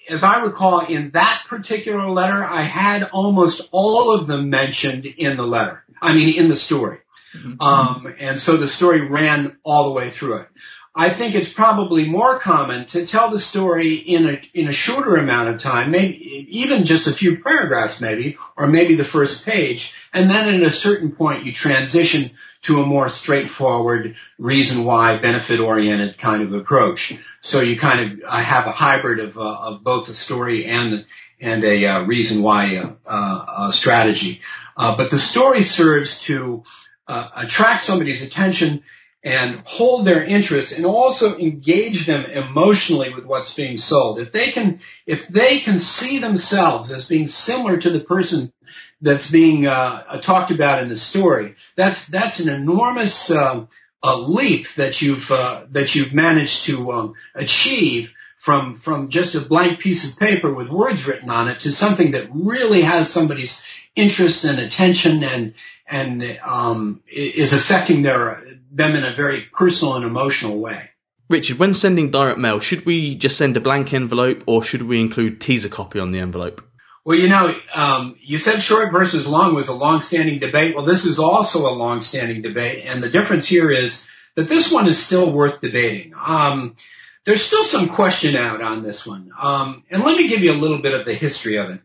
as 0.09 0.23
i 0.23 0.43
recall 0.43 0.87
in 0.87 1.11
that 1.11 1.45
particular 1.49 2.09
letter 2.11 2.45
i 2.45 2.61
had 2.61 3.05
almost 3.13 3.69
all 3.71 4.15
of 4.15 4.27
them 4.27 4.51
mentioned 4.51 5.07
in 5.07 5.37
the 5.37 5.47
letter. 5.47 5.85
I 6.01 6.15
mean 6.15 6.37
in 6.37 6.49
the 6.49 6.57
story. 6.57 6.99
Mm-hmm. 7.35 7.61
um, 7.61 8.15
and 8.21 8.39
so 8.39 8.57
the 8.57 8.69
story 8.69 9.01
ran 9.01 9.57
all 9.65 9.85
the 9.85 9.91
way 9.91 10.09
through 10.11 10.37
it 10.37 10.49
I 10.97 11.11
think 11.11 11.35
it's 11.35 11.53
probably 11.53 12.09
more 12.09 12.39
common 12.39 12.87
to 12.87 13.05
tell 13.05 13.31
the 13.31 13.41
story 13.41 13.95
in 13.95 14.27
a 14.27 14.41
in 14.53 14.69
a 14.69 14.73
shorter 14.73 15.17
amount 15.17 15.49
of 15.49 15.61
time, 15.61 15.91
maybe 15.91 16.47
even 16.61 16.85
just 16.85 17.09
a 17.09 17.13
few 17.13 17.43
paragraphs, 17.43 18.01
maybe, 18.01 18.39
or 18.57 18.69
maybe 18.69 18.95
the 18.95 19.03
first 19.03 19.45
page, 19.45 19.97
and 20.13 20.31
then 20.31 20.55
at 20.55 20.63
a 20.63 20.71
certain 20.71 21.11
point 21.11 21.45
you 21.45 21.53
transition 21.53 22.31
to 22.63 22.81
a 22.81 22.87
more 22.87 23.09
straightforward, 23.09 24.15
reason 24.39 24.85
why, 24.85 25.19
benefit 25.19 25.59
oriented 25.59 26.17
kind 26.17 26.43
of 26.43 26.53
approach. 26.55 27.21
So 27.41 27.61
you 27.61 27.77
kind 27.77 28.13
of 28.13 28.21
uh, 28.25 28.37
have 28.37 28.67
a 28.67 28.73
hybrid 28.73 29.19
of 29.19 29.37
uh, 29.37 29.43
of 29.43 29.83
both 29.83 30.09
a 30.09 30.15
story 30.15 30.67
and 30.67 31.07
and 31.41 31.65
a 31.65 31.87
uh, 31.87 32.05
reason 32.05 32.41
why 32.41 32.77
uh, 32.77 32.95
uh, 33.05 33.71
strategy. 33.73 34.43
Uh, 34.77 34.97
but 34.97 35.11
the 35.11 35.19
story 35.19 35.63
serves 35.63 36.23
to 36.23 36.63
attract 37.09 37.83
somebody's 37.83 38.25
attention 38.25 38.83
and 39.25 39.63
hold 39.65 40.05
their 40.05 40.23
interest 40.23 40.77
and 40.77 40.85
also 40.85 41.39
engage 41.39 42.05
them 42.05 42.27
emotionally 42.27 43.13
with 43.15 43.25
what's 43.25 43.55
being 43.55 43.79
sold. 43.79 44.19
If 44.19 44.33
they 44.33 44.51
can, 44.51 44.81
if 45.07 45.27
they 45.29 45.61
can 45.61 45.79
see 45.79 46.19
themselves 46.19 46.93
as 46.93 47.09
being 47.09 47.27
similar 47.27 47.79
to 47.79 47.91
the 47.91 48.01
person 48.01 48.53
that's 49.01 49.31
being 49.31 49.67
uh, 49.67 50.21
talked 50.21 50.51
about 50.51 50.83
in 50.83 50.91
the 50.91 50.97
story, 50.97 51.55
that's 51.75 52.07
that's 52.07 52.41
an 52.41 52.55
enormous 52.55 53.31
uh, 53.31 53.65
a 54.03 54.17
leap 54.19 54.69
that 54.75 55.01
you've 55.01 55.31
uh, 55.31 55.65
that 55.71 55.95
you've 55.95 56.13
managed 56.13 56.67
to 56.67 56.93
um, 56.93 57.15
achieve 57.35 58.15
from 58.37 58.77
from 58.77 59.09
just 59.09 59.35
a 59.35 59.41
blank 59.41 59.79
piece 59.79 60.11
of 60.13 60.19
paper 60.19 60.53
with 60.53 60.69
words 60.69 61.07
written 61.07 61.31
on 61.31 61.49
it 61.49 61.61
to 61.61 61.73
something 61.73 62.11
that 62.11 62.29
really 62.31 62.83
has 62.83 63.09
somebody's 63.09 63.65
interest 63.97 64.45
and 64.45 64.59
attention 64.59 65.25
and 65.25 65.55
and 65.87 66.39
um, 66.45 67.03
is 67.11 67.55
affecting 67.55 68.03
their 68.03 68.43
them 68.75 68.95
in 68.97 69.05
a 69.05 69.11
very 69.11 69.43
personal 69.53 69.95
and 69.95 70.05
emotional 70.05 70.61
way. 70.61 70.91
Richard, 71.31 71.59
when 71.59 71.73
sending 71.73 72.11
direct 72.11 72.39
mail, 72.39 72.61
should 72.61 72.85
we 72.85 73.15
just 73.15 73.39
send 73.39 73.57
a 73.57 73.61
blank 73.61 73.95
envelope 73.95 74.45
or 74.47 74.63
should 74.63 74.83
we 74.83 75.01
include 75.01 75.41
teaser 75.41 75.71
copy 75.71 75.99
on 75.99 76.13
the 76.13 76.19
envelope? 76.19 76.63
Well, 77.05 77.19
you 77.19 77.29
know, 77.29 77.55
um, 77.75 78.17
you 78.21 78.39
said 78.39 78.63
short 78.63 78.91
versus 78.91 79.27
long 79.27 79.55
was 79.55 79.69
a 79.69 79.75
long-standing 79.75 80.39
debate. 80.39 80.75
Well, 80.75 80.87
this 80.87 81.05
is 81.05 81.19
also 81.19 81.69
a 81.69 81.75
long-standing 81.75 82.41
debate, 82.41 82.87
and 82.87 83.03
the 83.03 83.11
difference 83.11 83.47
here 83.47 83.71
is 83.71 84.07
that 84.37 84.49
this 84.49 84.73
one 84.73 84.89
is 84.89 85.05
still 85.05 85.31
worth 85.31 85.61
debating. 85.61 86.15
Um, 86.17 86.77
there's 87.25 87.43
still 87.43 87.65
some 87.65 87.89
question 87.89 88.37
out 88.37 88.63
on 88.63 88.83
this 88.83 89.07
one, 89.07 89.33
um, 89.39 89.85
and 89.91 90.03
let 90.03 90.17
me 90.17 90.29
give 90.29 90.43
you 90.43 90.53
a 90.53 90.63
little 90.63 90.81
bit 90.81 90.99
of 90.99 91.05
the 91.05 91.13
history 91.13 91.57
of 91.57 91.71
it. 91.71 91.81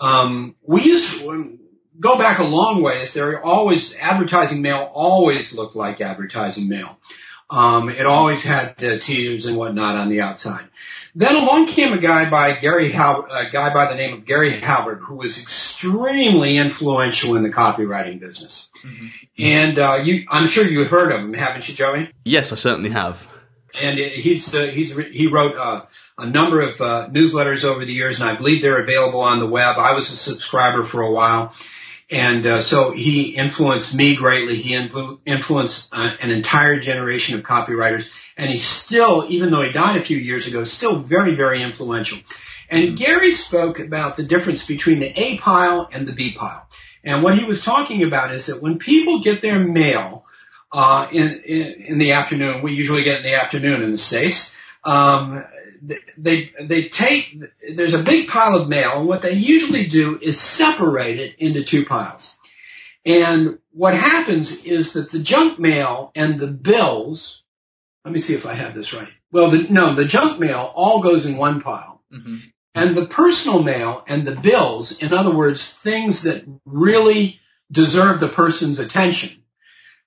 Um, 0.00 0.56
we 0.62 0.82
used 0.82 1.24
go 1.98 2.18
back 2.18 2.38
a 2.38 2.44
long 2.44 2.82
ways, 2.82 3.14
there 3.14 3.42
always 3.42 3.96
advertising 3.96 4.62
mail 4.62 4.90
always 4.92 5.52
looked 5.52 5.76
like 5.76 6.00
advertising 6.00 6.68
mail. 6.68 6.98
Um, 7.48 7.88
it 7.88 8.06
always 8.06 8.42
had 8.42 8.82
uh, 8.82 8.98
tears 8.98 9.46
and 9.46 9.56
whatnot 9.56 9.94
on 9.96 10.08
the 10.08 10.20
outside. 10.20 10.68
Then 11.14 11.36
along 11.36 11.68
came 11.68 11.92
a 11.92 11.98
guy 11.98 12.28
by 12.28 12.52
Gary 12.52 12.88
a 12.88 12.92
guy 12.92 13.72
by 13.72 13.86
the 13.86 13.94
name 13.94 14.14
of 14.14 14.26
Gary 14.26 14.50
Halbert, 14.50 14.98
who 14.98 15.14
was 15.14 15.40
extremely 15.40 16.58
influential 16.58 17.36
in 17.36 17.42
the 17.42 17.50
copywriting 17.50 18.20
business. 18.20 18.68
Mm-hmm. 18.84 19.06
And 19.38 19.78
uh, 19.78 20.00
you, 20.04 20.26
I'm 20.28 20.48
sure 20.48 20.64
you've 20.64 20.90
heard 20.90 21.12
of 21.12 21.20
him, 21.20 21.32
haven't 21.32 21.68
you, 21.68 21.74
Joey? 21.74 22.10
Yes, 22.24 22.52
I 22.52 22.56
certainly 22.56 22.90
have. 22.90 23.26
And 23.80 23.98
he's 23.98 24.54
uh, 24.54 24.66
he's 24.66 24.96
he 24.96 25.28
wrote 25.28 25.56
uh, 25.56 25.86
a 26.18 26.26
number 26.26 26.60
of 26.60 26.80
uh, 26.80 27.08
newsletters 27.10 27.64
over 27.64 27.84
the 27.84 27.92
years, 27.92 28.20
and 28.20 28.28
I 28.28 28.36
believe 28.36 28.60
they're 28.60 28.82
available 28.82 29.20
on 29.20 29.38
the 29.38 29.46
web. 29.46 29.78
I 29.78 29.94
was 29.94 30.10
a 30.10 30.16
subscriber 30.16 30.82
for 30.82 31.02
a 31.02 31.10
while. 31.10 31.54
And 32.10 32.46
uh, 32.46 32.62
so 32.62 32.92
he 32.92 33.34
influenced 33.34 33.94
me 33.94 34.14
greatly. 34.14 34.56
He 34.56 34.74
influ- 34.74 35.18
influenced 35.26 35.88
uh, 35.92 36.14
an 36.20 36.30
entire 36.30 36.78
generation 36.78 37.36
of 37.36 37.44
copywriters, 37.44 38.08
and 38.36 38.48
he's 38.48 38.64
still, 38.64 39.26
even 39.28 39.50
though 39.50 39.62
he 39.62 39.72
died 39.72 39.96
a 39.96 40.02
few 40.02 40.16
years 40.16 40.46
ago, 40.46 40.62
still 40.62 41.00
very, 41.00 41.34
very 41.34 41.62
influential. 41.62 42.18
And 42.68 42.96
Gary 42.96 43.32
spoke 43.32 43.80
about 43.80 44.16
the 44.16 44.22
difference 44.22 44.66
between 44.66 45.00
the 45.00 45.12
A 45.20 45.38
pile 45.38 45.88
and 45.90 46.06
the 46.06 46.12
B 46.12 46.32
pile. 46.32 46.68
And 47.02 47.22
what 47.22 47.38
he 47.38 47.44
was 47.44 47.64
talking 47.64 48.02
about 48.02 48.32
is 48.32 48.46
that 48.46 48.62
when 48.62 48.78
people 48.78 49.20
get 49.20 49.42
their 49.42 49.60
mail 49.60 50.26
uh, 50.72 51.08
in, 51.10 51.40
in, 51.44 51.72
in 51.86 51.98
the 51.98 52.12
afternoon, 52.12 52.62
we 52.62 52.72
usually 52.72 53.04
get 53.04 53.18
in 53.18 53.22
the 53.22 53.34
afternoon 53.34 53.82
in 53.82 53.92
the 53.92 53.98
states. 53.98 54.54
Um, 54.84 55.44
they 56.16 56.50
they 56.60 56.88
take 56.88 57.38
there's 57.74 57.94
a 57.94 58.02
big 58.02 58.28
pile 58.28 58.56
of 58.56 58.68
mail, 58.68 58.98
and 58.98 59.08
what 59.08 59.22
they 59.22 59.32
usually 59.32 59.86
do 59.86 60.18
is 60.20 60.40
separate 60.40 61.18
it 61.18 61.36
into 61.38 61.64
two 61.64 61.84
piles. 61.84 62.38
And 63.04 63.58
what 63.72 63.94
happens 63.94 64.64
is 64.64 64.94
that 64.94 65.10
the 65.10 65.20
junk 65.20 65.58
mail 65.58 66.10
and 66.14 66.40
the 66.40 66.48
bills. 66.48 67.42
Let 68.04 68.14
me 68.14 68.20
see 68.20 68.34
if 68.34 68.46
I 68.46 68.54
have 68.54 68.74
this 68.74 68.92
right. 68.92 69.08
Well, 69.32 69.50
the, 69.50 69.68
no, 69.68 69.94
the 69.94 70.04
junk 70.04 70.38
mail 70.38 70.72
all 70.74 71.02
goes 71.02 71.26
in 71.26 71.36
one 71.36 71.60
pile. 71.60 72.02
Mm-hmm. 72.12 72.36
And 72.74 72.96
the 72.96 73.06
personal 73.06 73.62
mail 73.62 74.04
and 74.06 74.26
the 74.26 74.36
bills, 74.36 75.02
in 75.02 75.12
other 75.12 75.34
words, 75.34 75.72
things 75.72 76.22
that 76.22 76.44
really 76.64 77.40
deserve 77.72 78.20
the 78.20 78.28
person's 78.28 78.78
attention, 78.78 79.42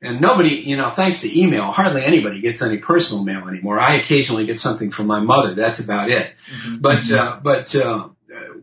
and 0.01 0.21
nobody, 0.21 0.55
you 0.55 0.77
know, 0.77 0.89
thanks 0.89 1.21
to 1.21 1.39
email, 1.39 1.71
hardly 1.71 2.03
anybody 2.03 2.39
gets 2.39 2.61
any 2.61 2.77
personal 2.77 3.23
mail 3.23 3.47
anymore. 3.47 3.79
I 3.79 3.95
occasionally 3.95 4.45
get 4.45 4.59
something 4.59 4.91
from 4.91 5.07
my 5.07 5.19
mother. 5.19 5.53
That's 5.53 5.79
about 5.79 6.09
it. 6.09 6.31
Mm-hmm. 6.51 6.77
But, 6.77 7.11
uh, 7.11 7.39
but, 7.43 7.75
uh, 7.75 8.09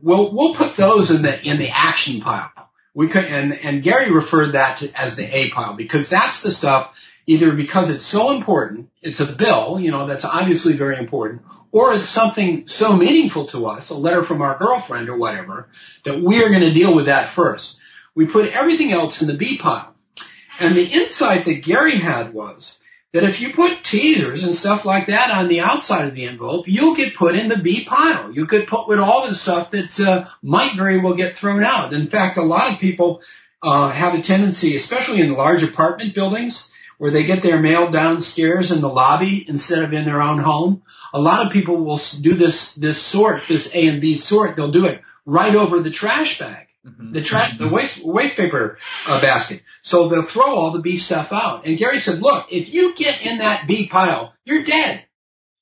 we'll, 0.02 0.34
we'll 0.34 0.54
put 0.54 0.76
those 0.76 1.10
in 1.10 1.22
the, 1.22 1.46
in 1.46 1.58
the 1.58 1.68
action 1.68 2.20
pile. 2.20 2.50
We 2.94 3.08
could, 3.08 3.26
and, 3.26 3.52
and 3.52 3.82
Gary 3.82 4.10
referred 4.10 4.52
that 4.52 4.78
to, 4.78 4.90
as 4.98 5.16
the 5.16 5.24
A 5.24 5.50
pile 5.50 5.74
because 5.74 6.08
that's 6.08 6.42
the 6.42 6.50
stuff 6.50 6.94
either 7.26 7.52
because 7.52 7.90
it's 7.90 8.06
so 8.06 8.34
important, 8.34 8.88
it's 9.02 9.20
a 9.20 9.30
bill, 9.30 9.78
you 9.80 9.90
know, 9.90 10.06
that's 10.06 10.24
obviously 10.24 10.74
very 10.74 10.96
important, 10.96 11.42
or 11.72 11.92
it's 11.94 12.08
something 12.08 12.68
so 12.68 12.96
meaningful 12.96 13.46
to 13.48 13.66
us, 13.66 13.90
a 13.90 13.94
letter 13.94 14.22
from 14.22 14.40
our 14.40 14.56
girlfriend 14.56 15.08
or 15.08 15.16
whatever, 15.16 15.68
that 16.04 16.20
we 16.20 16.42
are 16.42 16.48
going 16.48 16.60
to 16.60 16.72
deal 16.72 16.94
with 16.94 17.06
that 17.06 17.26
first. 17.26 17.78
We 18.14 18.26
put 18.26 18.52
everything 18.52 18.92
else 18.92 19.20
in 19.20 19.28
the 19.28 19.34
B 19.34 19.58
pile. 19.58 19.92
And 20.58 20.74
the 20.74 20.86
insight 20.86 21.44
that 21.44 21.64
Gary 21.64 21.96
had 21.96 22.32
was 22.32 22.80
that 23.12 23.24
if 23.24 23.40
you 23.40 23.52
put 23.52 23.84
teasers 23.84 24.44
and 24.44 24.54
stuff 24.54 24.84
like 24.84 25.06
that 25.06 25.30
on 25.30 25.48
the 25.48 25.60
outside 25.60 26.08
of 26.08 26.14
the 26.14 26.26
envelope, 26.26 26.66
you'll 26.68 26.94
get 26.94 27.14
put 27.14 27.34
in 27.34 27.48
the 27.48 27.58
B 27.58 27.84
pile. 27.84 28.32
You 28.32 28.46
could 28.46 28.66
put 28.66 28.88
with 28.88 28.98
all 28.98 29.26
the 29.26 29.34
stuff 29.34 29.70
that 29.70 30.00
uh, 30.00 30.28
might 30.42 30.76
very 30.76 30.98
well 30.98 31.14
get 31.14 31.34
thrown 31.34 31.62
out. 31.62 31.92
In 31.92 32.06
fact, 32.06 32.36
a 32.36 32.42
lot 32.42 32.72
of 32.72 32.78
people 32.78 33.22
uh, 33.62 33.88
have 33.90 34.14
a 34.14 34.22
tendency, 34.22 34.76
especially 34.76 35.20
in 35.20 35.34
large 35.34 35.62
apartment 35.62 36.14
buildings, 36.14 36.70
where 36.98 37.10
they 37.10 37.24
get 37.24 37.42
their 37.42 37.60
mail 37.60 37.90
downstairs 37.90 38.72
in 38.72 38.80
the 38.80 38.88
lobby 38.88 39.44
instead 39.48 39.82
of 39.82 39.92
in 39.92 40.04
their 40.04 40.22
own 40.22 40.38
home. 40.38 40.82
A 41.12 41.20
lot 41.20 41.46
of 41.46 41.52
people 41.52 41.76
will 41.84 42.00
do 42.20 42.34
this, 42.34 42.74
this 42.74 43.00
sort, 43.00 43.42
this 43.48 43.74
A 43.74 43.88
and 43.88 44.00
B 44.00 44.16
sort. 44.16 44.56
They'll 44.56 44.70
do 44.70 44.86
it 44.86 45.02
right 45.24 45.54
over 45.54 45.80
the 45.80 45.90
trash 45.90 46.38
bag, 46.38 46.65
mm-hmm. 46.86 47.12
the 47.12 47.22
trash, 47.22 47.58
the 47.58 47.68
waste, 47.68 48.04
waste 48.04 48.36
paper 48.36 48.78
uh, 49.08 49.20
basket. 49.20 49.62
So 49.82 50.08
they'll 50.08 50.22
throw 50.22 50.54
all 50.54 50.70
the 50.70 50.80
B 50.80 50.96
stuff 50.96 51.32
out. 51.32 51.66
And 51.66 51.78
Gary 51.78 52.00
said, 52.00 52.20
look, 52.20 52.46
if 52.50 52.72
you 52.72 52.94
get 52.94 53.24
in 53.24 53.38
that 53.38 53.66
B 53.66 53.88
pile, 53.88 54.34
you're 54.44 54.64
dead. 54.64 55.04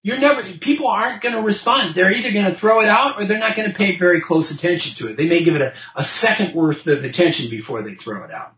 You're 0.03 0.19
never, 0.19 0.43
people 0.43 0.89
aren't 0.89 1.23
going 1.23 1.35
to 1.35 1.41
respond. 1.41 1.95
They're 1.95 2.13
either 2.13 2.31
going 2.31 2.45
to 2.45 2.55
throw 2.55 2.83
it 2.83 2.89
out 2.89 3.19
or 3.19 3.25
they're 3.25 3.39
not 3.39 3.57
going 3.57 3.71
to 3.71 3.75
pay 3.77 3.97
very 3.97 4.21
close 4.21 4.51
attention 4.51 4.97
to 4.97 5.11
it. 5.11 5.17
They 5.17 5.27
may 5.27 5.43
give 5.43 5.57
it 5.57 5.63
a, 5.63 5.73
a 5.97 6.05
second 6.05 6.55
worth 6.55 6.87
of 6.87 7.05
attention 7.05 7.49
before 7.49 7.81
they 7.81 7.95
throw 7.95 8.23
it 8.23 8.31
out. 8.31 8.53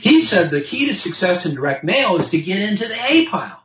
He 0.00 0.22
said 0.22 0.50
the 0.50 0.62
key 0.62 0.86
to 0.86 0.94
success 0.94 1.44
in 1.44 1.54
direct 1.54 1.84
mail 1.84 2.16
is 2.16 2.30
to 2.30 2.40
get 2.40 2.62
into 2.62 2.88
the 2.88 2.96
A 3.06 3.26
pile. 3.26 3.62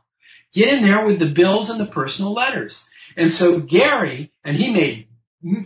Get 0.52 0.74
in 0.74 0.84
there 0.84 1.06
with 1.06 1.18
the 1.18 1.30
bills 1.30 1.70
and 1.70 1.80
the 1.80 1.86
personal 1.86 2.34
letters. 2.34 2.86
And 3.16 3.30
so 3.30 3.58
Gary, 3.60 4.30
and 4.44 4.54
he 4.54 4.72
made, 4.72 5.08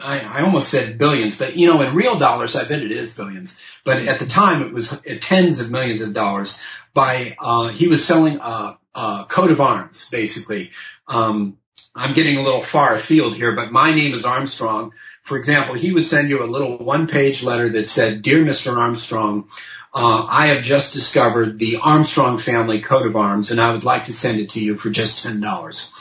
I, 0.02 0.20
I 0.20 0.42
almost 0.42 0.68
said 0.68 0.98
billions, 0.98 1.38
but 1.38 1.56
you 1.56 1.68
know, 1.68 1.80
in 1.82 1.94
real 1.94 2.18
dollars, 2.18 2.56
I 2.56 2.64
bet 2.66 2.82
it 2.82 2.90
is 2.90 3.16
billions. 3.16 3.60
But 3.84 4.06
at 4.08 4.18
the 4.18 4.26
time, 4.26 4.62
it 4.62 4.72
was 4.72 5.00
tens 5.20 5.60
of 5.60 5.70
millions 5.70 6.02
of 6.02 6.12
dollars 6.12 6.60
by, 6.94 7.36
uh, 7.38 7.68
he 7.68 7.88
was 7.88 8.04
selling 8.04 8.38
a, 8.38 8.78
a 8.94 9.26
coat 9.28 9.50
of 9.50 9.60
arms, 9.60 10.08
basically. 10.10 10.72
Um, 11.06 11.58
I'm 11.94 12.14
getting 12.14 12.38
a 12.38 12.42
little 12.42 12.62
far 12.62 12.94
afield 12.94 13.34
here, 13.34 13.54
but 13.54 13.72
my 13.72 13.94
name 13.94 14.14
is 14.14 14.24
Armstrong. 14.24 14.92
For 15.22 15.36
example, 15.36 15.74
he 15.74 15.92
would 15.92 16.06
send 16.06 16.28
you 16.28 16.42
a 16.42 16.46
little 16.46 16.78
one 16.78 17.06
page 17.06 17.42
letter 17.42 17.68
that 17.70 17.88
said, 17.88 18.22
Dear 18.22 18.44
Mr. 18.44 18.76
Armstrong, 18.76 19.48
uh, 19.94 20.26
I 20.28 20.48
have 20.48 20.62
just 20.62 20.92
discovered 20.92 21.58
the 21.58 21.78
Armstrong 21.78 22.38
family 22.38 22.80
coat 22.80 23.06
of 23.06 23.16
arms, 23.16 23.50
and 23.50 23.60
I 23.60 23.72
would 23.72 23.84
like 23.84 24.06
to 24.06 24.12
send 24.12 24.38
it 24.38 24.50
to 24.50 24.64
you 24.64 24.76
for 24.76 24.90
just 24.90 25.22
ten 25.22 25.40
dollars. 25.40 25.92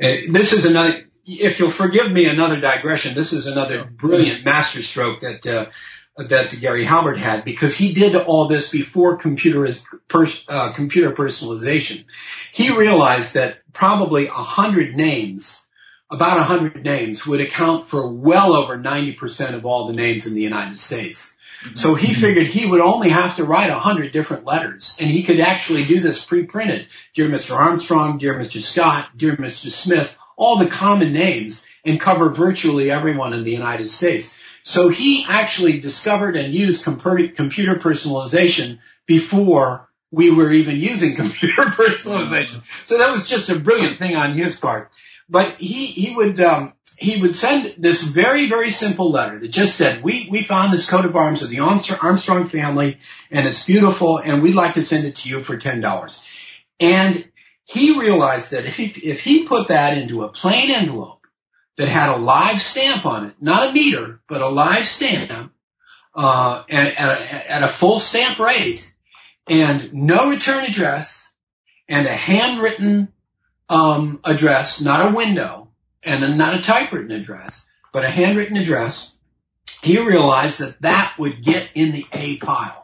Uh, 0.00 0.30
this 0.30 0.52
is 0.52 0.64
another. 0.64 1.01
If 1.24 1.58
you'll 1.58 1.70
forgive 1.70 2.10
me, 2.10 2.26
another 2.26 2.60
digression. 2.60 3.14
This 3.14 3.32
is 3.32 3.46
another 3.46 3.84
brilliant 3.84 4.44
masterstroke 4.44 5.20
that 5.20 5.46
uh, 5.46 5.66
that 6.16 6.54
Gary 6.60 6.84
Halbert 6.84 7.18
had 7.18 7.44
because 7.44 7.76
he 7.76 7.92
did 7.92 8.14
all 8.16 8.48
this 8.48 8.70
before 8.70 9.16
computer 9.16 9.72
pers- 10.08 10.44
uh, 10.48 10.72
computer 10.72 11.12
personalization. 11.12 12.04
He 12.52 12.76
realized 12.76 13.34
that 13.34 13.58
probably 13.72 14.26
a 14.26 14.32
hundred 14.32 14.96
names, 14.96 15.66
about 16.10 16.38
a 16.38 16.42
hundred 16.42 16.84
names, 16.84 17.26
would 17.26 17.40
account 17.40 17.86
for 17.86 18.12
well 18.12 18.54
over 18.54 18.76
ninety 18.76 19.12
percent 19.12 19.54
of 19.54 19.64
all 19.64 19.86
the 19.86 19.94
names 19.94 20.26
in 20.26 20.34
the 20.34 20.42
United 20.42 20.78
States. 20.78 21.36
So 21.74 21.94
he 21.94 22.12
figured 22.12 22.46
he 22.46 22.66
would 22.66 22.80
only 22.80 23.08
have 23.10 23.36
to 23.36 23.44
write 23.44 23.70
a 23.70 23.78
hundred 23.78 24.12
different 24.12 24.44
letters 24.44 24.96
and 24.98 25.08
he 25.08 25.22
could 25.22 25.38
actually 25.38 25.84
do 25.84 26.00
this 26.00 26.24
pre-printed. 26.24 26.88
Dear 27.14 27.28
Mr. 27.28 27.56
Armstrong, 27.56 28.18
dear 28.18 28.34
Mr. 28.34 28.60
Scott, 28.60 29.10
dear 29.16 29.36
Mr. 29.36 29.70
Smith, 29.70 30.18
all 30.36 30.58
the 30.58 30.68
common 30.68 31.12
names 31.12 31.66
and 31.84 32.00
cover 32.00 32.28
virtually 32.28 32.90
everyone 32.90 33.32
in 33.32 33.44
the 33.44 33.52
United 33.52 33.88
States. 33.88 34.36
So 34.64 34.88
he 34.88 35.24
actually 35.28 35.80
discovered 35.80 36.36
and 36.36 36.54
used 36.54 36.84
computer 36.84 37.74
personalization 37.76 38.78
before 39.06 39.88
we 40.10 40.30
were 40.30 40.52
even 40.52 40.76
using 40.76 41.16
computer 41.16 41.62
personalization. 41.62 42.62
So 42.86 42.98
that 42.98 43.12
was 43.12 43.28
just 43.28 43.48
a 43.48 43.58
brilliant 43.58 43.96
thing 43.96 44.16
on 44.16 44.34
his 44.34 44.60
part. 44.60 44.90
But 45.28 45.54
he, 45.54 45.86
he 45.86 46.14
would, 46.14 46.40
um, 46.40 46.74
he 46.98 47.20
would 47.20 47.34
send 47.34 47.74
this 47.78 48.02
very, 48.02 48.48
very 48.48 48.70
simple 48.70 49.10
letter 49.10 49.38
that 49.38 49.48
just 49.48 49.76
said, 49.76 50.02
we, 50.02 50.28
we 50.30 50.42
found 50.42 50.72
this 50.72 50.88
coat 50.88 51.06
of 51.06 51.16
arms 51.16 51.42
of 51.42 51.48
the 51.48 51.60
Armstrong 51.60 52.48
family 52.48 52.98
and 53.30 53.48
it's 53.48 53.64
beautiful 53.66 54.18
and 54.18 54.42
we'd 54.42 54.54
like 54.54 54.74
to 54.74 54.82
send 54.82 55.06
it 55.06 55.16
to 55.16 55.28
you 55.28 55.42
for 55.42 55.56
$10. 55.56 56.24
And 56.78 57.31
he 57.64 57.98
realized 57.98 58.52
that 58.52 58.64
if 58.64 58.76
he, 58.76 58.86
if 58.86 59.20
he 59.20 59.46
put 59.46 59.68
that 59.68 59.96
into 59.96 60.24
a 60.24 60.28
plain 60.28 60.70
envelope 60.70 61.26
that 61.76 61.88
had 61.88 62.14
a 62.14 62.18
live 62.18 62.60
stamp 62.60 63.06
on 63.06 63.26
it, 63.26 63.34
not 63.40 63.68
a 63.68 63.72
meter, 63.72 64.20
but 64.28 64.42
a 64.42 64.48
live 64.48 64.86
stamp, 64.86 65.52
uh, 66.14 66.62
at, 66.68 66.98
at, 66.98 67.46
at 67.46 67.62
a 67.62 67.68
full 67.68 67.98
stamp 67.98 68.38
rate 68.38 68.92
and 69.46 69.92
no 69.94 70.28
return 70.28 70.64
address 70.64 71.32
and 71.88 72.06
a 72.06 72.14
handwritten, 72.14 73.08
um, 73.68 74.20
address, 74.24 74.80
not 74.80 75.10
a 75.10 75.14
window, 75.14 75.68
and 76.02 76.36
not 76.36 76.54
a 76.54 76.62
typewritten 76.62 77.12
address, 77.12 77.66
but 77.92 78.04
a 78.04 78.10
handwritten 78.10 78.56
address, 78.56 79.16
he 79.82 79.98
realized 79.98 80.60
that 80.60 80.80
that 80.82 81.14
would 81.18 81.42
get 81.42 81.70
in 81.74 81.92
the 81.92 82.06
A 82.12 82.36
pile. 82.38 82.81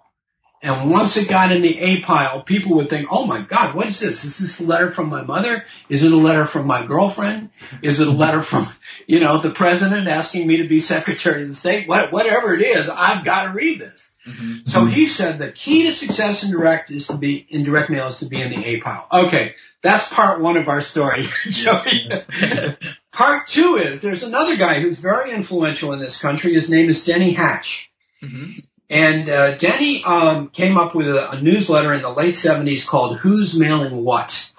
And 0.60 0.90
once 0.90 1.16
it 1.16 1.28
got 1.28 1.52
in 1.52 1.62
the 1.62 1.78
A 1.78 2.00
pile, 2.00 2.42
people 2.42 2.76
would 2.76 2.90
think, 2.90 3.08
oh 3.10 3.26
my 3.26 3.42
God, 3.42 3.76
what 3.76 3.86
is 3.86 4.00
this? 4.00 4.24
Is 4.24 4.38
this 4.38 4.60
a 4.60 4.68
letter 4.68 4.90
from 4.90 5.08
my 5.08 5.22
mother? 5.22 5.64
Is 5.88 6.02
it 6.02 6.12
a 6.12 6.16
letter 6.16 6.46
from 6.46 6.66
my 6.66 6.84
girlfriend? 6.84 7.50
Is 7.80 8.00
it 8.00 8.08
a 8.08 8.12
letter 8.12 8.42
from, 8.42 8.66
you 9.06 9.20
know, 9.20 9.38
the 9.38 9.50
president 9.50 10.08
asking 10.08 10.46
me 10.48 10.56
to 10.58 10.68
be 10.68 10.80
secretary 10.80 11.42
of 11.42 11.48
the 11.48 11.54
state? 11.54 11.88
What, 11.88 12.10
whatever 12.10 12.54
it 12.54 12.62
is, 12.62 12.88
I've 12.88 13.24
got 13.24 13.44
to 13.44 13.50
read 13.50 13.80
this. 13.80 14.12
Mm-hmm. 14.26 14.64
So 14.64 14.84
he 14.84 15.06
said 15.06 15.38
the 15.38 15.52
key 15.52 15.84
to 15.84 15.92
success 15.92 16.42
in 16.42 16.50
direct 16.50 16.90
is 16.90 17.06
to 17.06 17.16
be, 17.16 17.36
in 17.36 17.62
direct 17.62 17.88
mail 17.88 18.08
is 18.08 18.18
to 18.18 18.26
be 18.26 18.40
in 18.40 18.50
the 18.50 18.66
A 18.66 18.80
pile. 18.80 19.06
Okay. 19.12 19.54
That's 19.80 20.12
part 20.12 20.40
one 20.40 20.56
of 20.56 20.68
our 20.68 20.80
story, 20.80 21.28
Joey. 21.44 22.10
part 23.12 23.46
two 23.46 23.76
is 23.76 24.00
there's 24.00 24.24
another 24.24 24.56
guy 24.56 24.80
who's 24.80 24.98
very 24.98 25.30
influential 25.30 25.92
in 25.92 26.00
this 26.00 26.20
country. 26.20 26.52
His 26.52 26.68
name 26.68 26.90
is 26.90 27.04
Denny 27.04 27.32
Hatch. 27.32 27.92
Mm-hmm. 28.22 28.60
And 28.90 29.28
uh, 29.28 29.56
Denny 29.56 30.02
um, 30.02 30.48
came 30.48 30.78
up 30.78 30.94
with 30.94 31.08
a, 31.08 31.32
a, 31.32 31.40
newsletter 31.42 31.92
in 31.92 32.00
the 32.00 32.10
late 32.10 32.34
70s 32.34 32.86
called 32.86 33.18
Who's 33.18 33.58
Mailing 33.58 34.02
What? 34.02 34.52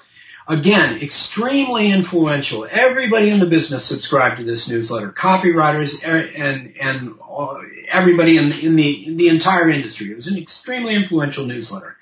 Again, 0.47 1.01
extremely 1.01 1.91
influential. 1.91 2.67
Everybody 2.69 3.29
in 3.29 3.39
the 3.39 3.45
business 3.45 3.85
subscribed 3.85 4.37
to 4.37 4.43
this 4.43 4.67
newsletter. 4.67 5.11
Copywriters 5.11 6.03
and 6.03 6.75
and 6.81 7.19
uh, 7.21 7.61
everybody 7.87 8.37
in, 8.37 8.51
in 8.51 8.75
the 8.75 9.07
in 9.07 9.17
the 9.17 9.29
entire 9.29 9.69
industry. 9.69 10.11
It 10.11 10.15
was 10.15 10.25
an 10.25 10.39
extremely 10.39 10.95
influential 10.95 11.45
newsletter. 11.45 11.97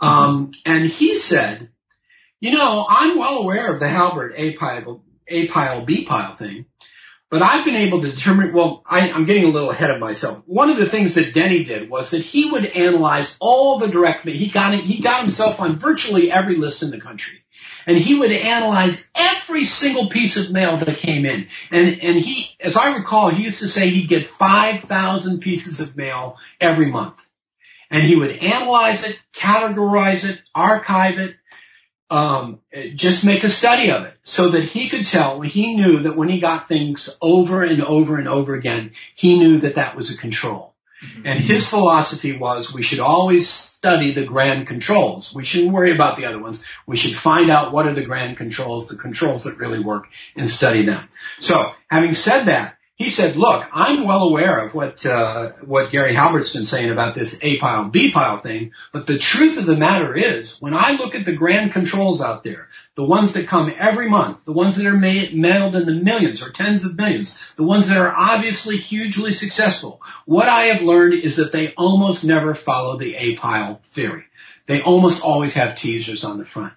Um, 0.00 0.50
and 0.64 0.84
he 0.84 1.14
said, 1.14 1.68
you 2.40 2.52
know, 2.52 2.84
I'm 2.88 3.18
well 3.18 3.38
aware 3.38 3.72
of 3.72 3.78
the 3.78 3.88
Halbert 3.88 4.34
A 4.36 4.54
pile 4.54 5.04
A 5.28 5.46
pile 5.46 5.84
B 5.84 6.04
pile 6.04 6.34
thing. 6.34 6.66
But 7.28 7.42
I've 7.42 7.64
been 7.64 7.74
able 7.74 8.02
to 8.02 8.12
determine, 8.12 8.52
well, 8.52 8.82
I, 8.86 9.08
am 9.08 9.24
getting 9.24 9.44
a 9.44 9.48
little 9.48 9.70
ahead 9.70 9.90
of 9.90 9.98
myself. 9.98 10.42
One 10.46 10.70
of 10.70 10.76
the 10.76 10.86
things 10.86 11.14
that 11.14 11.34
Denny 11.34 11.64
did 11.64 11.90
was 11.90 12.10
that 12.10 12.22
he 12.22 12.50
would 12.50 12.64
analyze 12.64 13.36
all 13.40 13.78
the 13.78 13.88
direct, 13.88 14.24
mail. 14.24 14.36
he 14.36 14.48
got, 14.48 14.74
he 14.74 15.02
got 15.02 15.22
himself 15.22 15.60
on 15.60 15.78
virtually 15.78 16.30
every 16.30 16.56
list 16.56 16.84
in 16.84 16.90
the 16.90 17.00
country. 17.00 17.42
And 17.84 17.96
he 17.96 18.18
would 18.18 18.30
analyze 18.30 19.10
every 19.14 19.64
single 19.64 20.08
piece 20.08 20.36
of 20.36 20.52
mail 20.52 20.76
that 20.76 20.96
came 20.98 21.24
in. 21.24 21.48
And, 21.72 22.00
and 22.00 22.16
he, 22.16 22.48
as 22.60 22.76
I 22.76 22.96
recall, 22.96 23.30
he 23.30 23.44
used 23.44 23.60
to 23.60 23.68
say 23.68 23.88
he'd 23.88 24.08
get 24.08 24.26
5,000 24.26 25.40
pieces 25.40 25.80
of 25.80 25.96
mail 25.96 26.36
every 26.60 26.86
month. 26.86 27.20
And 27.90 28.02
he 28.02 28.16
would 28.16 28.30
analyze 28.38 29.08
it, 29.08 29.18
categorize 29.32 30.28
it, 30.28 30.42
archive 30.54 31.18
it, 31.18 31.36
um, 32.08 32.60
just 32.94 33.24
make 33.24 33.42
a 33.42 33.48
study 33.48 33.90
of 33.90 34.04
it 34.04 34.14
so 34.22 34.50
that 34.50 34.62
he 34.62 34.88
could 34.88 35.06
tell 35.06 35.40
he 35.40 35.74
knew 35.74 36.00
that 36.00 36.16
when 36.16 36.28
he 36.28 36.40
got 36.40 36.68
things 36.68 37.16
over 37.20 37.64
and 37.64 37.82
over 37.82 38.16
and 38.16 38.28
over 38.28 38.54
again, 38.54 38.92
he 39.14 39.38
knew 39.38 39.58
that 39.58 39.74
that 39.74 39.96
was 39.96 40.14
a 40.14 40.18
control. 40.18 40.74
Mm-hmm. 41.04 41.26
And 41.26 41.40
his 41.40 41.68
philosophy 41.68 42.38
was 42.38 42.72
we 42.72 42.82
should 42.82 43.00
always 43.00 43.48
study 43.48 44.12
the 44.12 44.24
grand 44.24 44.66
controls. 44.66 45.34
We 45.34 45.44
shouldn't 45.44 45.72
worry 45.72 45.92
about 45.92 46.16
the 46.16 46.24
other 46.24 46.40
ones. 46.40 46.64
We 46.86 46.96
should 46.96 47.14
find 47.14 47.50
out 47.50 47.72
what 47.72 47.86
are 47.86 47.92
the 47.92 48.04
grand 48.04 48.36
controls, 48.36 48.88
the 48.88 48.96
controls 48.96 49.44
that 49.44 49.58
really 49.58 49.80
work 49.80 50.06
and 50.36 50.48
study 50.48 50.82
them. 50.82 51.08
So 51.38 51.72
having 51.88 52.14
said 52.14 52.44
that, 52.44 52.75
he 52.96 53.10
said, 53.10 53.36
look, 53.36 53.62
I'm 53.72 54.04
well 54.04 54.22
aware 54.22 54.66
of 54.66 54.74
what, 54.74 55.04
uh, 55.04 55.50
what 55.66 55.90
Gary 55.90 56.14
Halbert's 56.14 56.54
been 56.54 56.64
saying 56.64 56.90
about 56.90 57.14
this 57.14 57.38
A 57.42 57.58
pile, 57.58 57.90
B 57.90 58.10
pile 58.10 58.38
thing, 58.38 58.72
but 58.90 59.06
the 59.06 59.18
truth 59.18 59.58
of 59.58 59.66
the 59.66 59.76
matter 59.76 60.16
is, 60.16 60.58
when 60.60 60.72
I 60.72 60.92
look 60.92 61.14
at 61.14 61.26
the 61.26 61.36
grand 61.36 61.72
controls 61.72 62.22
out 62.22 62.42
there, 62.42 62.68
the 62.94 63.04
ones 63.04 63.34
that 63.34 63.48
come 63.48 63.70
every 63.76 64.08
month, 64.08 64.38
the 64.46 64.52
ones 64.52 64.76
that 64.76 64.86
are 64.86 64.96
made, 64.96 65.36
mailed 65.36 65.76
in 65.76 65.84
the 65.84 65.92
millions 65.92 66.40
or 66.40 66.48
tens 66.48 66.86
of 66.86 66.96
millions, 66.96 67.38
the 67.56 67.66
ones 67.66 67.88
that 67.88 67.98
are 67.98 68.14
obviously 68.16 68.78
hugely 68.78 69.34
successful, 69.34 70.00
what 70.24 70.48
I 70.48 70.64
have 70.64 70.80
learned 70.80 71.12
is 71.12 71.36
that 71.36 71.52
they 71.52 71.74
almost 71.74 72.24
never 72.24 72.54
follow 72.54 72.96
the 72.96 73.14
A 73.14 73.36
pile 73.36 73.82
theory. 73.84 74.24
They 74.64 74.80
almost 74.80 75.22
always 75.22 75.52
have 75.52 75.76
teasers 75.76 76.24
on 76.24 76.38
the 76.38 76.46
front. 76.46 76.72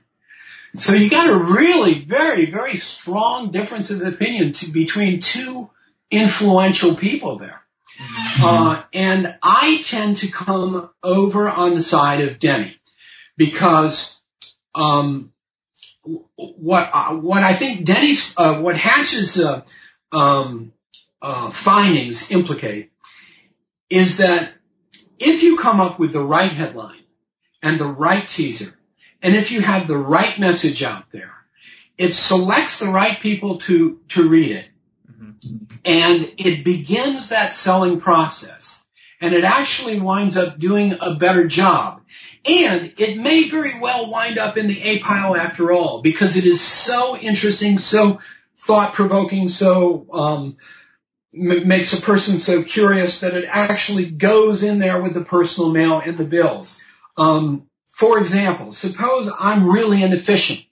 So 0.76 0.94
you 0.94 1.10
got 1.10 1.30
a 1.30 1.54
really 1.54 2.00
very, 2.00 2.46
very 2.46 2.76
strong 2.76 3.52
difference 3.52 3.90
of 3.90 4.02
opinion 4.02 4.52
to, 4.52 4.72
between 4.72 5.22
two 5.22 5.70
influential 6.12 6.96
people 6.96 7.38
there. 7.38 7.62
Mm-hmm. 8.00 8.46
Uh, 8.46 8.84
and 8.94 9.38
I 9.42 9.82
tend 9.86 10.18
to 10.18 10.32
come 10.32 10.90
over 11.04 11.50
on 11.50 11.76
the 11.76 11.82
side 11.82 12.22
of 12.22 12.40
Denny 12.40 12.80
because 13.36 14.22
um, 14.74 15.34
what 16.36 16.90
uh, 16.94 17.16
what 17.16 17.44
I 17.44 17.54
think 17.54 17.86
Denny's 17.86 18.34
uh, 18.38 18.62
what 18.62 18.78
Hatch's 18.78 19.44
uh, 19.44 19.64
um, 20.12 20.72
uh, 21.22 21.52
findings 21.52 22.32
implicate 22.32 22.92
is 23.90 24.18
that 24.18 24.54
if 25.18 25.44
you 25.44 25.58
come 25.58 25.82
up 25.82 26.00
with 26.00 26.14
the 26.14 26.24
right 26.24 26.52
headline 26.52 27.04
and 27.62 27.80
the 27.80 27.86
right 27.86 28.26
teaser 28.26 28.80
and 29.22 29.36
if 29.36 29.52
you 29.52 29.62
have 29.62 29.88
the 29.88 29.98
right 29.98 30.38
message 30.40 30.82
out 30.84 31.06
there, 31.12 31.34
it 31.98 32.14
selects 32.14 32.80
the 32.80 32.88
right 32.88 33.20
people 33.20 33.58
to, 33.60 34.00
to 34.10 34.30
read 34.30 34.52
it. 34.52 34.69
And 35.86 36.34
it 36.38 36.64
begins 36.64 37.30
that 37.30 37.54
selling 37.54 38.00
process. 38.00 38.86
And 39.22 39.34
it 39.34 39.44
actually 39.44 40.00
winds 40.00 40.38
up 40.38 40.60
doing 40.60 40.98
a 41.00 41.16
better 41.16 41.48
job. 41.48 42.02
And 42.46 42.94
it 42.98 43.18
may 43.18 43.50
very 43.50 43.80
well 43.80 44.10
wind 44.10 44.38
up 44.38 44.58
in 44.58 44.68
the 44.68 44.82
A 44.82 45.00
pile 45.00 45.36
after 45.36 45.72
all, 45.72 46.02
because 46.02 46.38
it 46.38 46.46
is 46.46 46.62
so 46.62 47.18
interesting, 47.18 47.80
so 47.80 48.22
thought 48.56 48.94
provoking, 48.94 49.50
so 49.50 50.08
um, 50.14 50.58
m- 51.34 51.68
makes 51.68 51.94
a 51.94 52.02
person 52.02 52.38
so 52.38 52.64
curious 52.64 53.22
that 53.22 53.34
it 53.34 53.46
actually 53.48 54.10
goes 54.10 54.64
in 54.64 54.80
there 54.80 55.02
with 55.02 55.14
the 55.14 55.26
personal 55.26 55.72
mail 55.72 56.00
and 56.00 56.18
the 56.18 56.26
bills. 56.26 56.80
Um, 57.18 57.68
for 57.88 58.20
example, 58.20 58.72
suppose 58.72 59.30
I'm 59.38 59.70
really 59.70 60.02
into 60.02 60.20
fishing. 60.20 60.66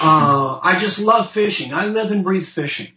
Uh, 0.00 0.60
I 0.62 0.76
just 0.78 1.00
love 1.00 1.30
fishing. 1.30 1.74
I 1.74 1.86
live 1.86 2.12
and 2.12 2.22
breathe 2.22 2.46
fishing. 2.46 2.92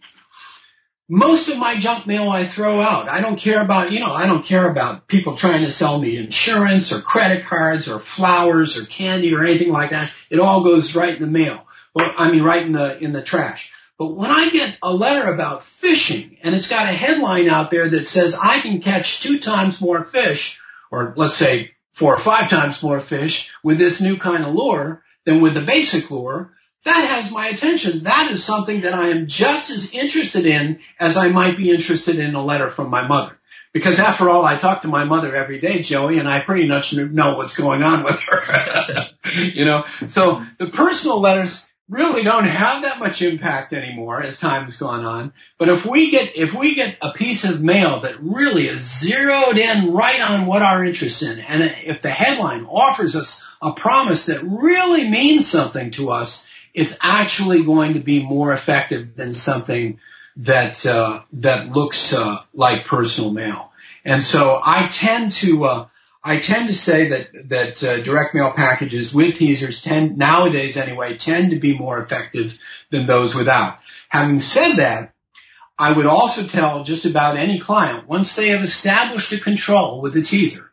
Most 1.12 1.48
of 1.48 1.58
my 1.58 1.76
junk 1.76 2.06
mail 2.06 2.30
I 2.30 2.44
throw 2.44 2.80
out. 2.80 3.08
I 3.08 3.20
don't 3.20 3.34
care 3.34 3.60
about, 3.60 3.90
you 3.90 3.98
know, 3.98 4.12
I 4.12 4.28
don't 4.28 4.44
care 4.44 4.70
about 4.70 5.08
people 5.08 5.34
trying 5.34 5.64
to 5.64 5.72
sell 5.72 5.98
me 5.98 6.16
insurance 6.16 6.92
or 6.92 7.00
credit 7.00 7.46
cards 7.46 7.88
or 7.88 7.98
flowers 7.98 8.78
or 8.78 8.86
candy 8.86 9.34
or 9.34 9.42
anything 9.42 9.72
like 9.72 9.90
that. 9.90 10.14
It 10.30 10.38
all 10.38 10.62
goes 10.62 10.94
right 10.94 11.12
in 11.12 11.20
the 11.20 11.26
mail. 11.26 11.66
Well, 11.94 12.14
I 12.16 12.30
mean, 12.30 12.44
right 12.44 12.64
in 12.64 12.70
the, 12.70 12.96
in 13.02 13.10
the 13.10 13.22
trash. 13.22 13.72
But 13.98 14.14
when 14.14 14.30
I 14.30 14.50
get 14.50 14.78
a 14.84 14.94
letter 14.94 15.34
about 15.34 15.64
fishing 15.64 16.38
and 16.44 16.54
it's 16.54 16.70
got 16.70 16.86
a 16.86 16.92
headline 16.92 17.48
out 17.48 17.72
there 17.72 17.88
that 17.88 18.06
says 18.06 18.38
I 18.40 18.60
can 18.60 18.80
catch 18.80 19.20
two 19.20 19.40
times 19.40 19.80
more 19.80 20.04
fish, 20.04 20.60
or 20.92 21.12
let's 21.16 21.34
say 21.34 21.72
four 21.90 22.14
or 22.14 22.20
five 22.20 22.48
times 22.48 22.84
more 22.84 23.00
fish 23.00 23.50
with 23.64 23.78
this 23.78 24.00
new 24.00 24.16
kind 24.16 24.44
of 24.44 24.54
lure 24.54 25.02
than 25.24 25.40
with 25.40 25.54
the 25.54 25.60
basic 25.60 26.08
lure, 26.12 26.52
that 26.84 27.10
has 27.10 27.32
my 27.32 27.48
attention. 27.48 28.04
That 28.04 28.30
is 28.30 28.44
something 28.44 28.82
that 28.82 28.94
I 28.94 29.08
am 29.08 29.26
just 29.26 29.70
as 29.70 29.92
interested 29.92 30.46
in 30.46 30.80
as 30.98 31.16
I 31.16 31.28
might 31.28 31.56
be 31.56 31.70
interested 31.70 32.18
in 32.18 32.34
a 32.34 32.44
letter 32.44 32.68
from 32.68 32.90
my 32.90 33.06
mother. 33.06 33.36
Because 33.72 34.00
after 34.00 34.28
all, 34.28 34.44
I 34.44 34.56
talk 34.56 34.82
to 34.82 34.88
my 34.88 35.04
mother 35.04 35.34
every 35.34 35.60
day, 35.60 35.82
Joey, 35.82 36.18
and 36.18 36.28
I 36.28 36.40
pretty 36.40 36.66
much 36.66 36.92
know 36.94 37.36
what's 37.36 37.56
going 37.56 37.84
on 37.84 38.02
with 38.02 38.18
her. 38.18 39.06
you 39.54 39.64
know, 39.64 39.84
so 40.08 40.42
the 40.58 40.68
personal 40.70 41.20
letters 41.20 41.70
really 41.88 42.22
don't 42.22 42.44
have 42.44 42.82
that 42.82 43.00
much 43.00 43.20
impact 43.20 43.72
anymore 43.72 44.22
as 44.22 44.40
time's 44.40 44.76
gone 44.78 45.04
on. 45.04 45.32
But 45.58 45.68
if 45.68 45.84
we 45.84 46.10
get 46.10 46.36
if 46.36 46.54
we 46.54 46.74
get 46.74 46.96
a 47.02 47.12
piece 47.12 47.44
of 47.44 47.60
mail 47.60 48.00
that 48.00 48.20
really 48.20 48.66
is 48.66 49.00
zeroed 49.00 49.58
in 49.58 49.92
right 49.92 50.20
on 50.20 50.46
what 50.46 50.62
our 50.62 50.84
interest 50.84 51.22
in, 51.22 51.40
and 51.40 51.62
if 51.84 52.00
the 52.00 52.10
headline 52.10 52.64
offers 52.64 53.14
us 53.14 53.44
a 53.60 53.72
promise 53.72 54.26
that 54.26 54.42
really 54.42 55.08
means 55.08 55.46
something 55.48 55.90
to 55.92 56.10
us, 56.10 56.46
it's 56.74 56.98
actually 57.02 57.64
going 57.64 57.94
to 57.94 58.00
be 58.00 58.24
more 58.24 58.52
effective 58.52 59.16
than 59.16 59.34
something 59.34 59.98
that 60.36 60.84
uh, 60.86 61.22
that 61.34 61.68
looks 61.68 62.12
uh, 62.12 62.38
like 62.54 62.86
personal 62.86 63.30
mail. 63.30 63.72
And 64.04 64.24
so 64.24 64.60
I 64.62 64.86
tend 64.86 65.32
to 65.32 65.64
uh, 65.64 65.86
I 66.22 66.38
tend 66.38 66.68
to 66.68 66.74
say 66.74 67.08
that 67.08 67.48
that 67.48 67.82
uh, 67.82 68.02
direct 68.02 68.34
mail 68.34 68.52
packages 68.52 69.14
with 69.14 69.36
teasers 69.36 69.82
tend 69.82 70.18
nowadays 70.18 70.76
anyway 70.76 71.16
tend 71.16 71.50
to 71.50 71.58
be 71.58 71.76
more 71.76 72.02
effective 72.02 72.58
than 72.90 73.06
those 73.06 73.34
without. 73.34 73.78
Having 74.08 74.40
said 74.40 74.76
that, 74.76 75.14
I 75.78 75.92
would 75.92 76.06
also 76.06 76.46
tell 76.46 76.84
just 76.84 77.06
about 77.06 77.36
any 77.36 77.58
client 77.58 78.06
once 78.06 78.36
they 78.36 78.48
have 78.48 78.62
established 78.62 79.32
a 79.32 79.40
control 79.40 80.02
with 80.02 80.14
a 80.16 80.22
teaser, 80.22 80.70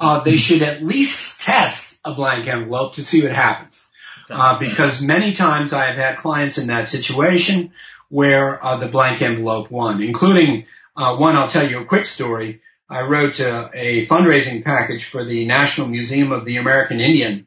uh, 0.00 0.20
they 0.20 0.36
should 0.36 0.62
at 0.62 0.82
least 0.82 1.42
test 1.42 2.00
a 2.04 2.14
blank 2.14 2.48
envelope 2.48 2.94
to 2.94 3.04
see 3.04 3.22
what 3.22 3.32
happens. 3.32 3.89
Uh, 4.30 4.58
because 4.58 5.02
many 5.02 5.32
times 5.32 5.72
I 5.72 5.86
have 5.86 5.96
had 5.96 6.18
clients 6.18 6.58
in 6.58 6.68
that 6.68 6.88
situation 6.88 7.72
where 8.08 8.64
uh, 8.64 8.76
the 8.76 8.88
blank 8.88 9.22
envelope 9.22 9.70
won, 9.70 10.02
including 10.02 10.66
uh, 10.96 11.16
one. 11.16 11.36
I'll 11.36 11.48
tell 11.48 11.68
you 11.68 11.80
a 11.80 11.84
quick 11.84 12.06
story. 12.06 12.62
I 12.88 13.02
wrote 13.02 13.40
a, 13.40 13.70
a 13.74 14.06
fundraising 14.06 14.64
package 14.64 15.04
for 15.04 15.24
the 15.24 15.46
National 15.46 15.88
Museum 15.88 16.32
of 16.32 16.44
the 16.44 16.56
American 16.56 17.00
Indian, 17.00 17.46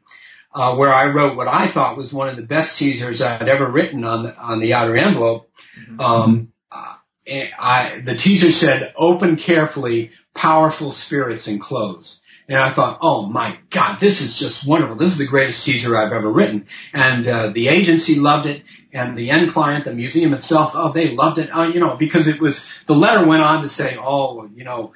uh, 0.54 0.76
where 0.76 0.92
I 0.92 1.08
wrote 1.08 1.36
what 1.36 1.48
I 1.48 1.66
thought 1.68 1.96
was 1.96 2.12
one 2.12 2.28
of 2.28 2.36
the 2.36 2.46
best 2.46 2.78
teasers 2.78 3.20
I'd 3.20 3.48
ever 3.48 3.66
written 3.66 4.04
on 4.04 4.24
the, 4.24 4.36
on 4.36 4.60
the 4.60 4.74
outer 4.74 4.96
envelope. 4.96 5.50
Mm-hmm. 5.78 6.00
Um, 6.00 6.52
I, 7.26 8.02
the 8.04 8.14
teaser 8.14 8.52
said, 8.52 8.92
"Open 8.96 9.36
carefully, 9.36 10.12
powerful 10.34 10.90
spirits 10.90 11.48
enclosed." 11.48 12.20
And 12.48 12.58
I 12.58 12.70
thought, 12.70 12.98
oh 13.00 13.26
my 13.26 13.56
God, 13.70 13.98
this 14.00 14.20
is 14.20 14.38
just 14.38 14.66
wonderful. 14.68 14.96
This 14.96 15.12
is 15.12 15.18
the 15.18 15.26
greatest 15.26 15.64
teaser 15.64 15.96
I've 15.96 16.12
ever 16.12 16.28
written. 16.28 16.66
And 16.92 17.26
uh, 17.26 17.48
the 17.48 17.68
agency 17.68 18.20
loved 18.20 18.46
it, 18.46 18.62
and 18.92 19.16
the 19.16 19.30
end 19.30 19.50
client, 19.50 19.86
the 19.86 19.94
museum 19.94 20.34
itself, 20.34 20.72
oh, 20.74 20.92
they 20.92 21.10
loved 21.10 21.38
it. 21.38 21.48
Uh, 21.48 21.62
you 21.62 21.80
know, 21.80 21.96
because 21.96 22.28
it 22.28 22.40
was 22.40 22.70
the 22.86 22.94
letter 22.94 23.26
went 23.26 23.42
on 23.42 23.62
to 23.62 23.68
say, 23.68 23.96
oh, 23.98 24.48
you 24.54 24.64
know, 24.64 24.92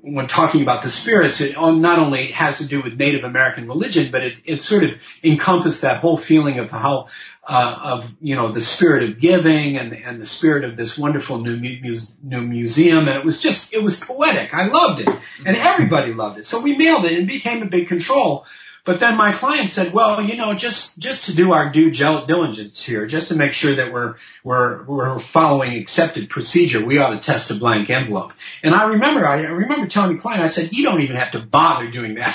when 0.00 0.26
talking 0.26 0.62
about 0.62 0.82
the 0.82 0.90
spirits, 0.90 1.40
it 1.40 1.56
not 1.56 1.98
only 1.98 2.28
has 2.32 2.58
to 2.58 2.66
do 2.66 2.82
with 2.82 2.98
Native 2.98 3.24
American 3.24 3.68
religion, 3.68 4.10
but 4.10 4.22
it, 4.22 4.36
it 4.44 4.62
sort 4.62 4.84
of 4.84 4.90
encompassed 5.22 5.82
that 5.82 6.00
whole 6.00 6.16
feeling 6.16 6.58
of 6.58 6.70
how, 6.70 7.08
uh, 7.46 7.78
of, 7.82 8.14
you 8.20 8.36
know, 8.36 8.48
the 8.48 8.60
spirit 8.60 9.04
of 9.04 9.18
giving 9.18 9.78
and, 9.78 9.92
and 9.94 10.20
the 10.20 10.26
spirit 10.26 10.64
of 10.64 10.76
this 10.76 10.98
wonderful 10.98 11.38
new, 11.38 11.56
mu- 11.56 11.98
new 12.22 12.40
museum. 12.40 13.08
And 13.08 13.16
it 13.16 13.24
was 13.24 13.40
just, 13.40 13.72
it 13.72 13.82
was 13.82 14.00
poetic. 14.00 14.52
I 14.54 14.66
loved 14.68 15.02
it. 15.02 15.08
And 15.44 15.56
everybody 15.56 16.14
loved 16.14 16.38
it. 16.38 16.46
So 16.46 16.60
we 16.60 16.76
mailed 16.76 17.04
it 17.04 17.12
and 17.12 17.22
it 17.22 17.32
became 17.32 17.62
a 17.62 17.66
big 17.66 17.88
control. 17.88 18.46
But 18.88 19.00
then 19.00 19.18
my 19.18 19.32
client 19.32 19.70
said, 19.70 19.92
well, 19.92 20.22
you 20.22 20.34
know, 20.34 20.54
just, 20.54 20.98
just 20.98 21.26
to 21.26 21.36
do 21.36 21.52
our 21.52 21.68
due 21.68 21.90
diligence 21.90 22.82
here, 22.82 23.06
just 23.06 23.28
to 23.28 23.36
make 23.36 23.52
sure 23.52 23.74
that 23.74 23.92
we're, 23.92 24.14
we're, 24.42 24.82
we're 24.84 25.18
following 25.18 25.76
accepted 25.76 26.30
procedure, 26.30 26.82
we 26.82 26.96
ought 26.96 27.10
to 27.10 27.18
test 27.18 27.50
a 27.50 27.56
blank 27.56 27.90
envelope. 27.90 28.32
And 28.62 28.74
I 28.74 28.92
remember, 28.92 29.26
I 29.26 29.42
remember 29.42 29.88
telling 29.88 30.16
the 30.16 30.22
client, 30.22 30.42
I 30.42 30.48
said, 30.48 30.72
you 30.72 30.84
don't 30.84 31.02
even 31.02 31.16
have 31.16 31.32
to 31.32 31.38
bother 31.38 31.90
doing 31.90 32.14
that. 32.14 32.34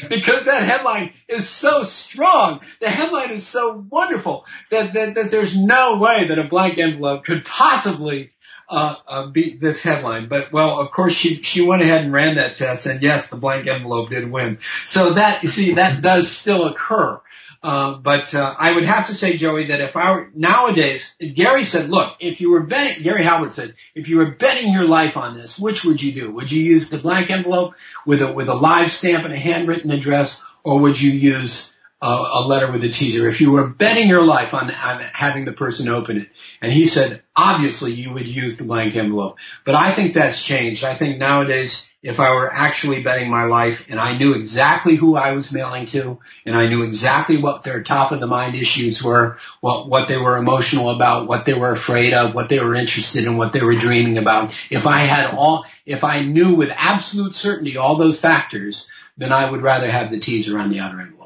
because 0.08 0.46
that 0.46 0.62
headline 0.62 1.12
is 1.28 1.46
so 1.46 1.82
strong. 1.82 2.60
The 2.80 2.88
headline 2.88 3.32
is 3.32 3.46
so 3.46 3.84
wonderful 3.90 4.46
that, 4.70 4.94
that, 4.94 5.14
that 5.14 5.30
there's 5.30 5.62
no 5.62 5.98
way 5.98 6.24
that 6.28 6.38
a 6.38 6.44
blank 6.44 6.78
envelope 6.78 7.26
could 7.26 7.44
possibly 7.44 8.32
uh, 8.68 8.96
uh, 9.06 9.26
beat 9.28 9.60
this 9.60 9.82
headline. 9.82 10.28
But 10.28 10.52
well, 10.52 10.80
of 10.80 10.90
course, 10.90 11.12
she 11.12 11.42
she 11.42 11.66
went 11.66 11.82
ahead 11.82 12.04
and 12.04 12.12
ran 12.12 12.36
that 12.36 12.56
test, 12.56 12.86
and 12.86 13.02
yes, 13.02 13.30
the 13.30 13.36
blank 13.36 13.66
envelope 13.66 14.10
did 14.10 14.30
win. 14.30 14.58
So 14.86 15.14
that 15.14 15.42
you 15.42 15.48
see, 15.48 15.74
that 15.74 16.02
does 16.02 16.30
still 16.30 16.66
occur. 16.66 17.20
Uh, 17.64 17.94
but 17.94 18.34
uh, 18.34 18.54
I 18.58 18.74
would 18.74 18.84
have 18.84 19.06
to 19.06 19.14
say, 19.14 19.38
Joey, 19.38 19.68
that 19.68 19.80
if 19.80 19.96
I 19.96 20.12
were 20.12 20.30
nowadays, 20.34 21.16
Gary 21.18 21.64
said, 21.64 21.88
look, 21.88 22.14
if 22.20 22.42
you 22.42 22.50
were 22.50 22.64
betting, 22.64 23.02
Gary 23.02 23.22
Halbert 23.22 23.54
said, 23.54 23.74
if 23.94 24.10
you 24.10 24.18
were 24.18 24.32
betting 24.32 24.70
your 24.70 24.86
life 24.86 25.16
on 25.16 25.34
this, 25.34 25.58
which 25.58 25.82
would 25.82 26.02
you 26.02 26.12
do? 26.12 26.30
Would 26.32 26.52
you 26.52 26.62
use 26.62 26.90
the 26.90 26.98
blank 26.98 27.30
envelope 27.30 27.72
with 28.04 28.20
a 28.20 28.30
with 28.30 28.50
a 28.50 28.54
live 28.54 28.90
stamp 28.90 29.24
and 29.24 29.32
a 29.32 29.38
handwritten 29.38 29.90
address, 29.90 30.44
or 30.62 30.80
would 30.80 31.00
you 31.00 31.12
use 31.12 31.73
uh, 32.04 32.28
a 32.34 32.46
letter 32.46 32.70
with 32.70 32.84
a 32.84 32.90
teaser, 32.90 33.26
if 33.30 33.40
you 33.40 33.50
were 33.50 33.66
betting 33.66 34.10
your 34.10 34.22
life 34.22 34.52
on, 34.52 34.70
on 34.70 35.00
having 35.00 35.46
the 35.46 35.54
person 35.54 35.88
open 35.88 36.18
it, 36.18 36.28
and 36.60 36.70
he 36.70 36.86
said, 36.86 37.22
obviously 37.34 37.94
you 37.94 38.12
would 38.12 38.26
use 38.26 38.58
the 38.58 38.64
blank 38.64 38.94
envelope. 38.94 39.38
But 39.64 39.74
I 39.74 39.90
think 39.90 40.12
that's 40.12 40.44
changed. 40.44 40.84
I 40.84 40.96
think 40.96 41.16
nowadays, 41.16 41.90
if 42.02 42.20
I 42.20 42.34
were 42.34 42.52
actually 42.52 43.02
betting 43.02 43.30
my 43.30 43.44
life 43.44 43.86
and 43.88 43.98
I 43.98 44.18
knew 44.18 44.34
exactly 44.34 44.96
who 44.96 45.16
I 45.16 45.32
was 45.32 45.50
mailing 45.50 45.86
to, 45.86 46.18
and 46.44 46.54
I 46.54 46.68
knew 46.68 46.82
exactly 46.82 47.38
what 47.38 47.62
their 47.62 47.82
top 47.82 48.12
of 48.12 48.20
the 48.20 48.26
mind 48.26 48.54
issues 48.54 49.02
were, 49.02 49.38
what, 49.62 49.88
what 49.88 50.06
they 50.06 50.18
were 50.18 50.36
emotional 50.36 50.90
about, 50.90 51.26
what 51.26 51.46
they 51.46 51.54
were 51.54 51.72
afraid 51.72 52.12
of, 52.12 52.34
what 52.34 52.50
they 52.50 52.60
were 52.60 52.74
interested 52.74 53.24
in, 53.24 53.38
what 53.38 53.54
they 53.54 53.62
were 53.62 53.76
dreaming 53.76 54.18
about, 54.18 54.50
if 54.70 54.86
I 54.86 54.98
had 54.98 55.34
all, 55.34 55.64
if 55.86 56.04
I 56.04 56.20
knew 56.20 56.54
with 56.54 56.70
absolute 56.76 57.34
certainty 57.34 57.78
all 57.78 57.96
those 57.96 58.20
factors, 58.20 58.90
then 59.16 59.32
I 59.32 59.50
would 59.50 59.62
rather 59.62 59.90
have 59.90 60.10
the 60.10 60.20
teaser 60.20 60.58
on 60.58 60.68
the 60.68 60.80
outer 60.80 61.00
envelope. 61.00 61.23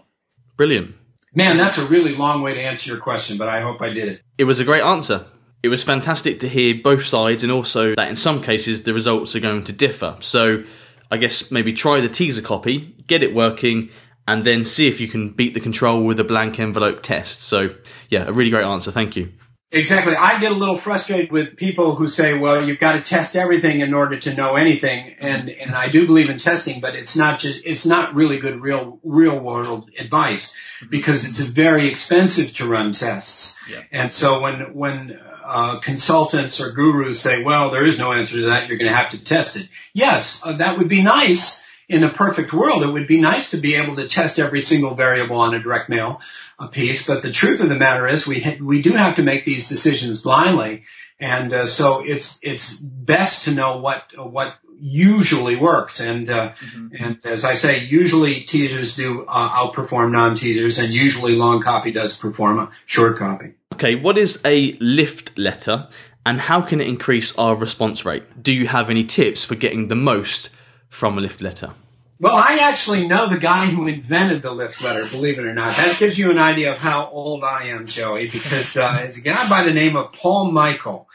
Brilliant. 0.59 0.95
Man, 1.35 1.57
that's 1.57 1.79
a 1.79 1.87
really 1.87 2.17
long 2.17 2.43
way 2.43 2.53
to 2.53 2.61
answer 2.61 2.91
your 2.91 3.01
question, 3.01 3.39
but 3.39 3.49
I 3.49 3.61
hope 3.61 3.81
I 3.81 3.91
did 3.91 4.09
it. 4.09 4.23
It 4.37 4.45
was 4.45 4.61
a 4.61 4.65
great 4.65 4.83
answer. 4.83 5.25
It 5.63 5.69
was 5.69 5.85
fantastic 5.85 6.41
to 6.41 6.49
hear 6.49 6.75
both 6.83 7.05
sides 7.05 7.43
and 7.43 7.53
also 7.53 7.95
that 7.95 8.09
in 8.09 8.17
some 8.17 8.43
cases 8.43 8.83
the 8.83 8.93
results 8.93 9.35
are 9.37 9.41
going 9.41 9.65
to 9.65 9.73
differ. 9.73 10.17
So 10.21 10.65
I 11.11 11.17
guess 11.17 11.51
maybe 11.51 11.73
try 11.73 12.01
the 12.01 12.09
teaser 12.09 12.43
copy, 12.43 12.97
get 13.07 13.23
it 13.23 13.35
working, 13.35 13.91
and 14.27 14.45
then 14.45 14.65
see 14.65 14.89
if 14.89 15.01
you 15.01 15.09
can 15.09 15.31
beat 15.31 15.55
the 15.55 15.61
control 15.61 16.03
with 16.05 16.19
a 16.21 16.25
blank 16.25 16.59
envelope 16.59 17.03
test. 17.03 17.41
So 17.41 17.75
yeah, 18.09 18.25
a 18.27 18.33
really 18.33 18.51
great 18.51 18.65
answer. 18.65 18.91
Thank 18.91 19.17
you. 19.17 19.33
Exactly. 19.71 20.17
I 20.17 20.41
get 20.41 20.53
a 20.53 20.55
little 20.55 20.79
frustrated 20.79 21.31
with 21.31 21.57
people 21.57 21.95
who 21.95 22.09
say, 22.09 22.39
well, 22.39 22.67
you've 22.67 22.79
got 22.79 22.93
to 22.93 23.03
test 23.03 23.37
everything 23.37 23.81
in 23.81 23.93
order 23.93 24.19
to 24.19 24.35
know 24.35 24.55
anything. 24.55 25.15
And, 25.19 25.51
and 25.51 25.75
I 25.75 25.89
do 25.89 26.07
believe 26.07 26.31
in 26.31 26.39
testing, 26.39 26.81
but 26.81 26.95
it's 26.95 27.17
not 27.17 27.39
just, 27.39 27.61
it's 27.67 27.85
not 27.85 28.15
really 28.15 28.39
good 28.39 28.63
real, 28.63 28.99
real 29.03 29.39
world 29.39 29.91
advice 29.99 30.55
because 30.89 31.27
it's 31.27 31.41
very 31.41 31.87
expensive 31.89 32.55
to 32.57 32.67
run 32.67 32.93
tests. 32.93 33.59
Yeah. 33.69 33.83
And 33.93 34.11
so 34.11 34.41
when, 34.41 34.73
when, 34.73 35.21
uh, 35.45 35.81
consultants 35.81 36.61
or 36.61 36.73
gurus 36.73 37.21
say, 37.21 37.43
well, 37.43 37.71
there 37.71 37.87
is 37.87 37.99
no 37.99 38.13
answer 38.13 38.37
to 38.37 38.47
that. 38.47 38.69
You're 38.69 38.79
going 38.79 38.91
to 38.91 38.97
have 38.97 39.11
to 39.11 39.23
test 39.23 39.57
it. 39.57 39.69
Yes, 39.93 40.41
uh, 40.45 40.57
that 40.57 40.79
would 40.79 40.89
be 40.89 41.03
nice 41.03 41.63
in 41.89 42.05
a 42.05 42.11
perfect 42.11 42.53
world, 42.53 42.83
it 42.83 42.93
would 42.93 43.07
be 43.07 43.21
nice 43.21 43.53
to 43.53 43.57
be 43.57 43.77
able 43.77 43.97
to 43.97 44.09
test 44.09 44.39
every 44.39 44.61
single 44.61 44.95
variable 44.95 45.41
on 45.41 45.55
a 45.55 45.61
direct 45.61 45.89
mail 45.89 46.21
uh, 46.59 46.67
piece. 46.67 47.07
But 47.07 47.23
the 47.23 47.33
truth 47.33 47.61
of 47.61 47.69
the 47.69 47.77
matter 47.77 48.07
is, 48.07 48.27
we 48.27 48.41
ha- 48.41 48.59
we 48.61 48.83
do 48.83 48.93
have 48.93 49.17
to 49.17 49.23
make 49.23 49.45
these 49.45 49.69
decisions 49.69 50.23
blindly, 50.23 50.85
and 51.19 51.53
uh, 51.53 51.67
so 51.67 52.05
it's 52.05 52.39
it's 52.43 52.75
best 52.79 53.45
to 53.45 53.53
know 53.53 53.79
what 53.79 54.05
what 54.17 54.55
usually 54.79 55.57
works. 55.57 56.01
And 56.01 56.29
uh, 56.29 56.53
mm-hmm. 56.53 56.89
and 56.99 57.21
as 57.25 57.45
I 57.45 57.55
say, 57.55 57.85
usually 57.85 58.41
teasers 58.41 58.95
do 58.97 59.25
uh, 59.27 59.49
outperform 59.49 60.13
non-teasers, 60.13 60.79
and 60.79 60.93
usually 60.93 61.37
long 61.37 61.63
copy 61.63 61.91
does 61.91 62.19
perform 62.19 62.59
a 62.59 62.71
short 62.85 63.19
copy. 63.19 63.55
Okay, 63.75 63.95
what 63.95 64.19
is 64.19 64.41
a 64.45 64.73
lift 64.73 65.39
letter, 65.39 65.89
and 66.27 66.39
how 66.39 66.61
can 66.61 66.81
it 66.81 66.87
increase 66.87 67.37
our 67.39 67.57
response 67.57 68.05
rate? 68.05 68.43
Do 68.43 68.53
you 68.53 68.67
have 68.67 68.91
any 68.91 69.05
tips 69.05 69.45
for 69.45 69.55
getting 69.55 69.89
the 69.89 69.95
most 69.95 70.51
from 70.89 71.19
a 71.19 71.21
lift 71.21 71.41
letter? 71.41 71.73
Well, 72.21 72.35
I 72.35 72.59
actually 72.63 73.07
know 73.07 73.29
the 73.29 73.39
guy 73.39 73.67
who 73.67 73.87
invented 73.87 74.43
the 74.43 74.51
lift 74.51 74.83
letter, 74.83 75.07
believe 75.09 75.39
it 75.39 75.45
or 75.45 75.55
not. 75.55 75.77
That 75.77 75.97
gives 76.01 76.19
you 76.19 76.33
an 76.33 76.39
idea 76.39 76.73
of 76.73 76.79
how 76.79 77.09
old 77.09 77.45
I 77.45 77.67
am, 77.69 77.87
Joey, 77.87 78.29
because 78.29 78.77
uh, 78.77 79.03
it's 79.05 79.19
a 79.19 79.21
guy 79.21 79.49
by 79.49 79.63
the 79.63 79.73
name 79.73 79.95
of 79.95 80.13
Paul 80.13 80.51
Michael. 80.51 81.09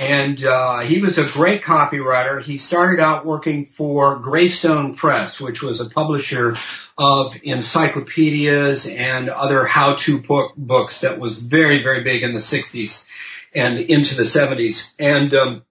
And 0.00 0.44
uh, 0.44 0.80
he 0.80 1.00
was 1.00 1.18
a 1.18 1.24
great 1.24 1.62
copywriter. 1.62 2.42
He 2.42 2.58
started 2.58 3.00
out 3.00 3.24
working 3.24 3.64
for 3.64 4.18
Greystone 4.18 4.96
Press, 4.96 5.40
which 5.40 5.62
was 5.62 5.80
a 5.80 5.88
publisher 5.88 6.56
of 6.98 7.36
encyclopedias 7.44 8.88
and 8.88 9.28
other 9.30 9.64
how-to 9.64 10.20
book, 10.20 10.54
books 10.56 11.02
that 11.02 11.20
was 11.20 11.38
very, 11.38 11.82
very 11.82 12.02
big 12.02 12.24
in 12.24 12.34
the 12.34 12.40
60s 12.40 13.06
and 13.54 13.78
into 13.78 14.16
the 14.16 14.24
70s. 14.24 14.92
And 14.98 15.32
um, 15.34 15.64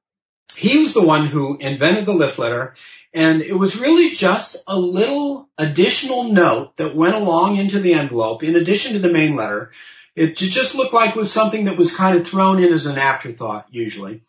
he 0.56 0.78
was 0.80 0.94
the 0.94 1.06
one 1.06 1.26
who 1.26 1.58
invented 1.58 2.06
the 2.06 2.14
lift 2.14 2.40
letter 2.40 2.76
and 3.14 3.42
it 3.42 3.58
was 3.58 3.80
really 3.80 4.12
just 4.12 4.58
a 4.68 4.78
little 4.78 5.50
additional 5.58 6.26
note 6.26 6.78
that 6.78 6.96
went 6.96 7.16
along 7.16 7.58
into 7.58 7.80
the 7.80 7.94
envelope 7.94 8.44
in 8.44 8.56
addition 8.56 8.94
to 8.94 9.00
the 9.00 9.12
main 9.12 9.36
letter. 9.36 9.72
It 10.16 10.36
just 10.36 10.76
looked 10.76 10.94
like 10.94 11.12
it 11.12 11.16
was 11.16 11.32
something 11.32 11.66
that 11.66 11.78
was 11.78 11.96
kind 11.96 12.18
of 12.18 12.28
thrown 12.28 12.62
in 12.62 12.74
as 12.74 12.86
an 12.86 12.98
afterthought 12.98 13.68
usually. 13.72 14.22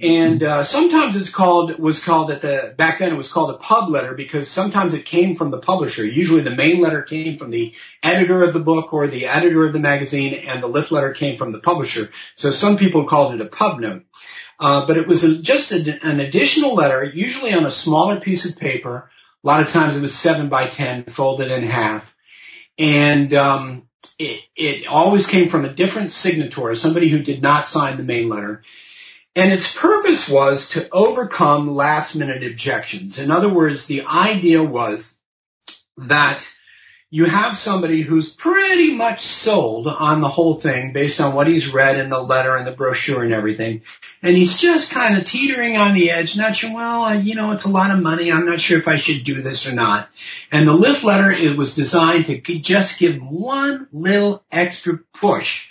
And 0.00 0.42
uh, 0.42 0.64
sometimes 0.64 1.16
it's 1.16 1.30
called 1.30 1.78
was 1.78 2.02
called 2.02 2.30
at 2.30 2.40
the 2.40 2.74
back 2.76 2.98
then 2.98 3.12
it 3.12 3.16
was 3.16 3.30
called 3.30 3.54
a 3.54 3.58
pub 3.58 3.90
letter 3.90 4.14
because 4.14 4.48
sometimes 4.48 4.94
it 4.94 5.04
came 5.04 5.36
from 5.36 5.50
the 5.50 5.58
publisher. 5.58 6.04
Usually 6.04 6.40
the 6.40 6.50
main 6.50 6.80
letter 6.80 7.02
came 7.02 7.38
from 7.38 7.50
the 7.50 7.74
editor 8.02 8.42
of 8.42 8.52
the 8.52 8.60
book 8.60 8.92
or 8.92 9.06
the 9.06 9.26
editor 9.26 9.66
of 9.66 9.72
the 9.72 9.78
magazine, 9.78 10.34
and 10.34 10.62
the 10.62 10.66
lift 10.66 10.90
letter 10.90 11.12
came 11.12 11.38
from 11.38 11.52
the 11.52 11.60
publisher. 11.60 12.10
So 12.34 12.50
some 12.50 12.76
people 12.76 13.04
called 13.04 13.34
it 13.34 13.40
a 13.40 13.46
pub 13.46 13.78
note. 13.80 14.04
Uh, 14.58 14.86
but 14.86 14.96
it 14.96 15.06
was 15.06 15.24
a, 15.24 15.42
just 15.42 15.72
a, 15.72 15.98
an 16.06 16.20
additional 16.20 16.74
letter, 16.74 17.04
usually 17.04 17.52
on 17.52 17.66
a 17.66 17.70
smaller 17.70 18.20
piece 18.20 18.48
of 18.48 18.56
paper. 18.56 19.10
A 19.42 19.46
lot 19.46 19.60
of 19.60 19.68
times 19.68 19.96
it 19.96 20.00
was 20.00 20.14
seven 20.14 20.48
by 20.48 20.66
ten, 20.66 21.04
folded 21.04 21.50
in 21.50 21.64
half, 21.64 22.16
and 22.78 23.34
um, 23.34 23.88
it, 24.18 24.40
it 24.56 24.86
always 24.86 25.26
came 25.26 25.48
from 25.48 25.64
a 25.64 25.72
different 25.72 26.12
signatory, 26.12 26.76
somebody 26.76 27.08
who 27.08 27.22
did 27.22 27.42
not 27.42 27.66
sign 27.66 27.96
the 27.96 28.04
main 28.04 28.28
letter. 28.28 28.62
And 29.36 29.52
its 29.52 29.76
purpose 29.76 30.28
was 30.28 30.70
to 30.70 30.88
overcome 30.90 31.74
last 31.74 32.14
minute 32.14 32.44
objections. 32.44 33.18
In 33.18 33.32
other 33.32 33.48
words, 33.48 33.86
the 33.86 34.02
idea 34.02 34.62
was 34.62 35.12
that 35.96 36.46
you 37.14 37.26
have 37.26 37.56
somebody 37.56 38.00
who's 38.00 38.34
pretty 38.34 38.92
much 38.92 39.20
sold 39.20 39.86
on 39.86 40.20
the 40.20 40.28
whole 40.28 40.54
thing 40.54 40.92
based 40.92 41.20
on 41.20 41.32
what 41.32 41.46
he's 41.46 41.72
read 41.72 41.96
in 41.96 42.08
the 42.08 42.18
letter 42.18 42.56
and 42.56 42.66
the 42.66 42.72
brochure 42.72 43.22
and 43.22 43.32
everything. 43.32 43.82
And 44.20 44.36
he's 44.36 44.58
just 44.58 44.90
kind 44.90 45.16
of 45.16 45.24
teetering 45.24 45.76
on 45.76 45.94
the 45.94 46.10
edge, 46.10 46.36
not 46.36 46.56
sure, 46.56 46.74
well, 46.74 47.20
you 47.20 47.36
know, 47.36 47.52
it's 47.52 47.66
a 47.66 47.70
lot 47.70 47.92
of 47.92 48.02
money. 48.02 48.32
I'm 48.32 48.46
not 48.46 48.60
sure 48.60 48.80
if 48.80 48.88
I 48.88 48.96
should 48.96 49.22
do 49.22 49.42
this 49.42 49.68
or 49.68 49.76
not. 49.76 50.08
And 50.50 50.66
the 50.66 50.72
lift 50.72 51.04
letter, 51.04 51.30
it 51.30 51.56
was 51.56 51.76
designed 51.76 52.26
to 52.26 52.40
just 52.40 52.98
give 52.98 53.22
one 53.22 53.86
little 53.92 54.42
extra 54.50 54.98
push 55.14 55.70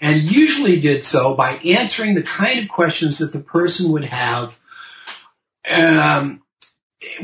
and 0.00 0.30
usually 0.30 0.80
did 0.80 1.02
so 1.02 1.34
by 1.34 1.54
answering 1.54 2.14
the 2.14 2.22
kind 2.22 2.60
of 2.60 2.68
questions 2.68 3.18
that 3.18 3.32
the 3.32 3.40
person 3.40 3.90
would 3.90 4.04
have 4.04 4.56
um, 5.68 6.43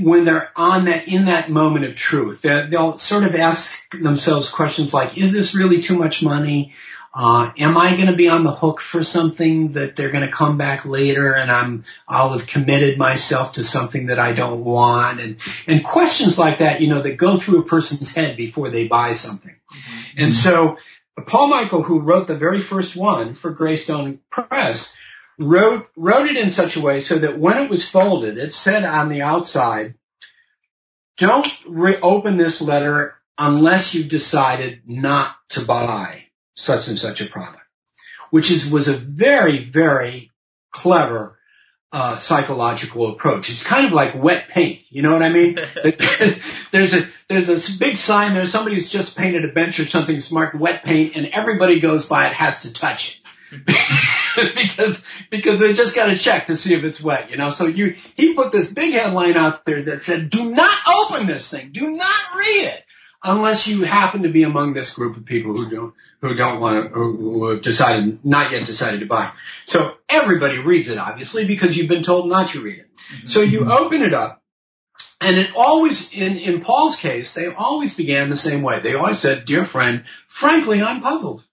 when 0.01 0.25
they're 0.25 0.51
on 0.57 0.87
that 0.87 1.09
in 1.09 1.27
that 1.27 1.51
moment 1.51 1.85
of 1.85 1.97
truth, 1.97 2.43
they'll 2.43 2.99
sort 2.99 3.25
of 3.25 3.35
ask 3.35 3.91
themselves 3.97 4.51
questions 4.51 4.95
like, 4.95 5.19
"Is 5.19 5.33
this 5.33 5.55
really 5.55 5.83
too 5.83 5.97
much 5.97 6.23
money? 6.23 6.75
Uh, 7.13 7.51
am 7.59 7.77
I 7.77 7.97
going 7.97 8.07
to 8.07 8.17
be 8.17 8.29
on 8.29 8.45
the 8.45 8.53
hook 8.53 8.81
for 8.81 9.03
something 9.03 9.73
that 9.73 9.97
they're 9.97 10.13
going 10.13 10.25
to 10.25 10.33
come 10.33 10.59
back 10.59 10.85
later, 10.85 11.35
and 11.35 11.51
I'm 11.51 11.85
I'll 12.07 12.31
have 12.31 12.47
committed 12.47 12.99
myself 12.99 13.55
to 13.55 13.65
something 13.65 14.07
that 14.07 14.19
I 14.19 14.33
don't 14.33 14.65
want?" 14.65 15.21
And 15.21 15.37
and 15.67 15.85
questions 15.85 16.39
like 16.39 16.59
that, 16.59 16.81
you 16.81 16.89
know, 16.89 17.03
that 17.03 17.17
go 17.17 17.37
through 17.37 17.61
a 17.61 17.65
person's 17.65 18.15
head 18.15 18.37
before 18.37 18.69
they 18.71 18.87
buy 18.87 19.15
something. 19.15 19.55
Mm-hmm. 19.55 20.25
And 20.25 20.35
so, 20.35 20.79
Paul 21.27 21.49
Michael, 21.49 21.83
who 21.83 22.01
wrote 22.01 22.29
the 22.29 22.37
very 22.37 22.61
first 22.61 22.97
one 22.97 23.35
for 23.35 23.51
Greystone 23.51 24.21
Press, 24.31 24.95
wrote 25.41 25.89
wrote 25.97 26.27
it 26.27 26.37
in 26.37 26.51
such 26.51 26.77
a 26.77 26.81
way 26.81 27.01
so 27.01 27.19
that 27.19 27.39
when 27.39 27.59
it 27.59 27.71
was 27.71 27.89
folded, 27.89 28.39
it 28.39 28.53
said 28.53 28.85
on 28.85 29.09
the 29.09 29.23
outside, 29.23 29.95
"Don't 31.17 31.49
reopen 31.67 32.37
this 32.37 32.61
letter 32.61 33.17
unless 33.39 33.95
you've 33.95 34.09
decided 34.09 34.83
not 34.87 35.35
to 35.51 35.63
buy 35.63 36.27
such 36.55 36.89
and 36.89 36.99
such 36.99 37.23
a 37.23 37.27
product," 37.27 37.65
which 38.31 38.51
is 38.51 38.71
was 38.71 38.89
a 38.89 38.95
very 38.95 39.59
very 39.59 40.31
clever 40.71 41.39
uh, 41.91 42.19
psychological 42.19 43.11
approach. 43.11 43.51
It's 43.51 43.67
kind 43.67 43.87
of 43.87 43.93
like 43.93 44.15
wet 44.15 44.49
paint. 44.49 44.81
You 44.91 45.03
know 45.03 45.13
what 45.13 45.23
I 45.23 45.31
mean? 45.31 45.55
there's 46.71 46.95
a 46.95 47.09
there's 47.29 47.75
a 47.75 47.79
big 47.79 47.97
sign 47.97 48.35
there. 48.35 48.47
Somebody's 48.47 48.91
just 48.91 49.17
painted 49.17 49.45
a 49.45 49.53
bench 49.53 49.81
or 49.81 49.87
something 49.87 50.21
smart 50.21 50.55
wet 50.55 50.85
paint, 50.85 51.17
and 51.17 51.27
everybody 51.29 51.81
goes 51.81 52.07
by 52.07 52.27
it 52.27 52.35
has 52.35 52.63
to 52.63 52.73
touch 52.73 53.21
it. 53.51 53.77
because 54.55 55.05
because 55.31 55.59
they 55.59 55.73
just 55.73 55.95
got 55.95 56.07
to 56.07 56.17
check 56.17 56.47
to 56.47 56.57
see 56.57 56.75
if 56.75 56.85
it's 56.85 57.01
wet, 57.01 57.31
you 57.31 57.37
know. 57.37 57.51
So 57.51 57.67
you 57.67 57.97
he 58.17 58.35
put 58.35 58.53
this 58.53 58.73
big 58.73 58.93
headline 58.95 59.37
out 59.37 59.65
there 59.65 59.83
that 59.85 60.03
said, 60.03 60.31
"Do 60.31 60.51
not 60.53 60.75
open 60.89 61.27
this 61.27 61.49
thing. 61.51 61.71
Do 61.73 61.91
not 61.91 62.35
read 62.37 62.65
it 62.67 62.85
unless 63.23 63.67
you 63.67 63.83
happen 63.83 64.23
to 64.23 64.29
be 64.29 64.43
among 64.45 64.75
this 64.75 64.95
group 64.95 65.17
of 65.17 65.25
people 65.25 65.55
who 65.55 65.71
don't 65.71 65.95
who 66.21 66.35
don't 66.35 66.61
want 66.61 66.85
to 66.85 66.89
who, 66.91 67.51
have 67.51 67.63
decided 67.63 68.25
not 68.25 68.53
yet 68.53 68.67
decided 68.67 69.01
to 69.01 69.07
buy." 69.07 69.33
So 69.67 69.95
everybody 70.09 70.59
reads 70.59 70.89
it 70.89 70.99
obviously 70.99 71.47
because 71.47 71.77
you've 71.77 71.89
been 71.89 72.03
told 72.03 72.29
not 72.29 72.51
to 72.51 72.61
read 72.61 72.79
it. 72.79 72.91
So 73.27 73.41
you 73.41 73.61
mm-hmm. 73.61 73.73
open 73.73 74.03
it 74.03 74.15
up. 74.15 74.37
And 75.23 75.37
it 75.37 75.55
always, 75.55 76.15
in, 76.15 76.39
in 76.39 76.63
Paul's 76.63 76.97
case, 76.97 77.35
they 77.35 77.53
always 77.53 77.95
began 77.95 78.31
the 78.31 78.39
same 78.39 78.63
way. 78.63 78.81
They 78.81 78.95
always 78.95 79.19
said, 79.19 79.45
dear 79.45 79.67
friend, 79.67 80.05
frankly, 80.29 80.81
I'm 80.83 81.03
puzzled. 81.03 81.45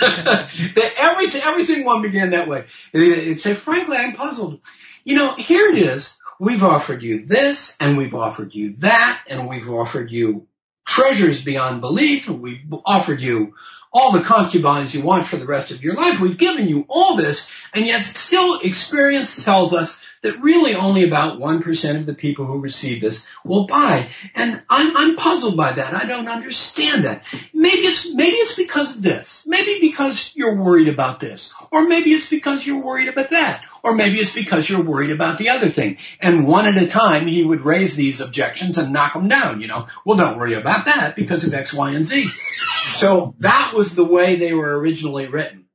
that 0.00 0.92
everything, 0.98 1.42
every 1.44 1.64
single 1.64 1.86
one 1.86 2.02
began 2.02 2.30
that 2.30 2.48
way. 2.48 2.66
It 2.92 3.40
said, 3.40 3.56
frankly, 3.56 3.96
I'm 3.96 4.14
puzzled. 4.14 4.60
You 5.04 5.16
know, 5.16 5.34
here 5.34 5.70
it 5.70 5.78
is. 5.78 6.18
We've 6.40 6.62
offered 6.62 7.02
you 7.02 7.26
this, 7.26 7.76
and 7.80 7.98
we've 7.98 8.14
offered 8.14 8.54
you 8.54 8.74
that, 8.78 9.22
and 9.26 9.48
we've 9.48 9.68
offered 9.68 10.10
you 10.10 10.46
treasures 10.86 11.42
beyond 11.42 11.80
belief, 11.80 12.28
and 12.28 12.40
we've 12.40 12.62
offered 12.86 13.20
you 13.20 13.54
all 13.92 14.12
the 14.12 14.22
concubines 14.22 14.94
you 14.94 15.02
want 15.02 15.26
for 15.26 15.36
the 15.36 15.46
rest 15.46 15.70
of 15.70 15.82
your 15.82 15.94
life. 15.94 16.20
We've 16.20 16.38
given 16.38 16.68
you 16.68 16.84
all 16.88 17.16
this, 17.16 17.50
and 17.74 17.86
yet 17.86 18.02
still 18.02 18.60
experience 18.60 19.44
tells 19.44 19.74
us 19.74 20.04
that 20.22 20.40
really 20.40 20.74
only 20.74 21.04
about 21.04 21.38
1% 21.38 21.96
of 21.96 22.06
the 22.06 22.14
people 22.14 22.46
who 22.46 22.60
receive 22.60 23.00
this 23.00 23.28
will 23.44 23.66
buy. 23.66 24.08
And 24.34 24.62
I'm, 24.68 24.96
I'm 24.96 25.16
puzzled 25.16 25.56
by 25.56 25.72
that. 25.72 25.94
I 25.94 26.04
don't 26.04 26.28
understand 26.28 27.04
that. 27.04 27.22
Maybe 27.52 27.82
it's, 27.82 28.12
maybe 28.12 28.36
it's 28.36 28.56
because 28.56 28.96
of 28.96 29.02
this. 29.02 29.44
Maybe 29.46 29.78
because 29.80 30.32
you're 30.34 30.56
worried 30.56 30.88
about 30.88 31.20
this. 31.20 31.54
Or 31.70 31.86
maybe 31.86 32.10
it's 32.10 32.30
because 32.30 32.66
you're 32.66 32.82
worried 32.82 33.08
about 33.08 33.30
that. 33.30 33.64
Or 33.82 33.94
maybe 33.94 34.18
it's 34.18 34.34
because 34.34 34.68
you're 34.68 34.82
worried 34.82 35.10
about 35.10 35.38
the 35.38 35.50
other 35.50 35.68
thing. 35.68 35.98
And 36.20 36.48
one 36.48 36.66
at 36.66 36.82
a 36.82 36.88
time, 36.88 37.26
he 37.26 37.44
would 37.44 37.60
raise 37.60 37.94
these 37.94 38.20
objections 38.20 38.76
and 38.76 38.92
knock 38.92 39.14
them 39.14 39.28
down, 39.28 39.60
you 39.60 39.68
know. 39.68 39.86
Well, 40.04 40.18
don't 40.18 40.38
worry 40.38 40.54
about 40.54 40.86
that 40.86 41.14
because 41.14 41.44
of 41.44 41.54
X, 41.54 41.72
Y, 41.72 41.90
and 41.92 42.04
Z. 42.04 42.26
So 42.26 43.34
that 43.38 43.72
was 43.74 43.94
the 43.94 44.04
way 44.04 44.36
they 44.36 44.52
were 44.52 44.78
originally 44.78 45.28
written. 45.28 45.66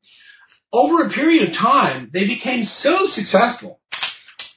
Over 0.71 1.05
a 1.05 1.09
period 1.09 1.47
of 1.47 1.55
time, 1.55 2.09
they 2.11 2.27
became 2.27 2.65
so 2.65 3.05
successful 3.05 3.79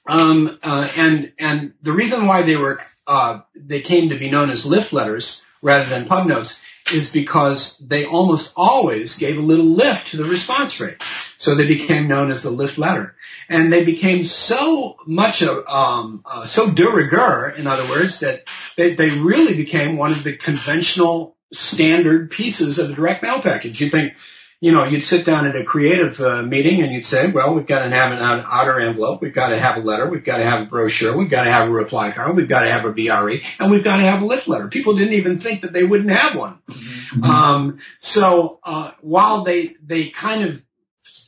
um, 0.07 0.59
uh, 0.63 0.89
and 0.97 1.33
and 1.39 1.75
the 1.83 1.93
reason 1.93 2.27
why 2.27 2.43
they 2.43 2.57
were 2.57 2.81
uh, 3.07 3.41
they 3.55 3.81
came 3.81 4.11
to 4.11 4.19
be 4.19 4.31
known 4.31 4.51
as 4.51 4.67
lift 4.67 4.93
letters 4.93 5.45
rather 5.63 5.89
than 5.89 6.07
pub 6.07 6.27
notes 6.27 6.61
is 6.93 7.13
because 7.13 7.77
they 7.79 8.05
almost 8.05 8.53
always 8.57 9.19
gave 9.19 9.39
a 9.39 9.43
little 9.43 9.65
lift 9.65 10.09
to 10.09 10.17
the 10.17 10.25
response 10.25 10.81
rate. 10.81 11.03
So 11.37 11.55
they 11.55 11.67
became 11.67 12.09
known 12.09 12.31
as 12.31 12.43
the 12.43 12.51
lift 12.51 12.79
letter. 12.79 13.17
And 13.49 13.73
they 13.73 13.85
became 13.85 14.25
so 14.25 14.97
much, 15.07 15.43
of, 15.43 15.67
um, 15.69 16.23
uh, 16.25 16.45
so 16.47 16.71
de 16.71 16.89
rigueur, 16.89 17.55
in 17.57 17.67
other 17.67 17.89
words, 17.89 18.21
that 18.21 18.49
they, 18.77 18.95
they 18.95 19.11
really 19.11 19.57
became 19.57 19.97
one 19.97 20.13
of 20.13 20.25
the 20.25 20.37
conventional 20.37 21.37
standard 21.53 22.31
pieces 22.31 22.79
of 22.79 22.91
a 22.91 22.95
direct 22.95 23.23
mail 23.23 23.41
package. 23.41 23.81
You 23.81 23.89
think, 23.89 24.15
you 24.61 24.73
know, 24.73 24.85
you'd 24.85 25.05
sit 25.05 25.27
down 25.27 25.47
at 25.47 25.55
a 25.55 25.65
creative 25.65 26.19
uh, 26.19 26.43
meeting 26.43 26.83
and 26.83 26.91
you'd 26.91 27.05
say, 27.05 27.31
well, 27.31 27.55
we've 27.55 27.67
got 27.67 27.85
to 27.85 27.95
have 27.95 28.13
an 28.13 28.19
outer 28.19 28.81
envelope. 28.81 29.21
We've 29.21 29.35
got 29.35 29.51
to 29.51 29.59
have 29.59 29.77
a 29.77 29.81
letter. 29.81 30.09
We've 30.09 30.25
got 30.25 30.39
to 30.39 30.45
have 30.45 30.63
a 30.63 30.65
brochure. 30.65 31.17
We've 31.17 31.31
got 31.31 31.45
to 31.45 31.53
have 31.53 31.69
a 31.69 31.73
reply 31.73 32.11
card. 32.13 32.35
We've 32.35 32.49
got 32.49 32.63
to 32.63 32.71
have 32.71 32.87
a 32.87 32.93
BRE 32.93 33.43
and 33.61 33.71
we've 33.71 33.85
got 33.85 33.99
to 33.99 34.05
have 34.05 34.23
a 34.23 34.27
lift 34.27 34.49
letter. 34.49 34.69
People 34.69 34.97
didn't 34.97 35.15
even 35.15 35.39
think 35.39 35.61
that 35.61 35.75
they 35.75 35.85
wouldn't 35.85 36.11
have 36.11 36.37
one. 36.37 36.59
Mm-hmm. 36.71 37.25
Um, 37.25 37.79
so, 37.99 38.59
uh, 38.65 38.93
while 39.03 39.45
they, 39.45 39.77
they 39.85 40.09
kind 40.09 40.45
of, 40.45 40.63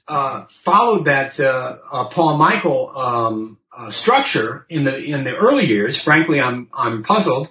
uh, 0.09 0.47
followed 0.49 1.05
that, 1.05 1.39
uh, 1.39 1.77
uh, 1.93 2.05
Paul 2.09 2.39
Michael, 2.39 2.93
um, 2.97 3.59
uh, 3.77 3.91
structure 3.91 4.65
in 4.71 4.85
the, 4.85 5.05
in 5.05 5.25
the 5.25 5.37
early 5.37 5.67
years, 5.67 6.01
frankly, 6.01 6.41
I'm, 6.41 6.71
I'm 6.73 7.03
puzzled, 7.03 7.49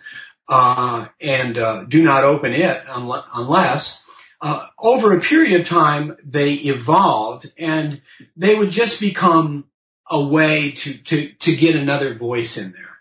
and, 0.49 1.55
do 1.89 2.03
not 2.03 2.23
open 2.23 2.53
it 2.53 2.82
unless, 2.88 4.07
uh, 4.41 4.67
over 4.77 5.15
a 5.15 5.21
period 5.21 5.61
of 5.61 5.67
time, 5.67 6.17
they 6.23 6.53
evolved 6.53 7.51
and 7.57 8.01
they 8.35 8.57
would 8.57 8.69
just 8.69 8.99
become 8.99 9.65
a 10.09 10.23
way 10.23 10.71
to, 10.71 10.97
to, 11.03 11.29
to 11.33 11.55
get 11.55 11.75
another 11.75 12.15
voice 12.15 12.57
in 12.57 12.71
there. 12.71 12.97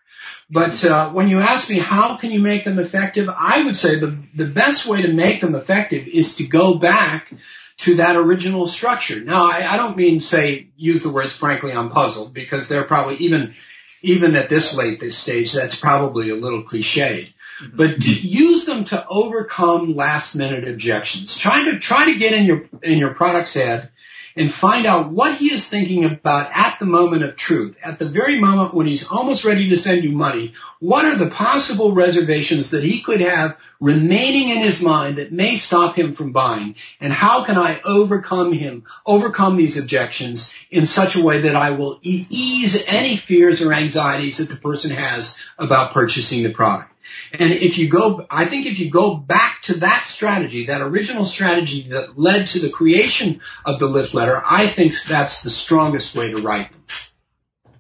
But 0.49 0.85
uh, 0.85 1.11
when 1.11 1.29
you 1.29 1.41
ask 1.41 1.69
me 1.69 1.79
how 1.79 2.17
can 2.17 2.31
you 2.31 2.41
make 2.41 2.65
them 2.65 2.79
effective, 2.79 3.29
I 3.29 3.65
would 3.65 3.77
say 3.77 3.99
the, 3.99 4.17
the 4.35 4.47
best 4.47 4.87
way 4.87 5.03
to 5.03 5.13
make 5.13 5.41
them 5.41 5.55
effective 5.55 6.07
is 6.07 6.37
to 6.37 6.47
go 6.47 6.77
back 6.77 7.33
to 7.79 7.97
that 7.97 8.17
original 8.17 8.67
structure. 8.67 9.23
Now, 9.23 9.51
I, 9.51 9.75
I 9.75 9.77
don't 9.77 9.97
mean 9.97 10.21
say 10.21 10.69
use 10.77 11.03
the 11.03 11.11
words 11.11 11.37
frankly 11.37 11.73
I'm 11.73 11.91
puzzled 11.91 12.33
because 12.33 12.69
they're 12.69 12.85
probably 12.85 13.17
even 13.17 13.55
even 14.03 14.37
at 14.37 14.49
this 14.49 14.77
late 14.77 15.01
this 15.01 15.19
stage 15.19 15.53
that's 15.53 15.79
probably 15.79 16.31
a 16.31 16.37
little 16.37 16.63
cliched 16.63 17.33
Mm-hmm. 17.63 17.77
but 17.77 18.05
use 18.05 18.67
them 18.67 18.85
to 18.87 19.07
overcome 19.09 19.95
last 19.95 20.35
minute 20.37 20.69
objections. 20.69 21.39
Try 21.39 21.71
to 21.71 21.79
try 21.79 22.13
to 22.13 22.19
get 22.19 22.35
in 22.35 22.45
your 22.45 22.69
in 22.83 22.99
your 22.99 23.15
product's 23.15 23.55
head 23.55 23.89
and 24.37 24.53
find 24.53 24.85
out 24.85 25.11
what 25.11 25.37
he 25.37 25.51
is 25.51 25.67
thinking 25.67 26.05
about 26.05 26.51
at 26.53 26.79
the 26.79 26.85
moment 26.85 27.23
of 27.23 27.37
truth, 27.37 27.75
at 27.83 27.99
the 27.99 28.09
very 28.09 28.39
moment 28.39 28.75
when 28.75 28.87
he's 28.87 29.09
almost 29.09 29.47
ready 29.47 29.71
to 29.71 29.77
send 29.79 30.05
you 30.05 30.13
money. 30.13 30.53
What 30.79 31.07
are 31.07 31.17
the 31.17 31.31
possible 31.31 31.93
reservations 31.93 32.71
that 32.71 32.85
he 32.85 33.01
could 33.01 33.23
have 33.23 33.57
remaining 33.81 34.51
in 34.51 34.59
his 34.59 34.83
mind 34.83 35.17
that 35.17 35.33
may 35.33 35.57
stop 35.57 35.97
him 35.97 36.15
from 36.15 36.33
buying? 36.33 36.77
And 37.01 37.11
how 37.11 37.45
can 37.45 37.57
I 37.57 37.81
overcome 37.81 38.53
him, 38.53 38.85
overcome 39.07 39.57
these 39.57 39.83
objections 39.83 40.53
in 40.71 40.85
such 40.85 41.17
a 41.17 41.25
way 41.25 41.43
that 41.43 41.57
I 41.57 41.71
will 41.71 41.99
ease 42.03 42.85
any 42.87 43.17
fears 43.17 43.63
or 43.63 43.73
anxieties 43.73 44.37
that 44.37 44.51
the 44.51 44.61
person 44.61 44.91
has 44.91 45.39
about 45.59 45.95
purchasing 45.95 46.43
the 46.43 46.53
product? 46.53 46.93
And 47.33 47.53
if 47.53 47.79
you 47.79 47.89
go, 47.89 48.27
I 48.31 48.45
think 48.45 48.67
if 48.67 48.79
you 48.79 48.91
go 48.91 49.17
back 49.17 49.63
to 49.63 49.81
that 49.81 50.05
strategy, 50.05 50.67
that 50.67 50.81
original 50.81 51.25
strategy 51.25 51.83
that 51.91 52.19
led 52.19 52.47
to 52.49 52.61
the 52.61 52.71
creation 52.71 53.41
of 53.65 53.79
the 53.79 53.87
lift 53.87 54.15
letter, 54.15 54.43
I 54.45 54.67
think 54.67 54.95
that's 55.03 55.43
the 55.43 55.51
strongest 55.51 56.15
way 56.15 56.33
to 56.33 56.41
write 56.41 56.73
them. 56.73 56.85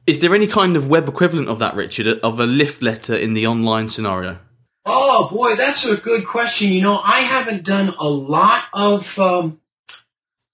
Is 0.06 0.20
there 0.20 0.34
any 0.34 0.46
kind 0.46 0.76
of 0.76 0.88
web 0.88 1.08
equivalent 1.08 1.48
of 1.48 1.58
that, 1.58 1.74
Richard, 1.74 2.20
of 2.20 2.38
a 2.38 2.46
lift 2.46 2.80
letter 2.82 3.14
in 3.14 3.34
the 3.34 3.46
online 3.46 3.88
scenario? 3.88 4.38
Oh 4.84 5.28
boy, 5.32 5.56
that's 5.56 5.84
a 5.84 5.96
good 5.96 6.24
question. 6.26 6.70
You 6.70 6.82
know, 6.82 7.00
I 7.02 7.20
haven't 7.20 7.64
done 7.64 7.92
a 7.98 8.08
lot 8.08 8.62
of, 8.72 9.18
um, 9.18 9.60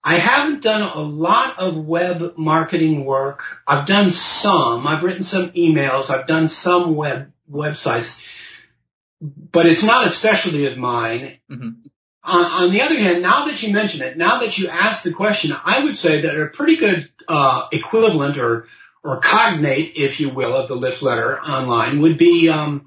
I 0.02 0.14
haven't 0.14 0.62
done 0.62 0.82
a 0.82 1.00
lot 1.00 1.58
of 1.58 1.76
web 1.76 2.38
marketing 2.38 3.04
work. 3.04 3.44
I've 3.68 3.86
done 3.86 4.10
some. 4.10 4.86
I've 4.86 5.02
written 5.02 5.22
some 5.22 5.50
emails. 5.50 6.10
I've 6.10 6.26
done 6.26 6.48
some 6.48 6.96
web 6.96 7.30
websites 7.50 8.20
but 9.22 9.66
it's 9.66 9.84
not 9.84 10.06
a 10.06 10.10
specialty 10.10 10.66
of 10.66 10.76
mine. 10.76 11.38
Mm-hmm. 11.50 11.70
On, 12.24 12.44
on, 12.44 12.70
the 12.70 12.82
other 12.82 12.96
hand, 12.96 13.22
now 13.22 13.46
that 13.46 13.62
you 13.62 13.72
mention 13.72 14.02
it, 14.02 14.16
now 14.16 14.40
that 14.40 14.58
you 14.58 14.68
ask 14.68 15.04
the 15.04 15.12
question, 15.12 15.56
I 15.64 15.84
would 15.84 15.96
say 15.96 16.22
that 16.22 16.40
a 16.40 16.48
pretty 16.48 16.76
good 16.76 17.10
uh, 17.28 17.66
equivalent 17.72 18.38
or 18.38 18.68
or 19.04 19.18
cognate, 19.18 19.94
if 19.96 20.20
you 20.20 20.30
will, 20.30 20.54
of 20.54 20.68
the 20.68 20.76
lift 20.76 21.02
letter 21.02 21.40
online 21.40 22.00
would 22.00 22.18
be 22.18 22.48
um, 22.48 22.86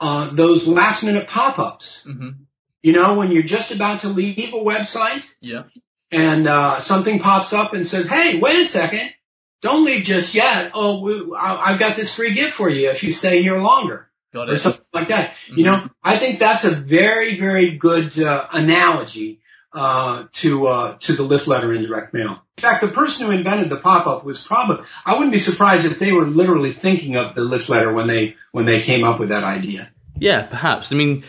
uh, 0.00 0.34
those 0.34 0.66
last 0.66 1.04
minute 1.04 1.28
pop 1.28 1.60
ups. 1.60 2.04
Mm-hmm. 2.08 2.30
You 2.82 2.92
know, 2.92 3.14
when 3.14 3.30
you're 3.30 3.44
just 3.44 3.72
about 3.72 4.00
to 4.00 4.08
leave 4.08 4.52
a 4.52 4.56
website, 4.56 5.22
yeah, 5.40 5.64
and 6.10 6.46
uh, 6.46 6.80
something 6.80 7.20
pops 7.20 7.52
up 7.52 7.74
and 7.74 7.86
says, 7.86 8.08
"Hey, 8.08 8.40
wait 8.40 8.60
a 8.60 8.66
second, 8.66 9.08
don't 9.62 9.84
leave 9.84 10.04
just 10.04 10.34
yet. 10.34 10.72
Oh, 10.74 11.00
we, 11.00 11.34
I, 11.36 11.72
I've 11.72 11.78
got 11.78 11.96
this 11.96 12.14
free 12.14 12.34
gift 12.34 12.54
for 12.54 12.68
you 12.68 12.90
if 12.90 13.02
you 13.04 13.12
stay 13.12 13.42
here 13.42 13.58
longer." 13.58 14.10
Got 14.32 14.58
something 14.58 14.83
like 14.94 15.08
that. 15.08 15.30
Mm-hmm. 15.30 15.58
You 15.58 15.64
know, 15.64 15.90
I 16.02 16.16
think 16.16 16.38
that's 16.38 16.64
a 16.64 16.70
very, 16.70 17.38
very 17.38 17.72
good 17.72 18.18
uh, 18.18 18.46
analogy 18.52 19.40
uh, 19.74 20.26
to 20.32 20.66
uh, 20.68 20.96
to 20.98 21.12
the 21.12 21.24
lift 21.24 21.48
letter 21.48 21.74
in 21.74 21.82
direct 21.82 22.14
mail. 22.14 22.42
In 22.56 22.62
fact, 22.62 22.80
the 22.80 22.88
person 22.88 23.26
who 23.26 23.32
invented 23.32 23.68
the 23.68 23.76
pop-up 23.76 24.24
was 24.24 24.46
probably 24.46 24.84
I 25.04 25.14
wouldn't 25.14 25.32
be 25.32 25.40
surprised 25.40 25.84
if 25.84 25.98
they 25.98 26.12
were 26.12 26.26
literally 26.26 26.72
thinking 26.72 27.16
of 27.16 27.34
the 27.34 27.42
lift 27.42 27.68
letter 27.68 27.92
when 27.92 28.06
they 28.06 28.36
when 28.52 28.66
they 28.66 28.80
came 28.80 29.04
up 29.04 29.18
with 29.18 29.30
that 29.30 29.44
idea. 29.44 29.92
Yeah, 30.16 30.42
perhaps. 30.42 30.92
I 30.92 30.96
mean, 30.96 31.24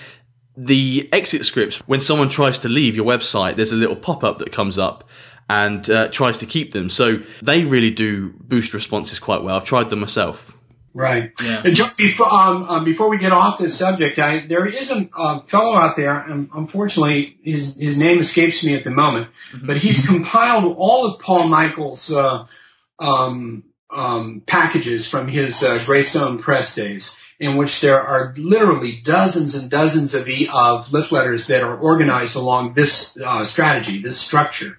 the 0.56 1.10
exit 1.12 1.44
scripts 1.46 1.78
when 1.88 2.02
someone 2.02 2.30
tries 2.30 2.60
to 2.60 2.70
leave 2.70 2.96
your 2.96 3.06
website, 3.06 3.56
there's 3.56 3.72
a 3.72 3.76
little 3.76 3.96
pop-up 3.96 4.40
that 4.40 4.52
comes 4.52 4.78
up 4.78 5.10
and 5.50 5.90
uh, 5.90 6.08
tries 6.10 6.38
to 6.40 6.46
keep 6.46 6.74
them. 6.74 6.90
So 6.90 7.18
they 7.42 7.64
really 7.64 7.92
do 7.92 8.34
boost 8.40 8.74
responses 8.74 9.20
quite 9.20 9.44
well. 9.44 9.56
I've 9.56 9.66
tried 9.66 9.90
them 9.90 10.00
myself. 10.00 10.55
Right. 10.96 11.34
Yeah. 11.44 11.62
And 11.66 11.78
before, 11.98 12.34
um, 12.34 12.64
um, 12.70 12.86
before 12.86 13.10
we 13.10 13.18
get 13.18 13.34
off 13.34 13.58
this 13.58 13.78
subject, 13.78 14.18
I, 14.18 14.46
there 14.48 14.66
is 14.66 14.92
a 14.92 15.10
uh, 15.14 15.42
fellow 15.42 15.76
out 15.76 15.98
there, 15.98 16.18
and 16.18 16.50
unfortunately 16.54 17.38
his, 17.44 17.76
his 17.76 17.98
name 18.00 18.20
escapes 18.20 18.64
me 18.64 18.76
at 18.76 18.86
the 18.86 18.92
moment, 18.92 19.28
mm-hmm. 19.52 19.68
but 19.68 19.76
he's 19.76 20.06
compiled 20.08 20.74
all 20.78 21.06
of 21.08 21.20
Paul 21.20 21.50
Michael's 21.50 22.10
uh, 22.10 22.48
um, 22.98 23.66
um, 23.90 24.42
packages 24.46 25.06
from 25.06 25.28
his 25.28 25.64
uh, 25.64 25.84
Greystone 25.86 26.40
Press 26.40 26.74
days, 26.76 27.20
in 27.40 27.58
which 27.58 27.82
there 27.82 28.02
are 28.02 28.34
literally 28.38 29.02
dozens 29.04 29.56
and 29.56 29.70
dozens 29.70 30.14
of, 30.14 30.30
e- 30.30 30.48
of 30.48 30.94
lift 30.94 31.12
letters 31.12 31.48
that 31.48 31.62
are 31.62 31.78
organized 31.78 32.38
along 32.38 32.72
this 32.72 33.18
uh, 33.22 33.44
strategy, 33.44 34.02
this 34.02 34.18
structure. 34.18 34.78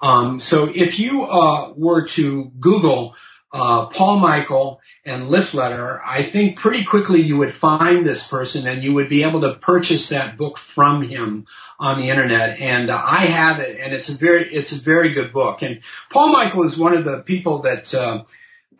Um, 0.00 0.40
so 0.40 0.70
if 0.74 0.98
you 0.98 1.24
uh, 1.24 1.74
were 1.76 2.06
to 2.06 2.50
Google 2.58 3.16
uh, 3.52 3.86
Paul 3.86 4.20
Michael 4.20 4.80
and 5.08 5.28
lift 5.28 5.54
letter, 5.54 6.00
I 6.04 6.22
think 6.22 6.58
pretty 6.58 6.84
quickly 6.84 7.22
you 7.22 7.38
would 7.38 7.52
find 7.52 8.06
this 8.06 8.28
person 8.28 8.68
and 8.68 8.84
you 8.84 8.94
would 8.94 9.08
be 9.08 9.22
able 9.22 9.40
to 9.40 9.54
purchase 9.54 10.10
that 10.10 10.36
book 10.36 10.58
from 10.58 11.02
him 11.02 11.46
on 11.80 11.98
the 11.98 12.10
internet. 12.10 12.60
And 12.60 12.90
uh, 12.90 13.02
I 13.02 13.24
have 13.24 13.60
it, 13.60 13.80
and 13.80 13.94
it's 13.94 14.10
a 14.10 14.16
very 14.16 14.44
it's 14.44 14.72
a 14.72 14.80
very 14.80 15.14
good 15.14 15.32
book. 15.32 15.62
And 15.62 15.80
Paul 16.10 16.32
Michael 16.32 16.64
is 16.64 16.78
one 16.78 16.94
of 16.96 17.04
the 17.04 17.22
people 17.22 17.62
that. 17.62 17.94
Uh, 17.94 18.24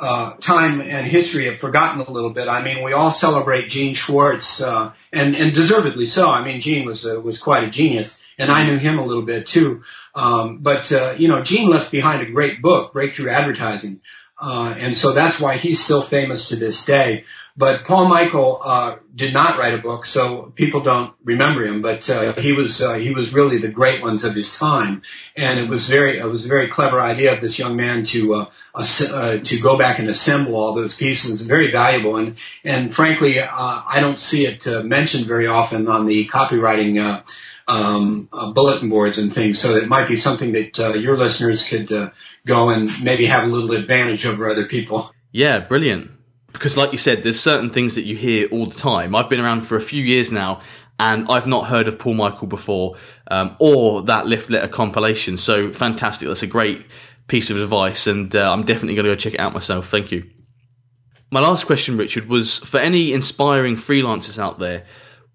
uh, 0.01 0.37
time 0.37 0.81
and 0.81 1.05
history 1.05 1.47
have 1.47 1.59
forgotten 1.59 2.01
a 2.01 2.09
little 2.09 2.31
bit. 2.31 2.47
I 2.47 2.63
mean, 2.63 2.85
we 2.85 2.93
all 2.93 3.11
celebrate 3.11 3.69
Gene 3.69 3.95
Schwartz, 3.95 4.63
uh, 4.63 4.93
and 5.13 5.35
and 5.35 5.53
deservedly 5.53 6.07
so. 6.07 6.31
I 6.31 6.45
mean, 6.45 6.61
Gene 6.61 6.87
was 6.87 7.05
uh, 7.05 7.21
was 7.21 7.41
quite 7.41 7.65
a 7.65 7.71
genius, 7.71 8.21
and 8.39 8.49
I 8.49 8.65
knew 8.65 8.77
him 8.77 9.01
a 9.01 9.05
little 9.05 9.25
bit 9.25 9.49
too. 9.49 9.83
Um, 10.15 10.59
but 10.59 10.93
uh, 10.93 11.15
you 11.19 11.27
know, 11.27 11.43
Gene 11.43 11.69
left 11.69 11.91
behind 11.91 12.23
a 12.23 12.31
great 12.31 12.63
book, 12.63 12.93
Breakthrough 12.93 13.31
Advertising, 13.31 14.01
uh, 14.41 14.75
and 14.79 14.97
so 14.97 15.13
that's 15.13 15.41
why 15.41 15.57
he's 15.57 15.83
still 15.83 16.03
famous 16.03 16.49
to 16.49 16.57
this 16.57 16.85
day. 16.85 17.25
But 17.59 17.83
Paul 17.83 18.07
Michael 18.07 18.61
uh, 18.65 18.97
did 19.13 19.35
not 19.35 19.59
write 19.59 19.75
a 19.75 19.83
book, 19.83 20.07
so 20.07 20.53
people 20.55 20.81
don't 20.81 21.13
remember 21.25 21.67
him. 21.67 21.83
But 21.83 22.09
uh, 22.09 22.35
he 22.35 22.53
was 22.53 22.81
uh, 22.81 22.95
he 22.95 23.11
was 23.11 23.35
really 23.35 23.59
the 23.59 23.67
great 23.67 24.01
ones 24.01 24.23
of 24.23 24.33
his 24.33 24.57
time, 24.57 25.03
and 25.37 25.59
it 25.59 25.69
was 25.69 25.89
very 25.89 26.19
it 26.19 26.25
was 26.25 26.45
a 26.45 26.49
very 26.49 26.69
clever 26.69 27.01
idea 27.01 27.33
of 27.33 27.41
this 27.41 27.59
young 27.59 27.75
man 27.75 28.05
to 28.05 28.35
uh, 28.35 28.51
uh, 28.77 29.39
to 29.39 29.61
go 29.61 29.77
back 29.77 29.99
and 29.99 30.09
assemble 30.09 30.55
all 30.55 30.73
those 30.73 30.97
pieces. 30.97 31.43
Very 31.43 31.73
valuable, 31.73 32.17
and 32.17 32.37
and 32.63 32.95
frankly, 32.95 33.41
uh, 33.41 33.49
I 33.51 33.99
don't 34.01 34.21
see 34.21 34.47
it 34.47 34.65
mentioned 34.85 35.25
very 35.25 35.49
often 35.49 35.89
on 35.89 36.07
the 36.07 36.29
copywriting. 36.29 37.05
Uh, 37.05 37.23
um, 37.67 38.31
bulletin 38.55 38.89
boards 38.89 39.19
and 39.19 39.31
things. 39.31 39.59
So 39.59 39.77
it 39.77 39.89
might 39.89 40.09
be 40.09 40.17
something 40.17 40.53
that 40.53 40.79
your 40.79 41.19
listeners 41.19 41.69
could 41.69 41.93
uh, 41.93 42.11
go 42.49 42.71
and 42.71 42.91
maybe 43.05 43.27
have 43.27 43.45
a 43.45 43.47
little 43.47 43.73
advantage 43.73 44.27
over 44.27 44.51
other 44.51 44.67
people. 44.67 45.13
Yeah, 45.31 45.61
brilliant. 45.61 46.11
Because, 46.53 46.77
like 46.77 46.91
you 46.91 46.99
said, 46.99 47.23
there's 47.23 47.39
certain 47.39 47.71
things 47.71 47.95
that 47.95 48.03
you 48.03 48.17
hear 48.17 48.49
all 48.49 48.67
the 48.67 48.75
time. 48.75 49.15
I've 49.15 49.29
been 49.29 49.39
around 49.39 49.61
for 49.61 49.77
a 49.77 49.83
few 49.83 50.03
years 50.03 50.33
now, 50.33 50.61
and 50.99 51.27
I've 51.29 51.47
not 51.47 51.67
heard 51.67 51.87
of 51.87 51.99
Paul 51.99 52.15
Michael 52.15 52.49
before, 52.49 52.97
um, 53.31 53.55
or 53.61 54.03
that 54.03 54.27
Lift 54.27 54.51
Letter 54.51 54.67
compilation. 54.67 55.37
So 55.37 55.71
fantastic! 55.71 56.27
That's 56.27 56.43
a 56.43 56.49
great 56.49 56.87
piece 57.29 57.51
of 57.51 57.59
advice, 57.59 58.07
and 58.07 58.35
uh, 58.35 58.51
I'm 58.51 58.65
definitely 58.65 58.95
going 58.95 59.05
to 59.05 59.13
go 59.13 59.17
check 59.17 59.35
it 59.35 59.41
out 59.41 59.53
myself. 59.53 59.89
Thank 59.89 60.11
you. 60.11 60.29
My 61.31 61.41
last 61.41 61.67
question, 61.67 61.99
Richard, 61.99 62.27
was 62.27 62.59
for 62.59 62.81
any 62.81 63.13
inspiring 63.13 63.77
freelancers 63.77 64.39
out 64.39 64.59
there. 64.59 64.85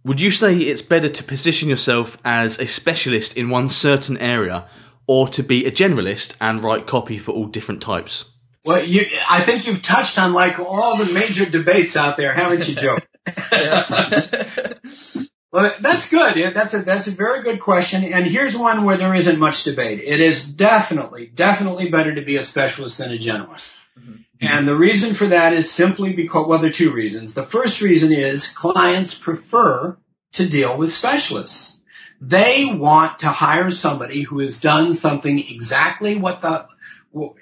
Would 0.03 0.19
you 0.19 0.31
say 0.31 0.57
it's 0.57 0.81
better 0.81 1.07
to 1.07 1.23
position 1.23 1.69
yourself 1.69 2.17
as 2.25 2.59
a 2.59 2.65
specialist 2.67 3.37
in 3.37 3.49
one 3.49 3.69
certain 3.69 4.17
area 4.17 4.67
or 5.07 5.27
to 5.29 5.43
be 5.43 5.65
a 5.65 5.71
generalist 5.71 6.35
and 6.39 6.63
write 6.63 6.87
copy 6.87 7.17
for 7.17 7.31
all 7.31 7.47
different 7.47 7.81
types? 7.81 8.29
Well, 8.65 8.83
you, 8.85 9.05
I 9.29 9.41
think 9.41 9.67
you've 9.67 9.81
touched 9.81 10.17
on 10.17 10.33
like 10.33 10.59
all 10.59 10.97
the 10.97 11.11
major 11.11 11.45
debates 11.45 11.97
out 11.97 12.17
there, 12.17 12.33
haven't 12.33 12.67
you, 12.67 12.75
Joe? 12.75 12.97
Well, 15.53 15.71
that's 15.81 16.09
good. 16.09 16.55
That's 16.55 16.73
a 16.73 16.79
that's 16.79 17.07
a 17.07 17.11
very 17.11 17.43
good 17.43 17.59
question. 17.59 18.03
And 18.03 18.25
here's 18.25 18.57
one 18.57 18.85
where 18.85 18.97
there 18.97 19.13
isn't 19.13 19.37
much 19.37 19.65
debate. 19.65 20.01
It 20.03 20.19
is 20.19 20.51
definitely, 20.51 21.27
definitely 21.27 21.91
better 21.91 22.15
to 22.15 22.23
be 22.23 22.37
a 22.37 22.43
specialist 22.43 22.97
than 22.97 23.11
a 23.11 23.19
generalist. 23.19 23.71
Mm-hmm. 23.99 24.15
And 24.41 24.67
the 24.67 24.75
reason 24.75 25.13
for 25.13 25.27
that 25.27 25.53
is 25.53 25.71
simply 25.71 26.13
because 26.13 26.47
well, 26.47 26.57
there 26.57 26.71
are 26.71 26.73
two 26.73 26.91
reasons. 26.91 27.35
The 27.35 27.45
first 27.45 27.83
reason 27.83 28.11
is 28.11 28.51
clients 28.51 29.15
prefer 29.15 29.95
to 30.33 30.49
deal 30.49 30.75
with 30.75 30.91
specialists. 30.91 31.79
They 32.25 32.65
want 32.65 33.19
to 33.19 33.27
hire 33.27 33.71
somebody 33.71 34.21
who 34.21 34.39
has 34.39 34.61
done 34.61 34.93
something 34.93 35.37
exactly 35.37 36.17
what 36.17 36.41
the 36.41 36.67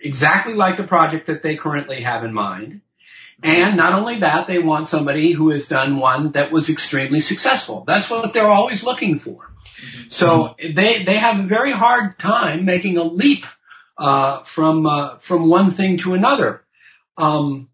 exactly 0.02 0.54
like 0.54 0.78
the 0.78 0.84
project 0.84 1.28
that 1.28 1.44
they 1.44 1.56
currently 1.56 2.02
have 2.02 2.24
in 2.24 2.34
mind 2.34 2.82
and 3.44 3.76
not 3.76 3.94
only 3.94 4.20
that, 4.20 4.48
they 4.48 4.60
want 4.60 4.88
somebody 4.88 5.32
who 5.32 5.50
has 5.50 5.68
done 5.68 5.98
one 5.98 6.34
that 6.34 6.52
was 6.52 6.70
extremely 6.70 7.20
successful. 7.20 7.84
That's 7.86 8.10
what 8.10 8.34
they're 8.34 8.46
always 8.48 8.84
looking 8.84 9.18
for. 9.18 9.52
So 10.10 10.56
they 10.60 11.04
they 11.04 11.16
have 11.16 11.40
a 11.40 11.48
very 11.48 11.72
hard 11.72 12.20
time 12.20 12.66
making 12.66 12.98
a 12.98 13.04
leap 13.04 13.46
uh, 13.98 14.44
from 14.44 14.86
uh, 14.86 15.18
from 15.18 15.50
one 15.50 15.72
thing 15.72 15.98
to 16.00 16.14
another. 16.14 16.64
Um, 17.18 17.70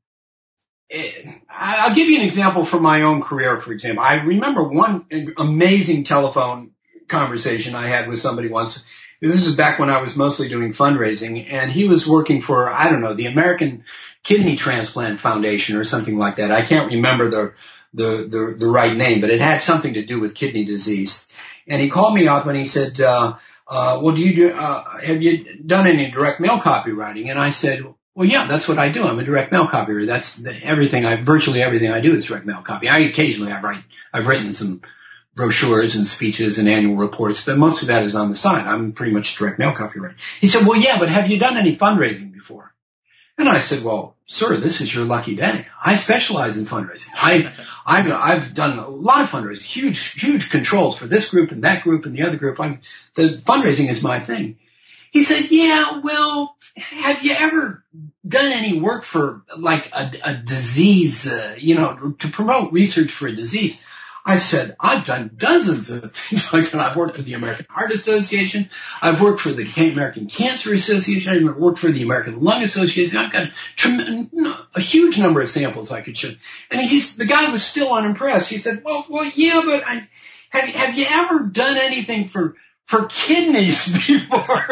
it, 0.89 1.25
eh, 1.25 1.31
I'll 1.49 1.95
give 1.95 2.07
you 2.07 2.17
an 2.17 2.25
example 2.25 2.63
from 2.63 2.83
my 2.83 3.01
own 3.01 3.21
career. 3.21 3.59
For 3.59 3.73
example, 3.73 4.03
I 4.03 4.21
remember 4.21 4.63
one 4.63 5.05
amazing 5.35 6.05
telephone 6.05 6.71
conversation 7.07 7.75
I 7.75 7.87
had 7.87 8.07
with 8.07 8.19
somebody 8.19 8.49
once. 8.49 8.85
This 9.19 9.45
is 9.45 9.55
back 9.55 9.79
when 9.79 9.89
I 9.89 10.01
was 10.01 10.15
mostly 10.15 10.47
doing 10.47 10.73
fundraising, 10.73 11.51
and 11.51 11.71
he 11.71 11.87
was 11.87 12.07
working 12.07 12.41
for 12.41 12.69
I 12.69 12.91
don't 12.91 13.01
know 13.01 13.15
the 13.15 13.25
American 13.25 13.83
Kidney 14.23 14.57
Transplant 14.57 15.19
Foundation 15.19 15.77
or 15.77 15.85
something 15.85 16.17
like 16.17 16.35
that. 16.35 16.51
I 16.51 16.61
can't 16.61 16.91
remember 16.91 17.29
the, 17.29 17.53
the, 17.93 18.27
the, 18.29 18.55
the 18.57 18.67
right 18.67 18.95
name, 18.95 19.21
but 19.21 19.29
it 19.29 19.39
had 19.39 19.63
something 19.63 19.93
to 19.93 20.05
do 20.05 20.19
with 20.19 20.35
kidney 20.35 20.65
disease. 20.65 21.27
And 21.65 21.81
he 21.81 21.89
called 21.89 22.13
me 22.13 22.27
up 22.27 22.45
and 22.45 22.57
he 22.57 22.65
said, 22.65 22.99
uh, 22.99 23.37
uh, 23.67 23.99
well, 24.01 24.13
do 24.13 24.21
you 24.21 24.35
do, 24.35 24.49
uh, 24.49 24.99
have 24.99 25.21
you 25.23 25.63
done 25.65 25.87
any 25.87 26.11
direct 26.11 26.41
mail 26.41 26.59
copywriting? 26.59 27.29
And 27.29 27.39
I 27.39 27.51
said, 27.51 27.85
well, 28.15 28.27
yeah, 28.27 28.47
that's 28.47 28.67
what 28.67 28.79
I 28.79 28.89
do. 28.89 29.07
I'm 29.07 29.19
a 29.19 29.23
direct 29.23 29.51
mail 29.51 29.67
copywriter. 29.67 30.07
That's 30.07 30.35
the, 30.35 30.53
everything 30.61 31.05
I, 31.05 31.17
virtually 31.17 31.61
everything 31.61 31.91
I 31.91 32.01
do 32.01 32.13
is 32.13 32.25
direct 32.25 32.45
mail 32.45 32.61
copy. 32.61 32.89
I 32.89 32.99
occasionally 32.99 33.51
I 33.51 33.61
write, 33.61 33.83
I've 34.11 34.27
written 34.27 34.51
some 34.51 34.81
brochures 35.37 35.95
and 35.95 36.05
speeches 36.05 36.57
and 36.57 36.67
annual 36.67 36.95
reports, 36.95 37.45
but 37.45 37.57
most 37.57 37.83
of 37.83 37.87
that 37.89 38.03
is 38.03 38.15
on 38.15 38.29
the 38.29 38.35
side. 38.35 38.67
I'm 38.67 38.91
pretty 38.91 39.13
much 39.13 39.37
direct 39.37 39.59
mail 39.59 39.71
copywriter. 39.71 40.15
He 40.41 40.47
said, 40.47 40.65
well, 40.65 40.77
yeah, 40.77 40.97
but 40.99 41.09
have 41.09 41.29
you 41.29 41.39
done 41.39 41.55
any 41.55 41.77
fundraising 41.77 42.33
before? 42.33 42.73
And 43.37 43.47
I 43.47 43.59
said, 43.59 43.83
well, 43.83 44.15
sir, 44.25 44.57
this 44.57 44.81
is 44.81 44.93
your 44.93 45.05
lucky 45.05 45.35
day. 45.35 45.67
I 45.81 45.93
specialize 45.93 46.57
in 46.57 46.65
fundraising. 46.65 47.11
I, 47.13 47.53
I've, 47.85 48.11
I've 48.11 48.53
done 48.55 48.79
a 48.79 48.89
lot 48.89 49.21
of 49.21 49.29
fundraising, 49.29 49.61
huge, 49.61 50.19
huge 50.19 50.49
controls 50.49 50.97
for 50.97 51.05
this 51.05 51.29
group 51.29 51.51
and 51.51 51.63
that 51.63 51.83
group 51.83 52.07
and 52.07 52.17
the 52.17 52.23
other 52.23 52.37
group. 52.37 52.59
I'm, 52.59 52.81
the 53.13 53.37
fundraising 53.37 53.89
is 53.89 54.01
my 54.01 54.19
thing. 54.19 54.57
He 55.11 55.23
said, 55.23 55.51
yeah, 55.51 55.99
well, 55.99 56.57
have 56.75 57.23
you 57.23 57.35
ever 57.37 57.85
done 58.27 58.51
any 58.51 58.79
work 58.79 59.03
for 59.03 59.43
like 59.55 59.91
a, 59.93 60.11
a 60.25 60.33
disease, 60.33 61.31
uh, 61.31 61.55
you 61.57 61.75
know, 61.75 62.15
to 62.19 62.27
promote 62.27 62.73
research 62.73 63.11
for 63.11 63.27
a 63.27 63.35
disease? 63.35 63.83
I 64.27 64.39
said, 64.39 64.75
I've 64.77 65.05
done 65.05 65.31
dozens 65.37 65.89
of 65.89 66.11
things 66.11 66.53
like 66.53 66.69
that. 66.71 66.81
I've 66.81 66.97
worked 66.97 67.15
for 67.15 67.21
the 67.21 67.33
American 67.33 67.65
Heart 67.69 67.91
Association. 67.91 68.69
I've 69.01 69.21
worked 69.21 69.39
for 69.39 69.53
the 69.53 69.63
American 69.89 70.27
Cancer 70.27 70.73
Association. 70.73 71.47
I've 71.47 71.55
worked 71.55 71.79
for 71.79 71.89
the 71.89 72.03
American 72.03 72.41
Lung 72.41 72.61
Association. 72.61 73.17
I've 73.17 73.31
got 73.31 73.49
a 74.75 74.81
huge 74.81 75.17
number 75.17 75.39
of 75.41 75.49
samples 75.49 75.93
I 75.93 76.01
could 76.01 76.17
show. 76.17 76.31
And 76.69 76.81
he's, 76.81 77.15
the 77.15 77.25
guy 77.25 77.51
was 77.51 77.63
still 77.63 77.93
unimpressed. 77.93 78.49
He 78.49 78.57
said, 78.57 78.83
well, 78.83 79.05
well, 79.09 79.31
yeah, 79.33 79.61
but 79.63 79.87
I, 79.87 80.09
have, 80.49 80.69
have 80.69 80.97
you 80.97 81.05
ever 81.09 81.45
done 81.45 81.77
anything 81.77 82.27
for, 82.27 82.57
for 82.83 83.05
kidneys 83.05 83.87
before. 84.07 84.65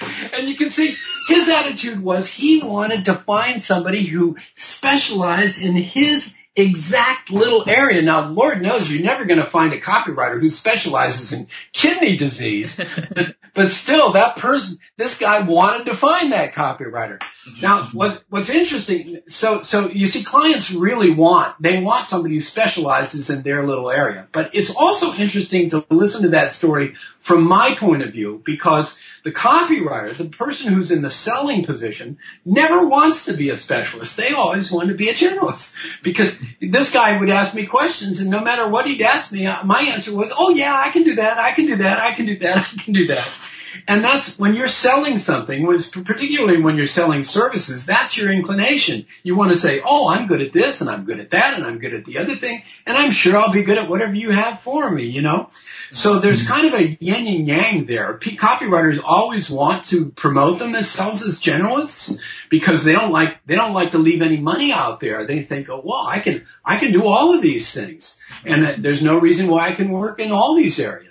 and 0.36 0.46
you 0.46 0.56
can 0.56 0.68
see 0.68 0.94
his 1.26 1.48
attitude 1.48 2.02
was 2.02 2.30
he 2.30 2.62
wanted 2.62 3.06
to 3.06 3.14
find 3.14 3.62
somebody 3.62 4.02
who 4.02 4.36
specialized 4.56 5.62
in 5.62 5.74
his 5.74 6.36
exact 6.56 7.30
little 7.30 7.68
area. 7.68 8.02
Now, 8.02 8.28
Lord 8.28 8.60
knows 8.60 8.90
you're 8.90 9.02
never 9.02 9.24
going 9.24 9.40
to 9.40 9.46
find 9.46 9.72
a 9.72 9.80
copywriter 9.80 10.40
who 10.40 10.50
specializes 10.50 11.32
in 11.32 11.48
kidney 11.72 12.16
disease, 12.16 12.76
but, 13.14 13.36
but 13.54 13.70
still 13.70 14.12
that 14.12 14.36
person, 14.36 14.78
this 14.96 15.18
guy 15.18 15.40
wanted 15.40 15.86
to 15.86 15.94
find 15.94 16.32
that 16.32 16.54
copywriter. 16.54 17.20
Now, 17.62 17.82
what, 17.92 18.22
what's 18.28 18.50
interesting, 18.50 19.20
so, 19.28 19.62
so 19.62 19.88
you 19.88 20.06
see 20.06 20.22
clients 20.22 20.70
really 20.70 21.10
want, 21.10 21.54
they 21.60 21.82
want 21.82 22.06
somebody 22.06 22.34
who 22.34 22.40
specializes 22.40 23.30
in 23.30 23.42
their 23.42 23.66
little 23.66 23.90
area, 23.90 24.26
but 24.32 24.54
it's 24.54 24.74
also 24.74 25.12
interesting 25.14 25.70
to 25.70 25.84
listen 25.90 26.22
to 26.22 26.28
that 26.30 26.52
story 26.52 26.96
from 27.20 27.46
my 27.46 27.74
point 27.74 28.02
of 28.02 28.12
view 28.12 28.40
because 28.44 28.98
the 29.24 29.32
copywriter, 29.32 30.16
the 30.16 30.24
person 30.24 30.72
who's 30.72 30.90
in 30.90 31.02
the 31.02 31.10
selling 31.10 31.64
position, 31.64 32.18
never 32.44 32.86
wants 32.86 33.26
to 33.26 33.34
be 33.34 33.50
a 33.50 33.56
specialist. 33.56 34.16
They 34.16 34.32
always 34.32 34.72
want 34.72 34.88
to 34.88 34.94
be 34.94 35.10
a 35.10 35.14
generalist 35.14 35.74
because 36.02 36.40
this 36.60 36.92
guy 36.92 37.18
would 37.18 37.28
ask 37.28 37.54
me 37.54 37.66
questions 37.66 38.20
and 38.20 38.30
no 38.30 38.40
matter 38.40 38.68
what 38.68 38.86
he'd 38.86 39.02
ask 39.02 39.32
me, 39.32 39.44
my 39.64 39.80
answer 39.92 40.14
was, 40.14 40.32
oh 40.36 40.50
yeah, 40.50 40.74
I 40.74 40.90
can 40.90 41.04
do 41.04 41.16
that, 41.16 41.38
I 41.38 41.52
can 41.52 41.66
do 41.66 41.76
that, 41.76 42.00
I 42.00 42.12
can 42.12 42.26
do 42.26 42.38
that, 42.38 42.56
I 42.56 42.82
can 42.82 42.92
do 42.94 43.06
that. 43.08 43.49
And 43.86 44.02
that's 44.02 44.38
when 44.38 44.54
you're 44.54 44.68
selling 44.68 45.18
something, 45.18 45.66
particularly 46.04 46.60
when 46.60 46.76
you're 46.76 46.86
selling 46.86 47.24
services, 47.24 47.86
that's 47.86 48.16
your 48.16 48.30
inclination. 48.30 49.06
You 49.22 49.36
want 49.36 49.52
to 49.52 49.58
say, 49.58 49.80
"Oh, 49.84 50.08
I'm 50.08 50.26
good 50.26 50.40
at 50.40 50.52
this, 50.52 50.80
and 50.80 50.90
I'm 50.90 51.04
good 51.04 51.20
at 51.20 51.30
that, 51.30 51.54
and 51.54 51.64
I'm 51.64 51.78
good 51.78 51.94
at 51.94 52.04
the 52.04 52.18
other 52.18 52.36
thing, 52.36 52.62
and 52.86 52.96
I'm 52.96 53.10
sure 53.10 53.36
I'll 53.36 53.52
be 53.52 53.62
good 53.62 53.78
at 53.78 53.88
whatever 53.88 54.14
you 54.14 54.30
have 54.30 54.60
for 54.60 54.90
me." 54.90 55.04
You 55.04 55.22
know, 55.22 55.50
so 55.92 56.18
there's 56.18 56.46
kind 56.46 56.66
of 56.66 56.74
a 56.74 56.96
yin 57.00 57.26
and 57.26 57.46
yang 57.46 57.86
there. 57.86 58.18
Copywriters 58.18 59.00
always 59.04 59.50
want 59.50 59.84
to 59.86 60.10
promote 60.10 60.58
themselves 60.58 61.22
as 61.22 61.40
generalists 61.40 62.18
because 62.48 62.84
they 62.84 62.92
don't 62.92 63.12
like 63.12 63.38
they 63.46 63.56
don't 63.56 63.74
like 63.74 63.92
to 63.92 63.98
leave 63.98 64.22
any 64.22 64.38
money 64.38 64.72
out 64.72 65.00
there. 65.00 65.24
They 65.24 65.42
think, 65.42 65.68
"Oh, 65.68 65.82
well, 65.84 66.06
I 66.06 66.20
can 66.20 66.46
I 66.64 66.76
can 66.76 66.92
do 66.92 67.06
all 67.06 67.34
of 67.34 67.42
these 67.42 67.70
things, 67.72 68.16
and 68.44 68.82
there's 68.82 69.02
no 69.02 69.18
reason 69.18 69.48
why 69.48 69.68
I 69.68 69.72
can 69.74 69.90
work 69.90 70.20
in 70.20 70.32
all 70.32 70.54
these 70.54 70.78
areas." 70.80 71.09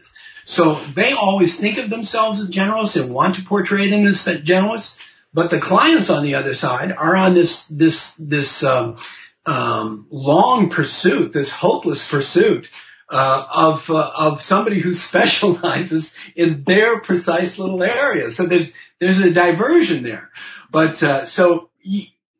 So 0.50 0.74
they 0.74 1.12
always 1.12 1.60
think 1.60 1.78
of 1.78 1.92
themselves 1.92 2.40
as 2.40 2.50
generalists 2.50 3.00
and 3.00 3.14
want 3.14 3.36
to 3.36 3.44
portray 3.44 3.88
them 3.92 4.08
as 4.08 4.26
generalists. 4.26 4.98
But 5.32 5.52
the 5.52 5.60
clients 5.60 6.10
on 6.10 6.24
the 6.24 6.36
other 6.36 6.56
side 6.56 6.92
are 6.92 7.16
on 7.16 7.36
this 7.36 7.68
this 7.68 8.16
this 8.16 8.64
um, 8.64 8.98
um, 9.46 10.08
long 10.10 10.72
pursuit, 10.72 11.34
this 11.34 11.52
hopeless 11.52 12.10
pursuit 12.10 12.72
uh, 13.10 13.46
of 13.54 13.92
uh, 13.92 14.12
of 14.18 14.42
somebody 14.42 14.80
who 14.80 14.94
specializes 15.10 16.16
in 16.36 16.64
their 16.64 17.00
precise 17.02 17.60
little 17.60 17.84
area. 17.84 18.32
So 18.32 18.48
there's 18.48 18.74
there's 18.98 19.20
a 19.20 19.32
diversion 19.32 20.02
there. 20.02 20.32
But 20.72 21.04
uh, 21.04 21.26
so 21.28 21.70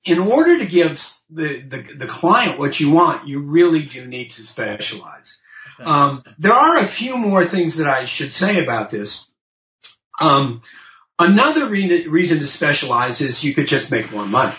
in 0.04 0.18
order 0.18 0.58
to 0.58 0.66
give 0.66 1.00
the, 1.30 1.60
the 1.60 1.84
the 1.94 2.08
client 2.08 2.58
what 2.58 2.80
you 2.80 2.90
want, 2.90 3.28
you 3.28 3.42
really 3.42 3.84
do 3.84 4.08
need 4.08 4.32
to 4.32 4.42
specialize. 4.42 5.39
Um, 5.80 6.24
there 6.38 6.54
are 6.54 6.80
a 6.80 6.86
few 6.86 7.18
more 7.18 7.46
things 7.46 7.78
that 7.78 7.88
I 7.88 8.06
should 8.06 8.34
say 8.34 8.64
about 8.64 8.90
this. 8.90 9.28
Um, 10.20 10.62
another 11.18 11.70
re- 11.70 12.08
reason 12.08 12.40
to 12.40 12.48
specialize 12.48 13.22
is 13.22 13.44
you 13.44 13.54
could 13.54 13.68
just 13.68 13.92
make 13.92 14.12
more 14.12 14.26
money. 14.26 14.56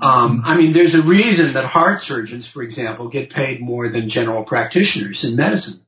Um, 0.00 0.42
I 0.44 0.56
mean, 0.56 0.72
there's 0.72 0.94
a 0.94 1.02
reason 1.02 1.54
that 1.54 1.64
heart 1.64 2.02
surgeons, 2.02 2.46
for 2.46 2.62
example, 2.62 3.08
get 3.08 3.30
paid 3.30 3.60
more 3.60 3.88
than 3.88 4.08
general 4.08 4.44
practitioners 4.44 5.24
in 5.24 5.34
medicine. 5.36 5.80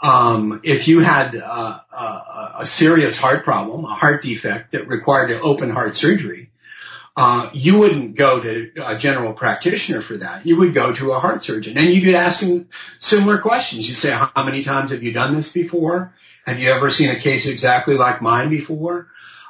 Um, 0.00 0.60
if 0.64 0.88
you 0.88 1.00
had 1.00 1.34
a, 1.34 1.84
a 2.58 2.66
serious 2.66 3.16
heart 3.16 3.44
problem, 3.44 3.84
a 3.84 3.94
heart 3.94 4.22
defect 4.22 4.72
that 4.72 4.88
required 4.88 5.30
an 5.30 5.40
open 5.42 5.70
heart 5.70 5.94
surgery, 5.94 6.47
uh, 7.20 7.50
you 7.52 7.76
wouldn't 7.80 8.14
go 8.14 8.40
to 8.40 8.70
a 8.80 8.96
general 8.96 9.32
practitioner 9.32 10.00
for 10.02 10.18
that. 10.18 10.46
You 10.46 10.56
would 10.58 10.72
go 10.72 10.94
to 10.94 11.10
a 11.10 11.18
heart 11.18 11.42
surgeon 11.42 11.76
and 11.76 11.88
you 11.88 12.00
could 12.00 12.14
ask 12.14 12.40
him 12.40 12.68
similar 13.00 13.38
questions. 13.38 13.88
You 13.88 13.94
say, 13.94 14.12
how 14.12 14.44
many 14.44 14.62
times 14.62 14.92
have 14.92 15.02
you 15.02 15.12
done 15.12 15.34
this 15.34 15.52
before? 15.52 16.14
Have 16.46 16.60
you 16.60 16.70
ever 16.70 16.92
seen 16.92 17.10
a 17.10 17.18
case 17.18 17.48
exactly 17.48 17.96
like 17.96 18.22
mine 18.22 18.50
before? 18.50 19.08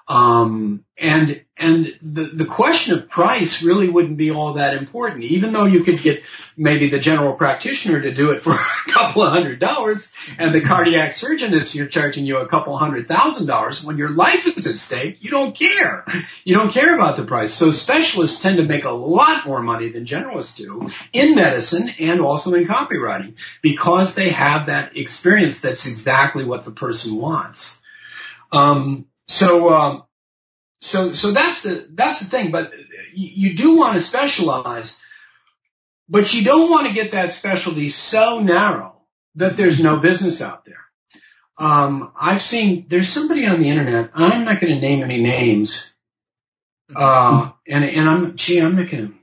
Um, 0.09 0.85
and 0.97 1.43
and 1.59 1.87
the 2.01 2.23
the 2.23 2.45
question 2.47 2.95
of 2.95 3.11
price 3.11 3.63
really 3.63 3.91
wouldn't 3.91 4.17
be 4.17 4.31
all 4.31 4.55
that 4.55 4.75
important, 4.75 5.25
even 5.25 5.53
though 5.53 5.67
you 5.67 5.85
could 5.85 6.01
get 6.01 6.23
maybe 6.57 6.89
the 6.89 6.99
general 6.99 7.35
practitioner 7.35 8.01
to 8.01 8.15
do 8.15 8.31
it 8.31 8.41
for 8.41 8.53
a 8.87 8.91
couple 8.91 9.23
of 9.23 9.33
hundred 9.33 9.61
dollars, 9.61 10.11
and 10.39 10.55
the 10.55 10.63
cardiac 10.63 11.13
surgeon 11.13 11.53
is 11.53 11.75
you're 11.75 11.87
charging 11.87 12.25
you 12.25 12.39
a 12.39 12.49
couple 12.49 12.75
hundred 12.77 13.07
thousand 13.07 13.47
dollars. 13.47 13.85
When 13.85 13.99
your 13.99 14.09
life 14.09 14.47
is 14.47 14.67
at 14.67 14.77
stake, 14.77 15.19
you 15.21 15.31
don't 15.31 15.55
care. 15.55 16.07
You 16.43 16.55
don't 16.55 16.73
care 16.73 16.95
about 16.95 17.17
the 17.17 17.25
price. 17.25 17.53
So 17.53 17.71
specialists 17.71 18.41
tend 18.41 18.57
to 18.57 18.65
make 18.65 18.85
a 18.85 18.91
lot 18.91 19.47
more 19.47 19.63
money 19.63 19.91
than 19.91 20.07
generalists 20.07 20.57
do 20.57 20.91
in 21.13 21.35
medicine 21.35 21.91
and 21.99 22.21
also 22.21 22.55
in 22.55 22.67
copywriting 22.67 23.35
because 23.61 24.15
they 24.15 24.31
have 24.31 24.67
that 24.67 24.97
experience. 24.97 25.61
That's 25.61 25.87
exactly 25.87 26.47
what 26.47 26.65
the 26.65 26.71
person 26.71 27.17
wants. 27.17 27.83
Um, 28.51 29.08
so, 29.29 29.75
um, 29.75 30.05
so, 30.81 31.13
so 31.13 31.33
that's 31.33 31.63
the, 31.63 31.87
that's 31.91 32.21
the 32.21 32.27
thing, 32.27 32.51
but 32.51 32.73
you, 33.13 33.55
do 33.55 33.77
want 33.77 33.95
to 33.95 34.01
specialize, 34.01 35.01
but 36.09 36.33
you 36.35 36.45
don't 36.45 36.71
want 36.71 36.87
to 36.87 36.95
get 36.95 37.13
that 37.13 37.33
specialty 37.33 37.91
so 37.91 38.41
narrow 38.41 38.97
that 39.37 39.57
there's 39.57 39.83
no 39.83 39.99
business 39.99 40.41
out 40.41 40.65
there. 40.65 40.77
Um, 41.59 42.13
I've 42.19 42.43
seen 42.43 42.87
there's 42.89 43.09
somebody 43.09 43.47
on 43.47 43.61
the 43.61 43.69
internet. 43.69 44.11
I'm 44.15 44.45
not 44.45 44.61
going 44.61 44.75
to 44.75 44.81
name 44.81 45.03
any 45.03 45.21
names. 45.21 45.93
Uh, 46.95 47.51
and 47.67 47.85
and 47.85 48.09
I'm 48.09 48.37
gee, 48.37 48.61
I'm 48.61 48.77
making. 48.77 49.19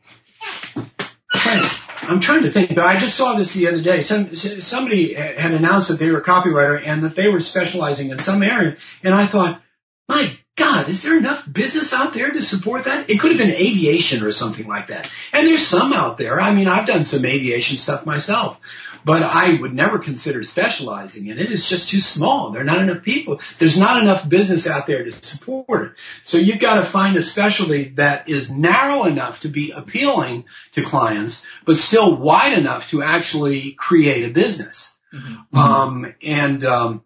I'm 2.08 2.20
trying 2.20 2.43
to 2.43 2.51
think, 2.51 2.76
but 2.76 2.86
I 2.86 2.97
just 2.97 3.16
saw 3.16 3.34
this 3.34 3.53
the 3.53 3.68
other 3.68 3.82
day. 3.82 4.01
Some 4.01 4.36
somebody 4.36 5.14
had 5.14 5.53
announced 5.53 5.88
that 5.88 5.97
they 5.97 6.12
were 6.12 6.20
a 6.20 6.24
copywriter 6.24 6.82
and 6.86 7.03
that 7.03 7.16
they 7.16 7.30
were 7.30 7.39
specializing 7.39 8.12
in 8.12 8.20
some 8.20 8.43
area, 8.43 8.78
and 9.01 9.16
I 9.16 9.26
thought, 9.26 9.62
my 10.08 10.32
God, 10.56 10.88
is 10.88 11.03
there 11.03 11.18
enough 11.18 11.51
business 11.51 11.93
out 11.93 12.14
there 12.14 12.32
to 12.32 12.41
support 12.41 12.86
that? 12.86 13.10
It 13.10 13.20
could 13.20 13.32
have 13.32 13.39
been 13.39 13.56
aviation 13.56 14.24
or 14.24 14.32
something 14.32 14.68
like 14.68 14.88
that. 14.88 15.12
And 15.34 15.47
there's 15.47 15.68
some 15.68 15.91
out 15.91 16.18
there. 16.18 16.39
I 16.39 16.53
mean, 16.53 16.68
I've 16.68 16.88
done 16.88 17.03
some 17.03 17.26
aviation 17.26 17.78
stuff 17.78 18.06
myself, 18.06 18.58
but 19.03 19.22
I 19.22 19.56
would 19.60 19.74
never 19.74 19.99
consider 19.99 20.43
specializing 20.43 21.28
in 21.28 21.39
it. 21.39 21.51
It's 21.51 21.68
just 21.68 21.89
too 21.89 21.99
small. 21.99 22.51
There 22.51 22.62
are 22.62 22.66
not 22.66 22.78
enough 22.78 23.03
people. 23.03 23.41
There's 23.58 23.78
not 23.78 24.01
enough 24.01 24.28
business 24.30 24.68
out 24.68 24.88
there 24.88 25.03
to 25.03 25.12
support 25.12 25.88
it. 25.88 25.91
So 26.24 26.38
you've 26.38 26.60
got 26.60 26.76
to 26.76 26.84
find 26.84 27.18
a 27.18 27.22
specialty 27.22 27.89
that 27.95 28.30
is 28.30 28.49
narrow 28.49 29.06
enough 29.06 29.41
to 29.41 29.49
be 29.49 29.72
appealing 29.72 30.45
to 30.74 30.84
clients, 30.84 31.45
but 31.66 31.80
still 31.80 32.16
wide 32.16 32.58
enough 32.58 32.89
to 32.91 33.03
actually 33.03 33.74
create 33.74 34.30
a 34.30 34.34
business. 34.34 34.97
Mm-hmm. 35.14 35.58
Um, 35.58 36.14
and 36.22 36.66
um, 36.66 37.05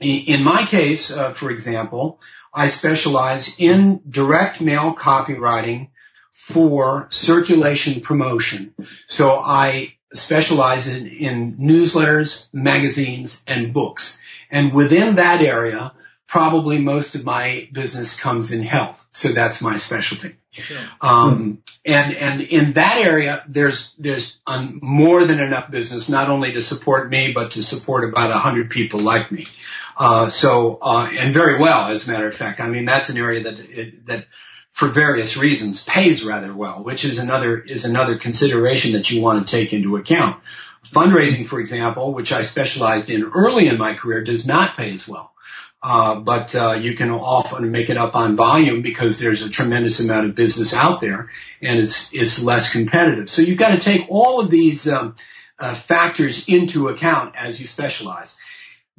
in 0.00 0.44
my 0.44 0.64
case, 0.64 1.10
uh, 1.10 1.32
for 1.32 1.50
example, 1.50 2.20
I 2.52 2.68
specialize 2.68 3.58
in 3.58 4.00
direct 4.08 4.60
mail 4.60 4.94
copywriting 4.94 5.90
for 6.32 7.08
circulation 7.10 8.00
promotion. 8.00 8.74
So 9.06 9.38
I 9.38 9.94
specialize 10.14 10.88
in, 10.88 11.06
in 11.06 11.58
newsletters, 11.58 12.48
magazines, 12.52 13.44
and 13.46 13.72
books. 13.72 14.20
And 14.50 14.72
within 14.72 15.16
that 15.16 15.42
area, 15.42 15.92
probably 16.26 16.78
most 16.78 17.14
of 17.14 17.24
my 17.24 17.68
business 17.72 18.18
comes 18.18 18.52
in 18.52 18.62
health. 18.62 19.04
So 19.12 19.28
that's 19.28 19.60
my 19.60 19.76
specialty. 19.76 20.36
Sure. 20.58 20.78
Um, 21.00 21.62
and, 21.84 22.14
and 22.14 22.40
in 22.40 22.74
that 22.74 22.98
area, 22.98 23.42
there's, 23.48 23.94
there's 23.98 24.38
um, 24.46 24.80
more 24.82 25.24
than 25.24 25.40
enough 25.40 25.70
business, 25.70 26.08
not 26.08 26.28
only 26.28 26.52
to 26.52 26.62
support 26.62 27.10
me, 27.10 27.32
but 27.32 27.52
to 27.52 27.62
support 27.62 28.08
about 28.08 28.30
a 28.30 28.38
hundred 28.38 28.70
people 28.70 29.00
like 29.00 29.32
me. 29.32 29.46
Uh, 29.96 30.28
so, 30.28 30.78
uh, 30.80 31.08
and 31.12 31.34
very 31.34 31.58
well, 31.58 31.88
as 31.88 32.06
a 32.06 32.12
matter 32.12 32.28
of 32.28 32.34
fact. 32.34 32.60
I 32.60 32.68
mean, 32.68 32.84
that's 32.84 33.08
an 33.08 33.16
area 33.16 33.44
that, 33.44 33.58
it, 33.58 34.06
that 34.06 34.26
for 34.72 34.88
various 34.88 35.36
reasons 35.36 35.84
pays 35.84 36.24
rather 36.24 36.54
well, 36.54 36.84
which 36.84 37.04
is 37.04 37.18
another, 37.18 37.58
is 37.58 37.84
another 37.84 38.16
consideration 38.16 38.92
that 38.92 39.10
you 39.10 39.22
want 39.22 39.46
to 39.46 39.56
take 39.56 39.72
into 39.72 39.96
account. 39.96 40.40
Fundraising, 40.86 41.46
for 41.46 41.60
example, 41.60 42.14
which 42.14 42.32
I 42.32 42.42
specialized 42.42 43.10
in 43.10 43.24
early 43.34 43.66
in 43.66 43.76
my 43.76 43.94
career, 43.94 44.22
does 44.22 44.46
not 44.46 44.76
pay 44.76 44.92
as 44.94 45.08
well. 45.08 45.32
Uh, 45.80 46.18
but 46.20 46.54
uh, 46.56 46.72
you 46.72 46.96
can 46.96 47.10
often 47.10 47.70
make 47.70 47.88
it 47.88 47.96
up 47.96 48.16
on 48.16 48.34
volume 48.34 48.82
because 48.82 49.18
there's 49.18 49.42
a 49.42 49.50
tremendous 49.50 50.00
amount 50.00 50.26
of 50.26 50.34
business 50.34 50.74
out 50.74 51.00
there, 51.00 51.30
and 51.62 51.78
it's 51.78 52.12
it's 52.12 52.42
less 52.42 52.72
competitive. 52.72 53.30
So 53.30 53.42
you've 53.42 53.58
got 53.58 53.70
to 53.70 53.80
take 53.80 54.06
all 54.08 54.40
of 54.40 54.50
these 54.50 54.88
um, 54.88 55.14
uh, 55.58 55.74
factors 55.74 56.48
into 56.48 56.88
account 56.88 57.36
as 57.36 57.60
you 57.60 57.66
specialize. 57.66 58.36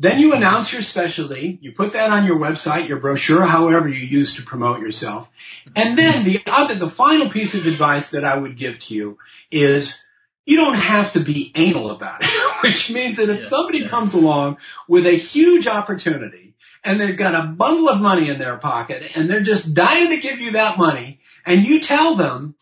Then 0.02 0.22
you 0.22 0.34
announce 0.34 0.72
your 0.72 0.82
specialty. 0.82 1.60
You 1.62 1.74
put 1.74 1.92
that 1.92 2.10
on 2.12 2.26
your 2.26 2.38
website, 2.38 2.88
your 2.88 3.02
brochure, 3.02 3.46
however 3.46 3.90
you 3.90 4.08
use 4.08 4.36
to 4.36 4.44
promote 4.44 4.80
yourself. 4.80 5.28
And 5.76 5.98
then 5.98 6.24
the 6.24 6.40
other, 6.48 6.76
the 6.76 6.90
final 6.90 7.30
piece 7.30 7.54
of 7.54 7.68
advice 7.68 8.12
that 8.12 8.24
I 8.24 8.38
would 8.38 8.56
give 8.56 8.80
to 8.80 8.96
you 8.96 9.18
is 9.52 10.02
you 10.46 10.56
don't 10.56 10.76
have 10.76 11.12
to 11.14 11.20
be 11.20 11.52
anal 11.54 11.92
about 11.92 12.22
it, 12.22 12.30
which 12.64 12.90
means 12.90 13.18
that 13.18 13.30
if 13.30 13.42
yeah, 13.42 13.48
somebody 13.48 13.80
yeah. 13.80 13.90
comes 13.90 14.14
along 14.14 14.58
with 14.88 15.06
a 15.06 15.18
huge 15.18 15.68
opportunity 15.68 16.49
and 16.90 17.00
they've 17.00 17.16
got 17.16 17.36
a 17.36 17.48
bundle 17.48 17.88
of 17.88 18.02
money 18.02 18.30
in 18.30 18.40
their 18.40 18.58
pocket 18.58 19.16
and 19.16 19.30
they're 19.30 19.44
just 19.44 19.76
dying 19.76 20.10
to 20.10 20.18
give 20.18 20.40
you 20.40 20.52
that 20.54 20.80
money 20.80 21.20
and 21.46 21.64
you 21.64 21.82
tell 21.82 22.16
them, 22.16 22.56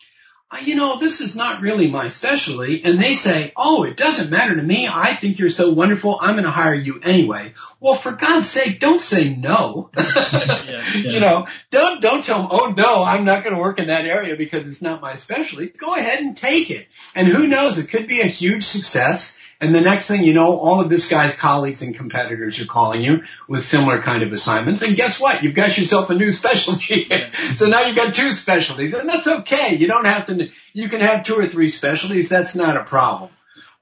uh, 0.50 0.58
you 0.62 0.74
know, 0.74 0.98
this 0.98 1.22
is 1.22 1.34
not 1.34 1.62
really 1.62 1.90
my 1.90 2.10
specialty. 2.10 2.84
And 2.84 2.98
they 2.98 3.14
say, 3.14 3.52
oh, 3.56 3.84
it 3.84 3.96
doesn't 3.96 4.30
matter 4.30 4.54
to 4.54 4.62
me. 4.62 4.86
I 4.86 5.14
think 5.14 5.38
you're 5.38 5.48
so 5.48 5.72
wonderful. 5.72 6.18
I'm 6.20 6.34
going 6.34 6.44
to 6.44 6.50
hire 6.50 6.74
you 6.74 7.00
anyway. 7.02 7.54
Well, 7.80 7.94
for 7.94 8.12
God's 8.12 8.50
sake, 8.50 8.80
don't 8.80 9.00
say 9.00 9.34
no. 9.34 9.90
yeah, 9.96 10.62
yeah. 10.66 10.82
You 10.94 11.20
know, 11.20 11.46
don't, 11.70 12.02
don't 12.02 12.22
tell 12.22 12.42
them, 12.42 12.48
oh 12.50 12.74
no, 12.76 13.04
I'm 13.04 13.24
not 13.24 13.44
going 13.44 13.56
to 13.56 13.62
work 13.62 13.78
in 13.78 13.86
that 13.86 14.04
area 14.04 14.36
because 14.36 14.68
it's 14.68 14.82
not 14.82 15.00
my 15.00 15.16
specialty. 15.16 15.68
Go 15.68 15.94
ahead 15.94 16.20
and 16.20 16.36
take 16.36 16.70
it. 16.70 16.86
And 17.14 17.28
who 17.28 17.46
knows, 17.46 17.78
it 17.78 17.88
could 17.88 18.08
be 18.08 18.20
a 18.20 18.26
huge 18.26 18.64
success 18.64 19.38
and 19.60 19.74
the 19.74 19.80
next 19.80 20.06
thing 20.06 20.22
you 20.22 20.34
know, 20.34 20.58
all 20.58 20.80
of 20.80 20.88
this 20.88 21.08
guy's 21.08 21.36
colleagues 21.36 21.82
and 21.82 21.94
competitors 21.94 22.60
are 22.60 22.66
calling 22.66 23.02
you 23.02 23.24
with 23.48 23.64
similar 23.64 23.98
kind 23.98 24.22
of 24.22 24.32
assignments. 24.32 24.82
And 24.82 24.96
guess 24.96 25.20
what? 25.20 25.42
You've 25.42 25.54
got 25.54 25.76
yourself 25.76 26.10
a 26.10 26.14
new 26.14 26.30
specialty. 26.30 27.04
so 27.56 27.66
now 27.66 27.82
you've 27.82 27.96
got 27.96 28.14
two 28.14 28.34
specialties 28.34 28.94
and 28.94 29.08
that's 29.08 29.26
okay. 29.26 29.74
You 29.74 29.88
don't 29.88 30.04
have 30.04 30.26
to, 30.26 30.50
you 30.72 30.88
can 30.88 31.00
have 31.00 31.24
two 31.24 31.34
or 31.34 31.46
three 31.46 31.70
specialties. 31.70 32.28
That's 32.28 32.54
not 32.54 32.76
a 32.76 32.84
problem. 32.84 33.30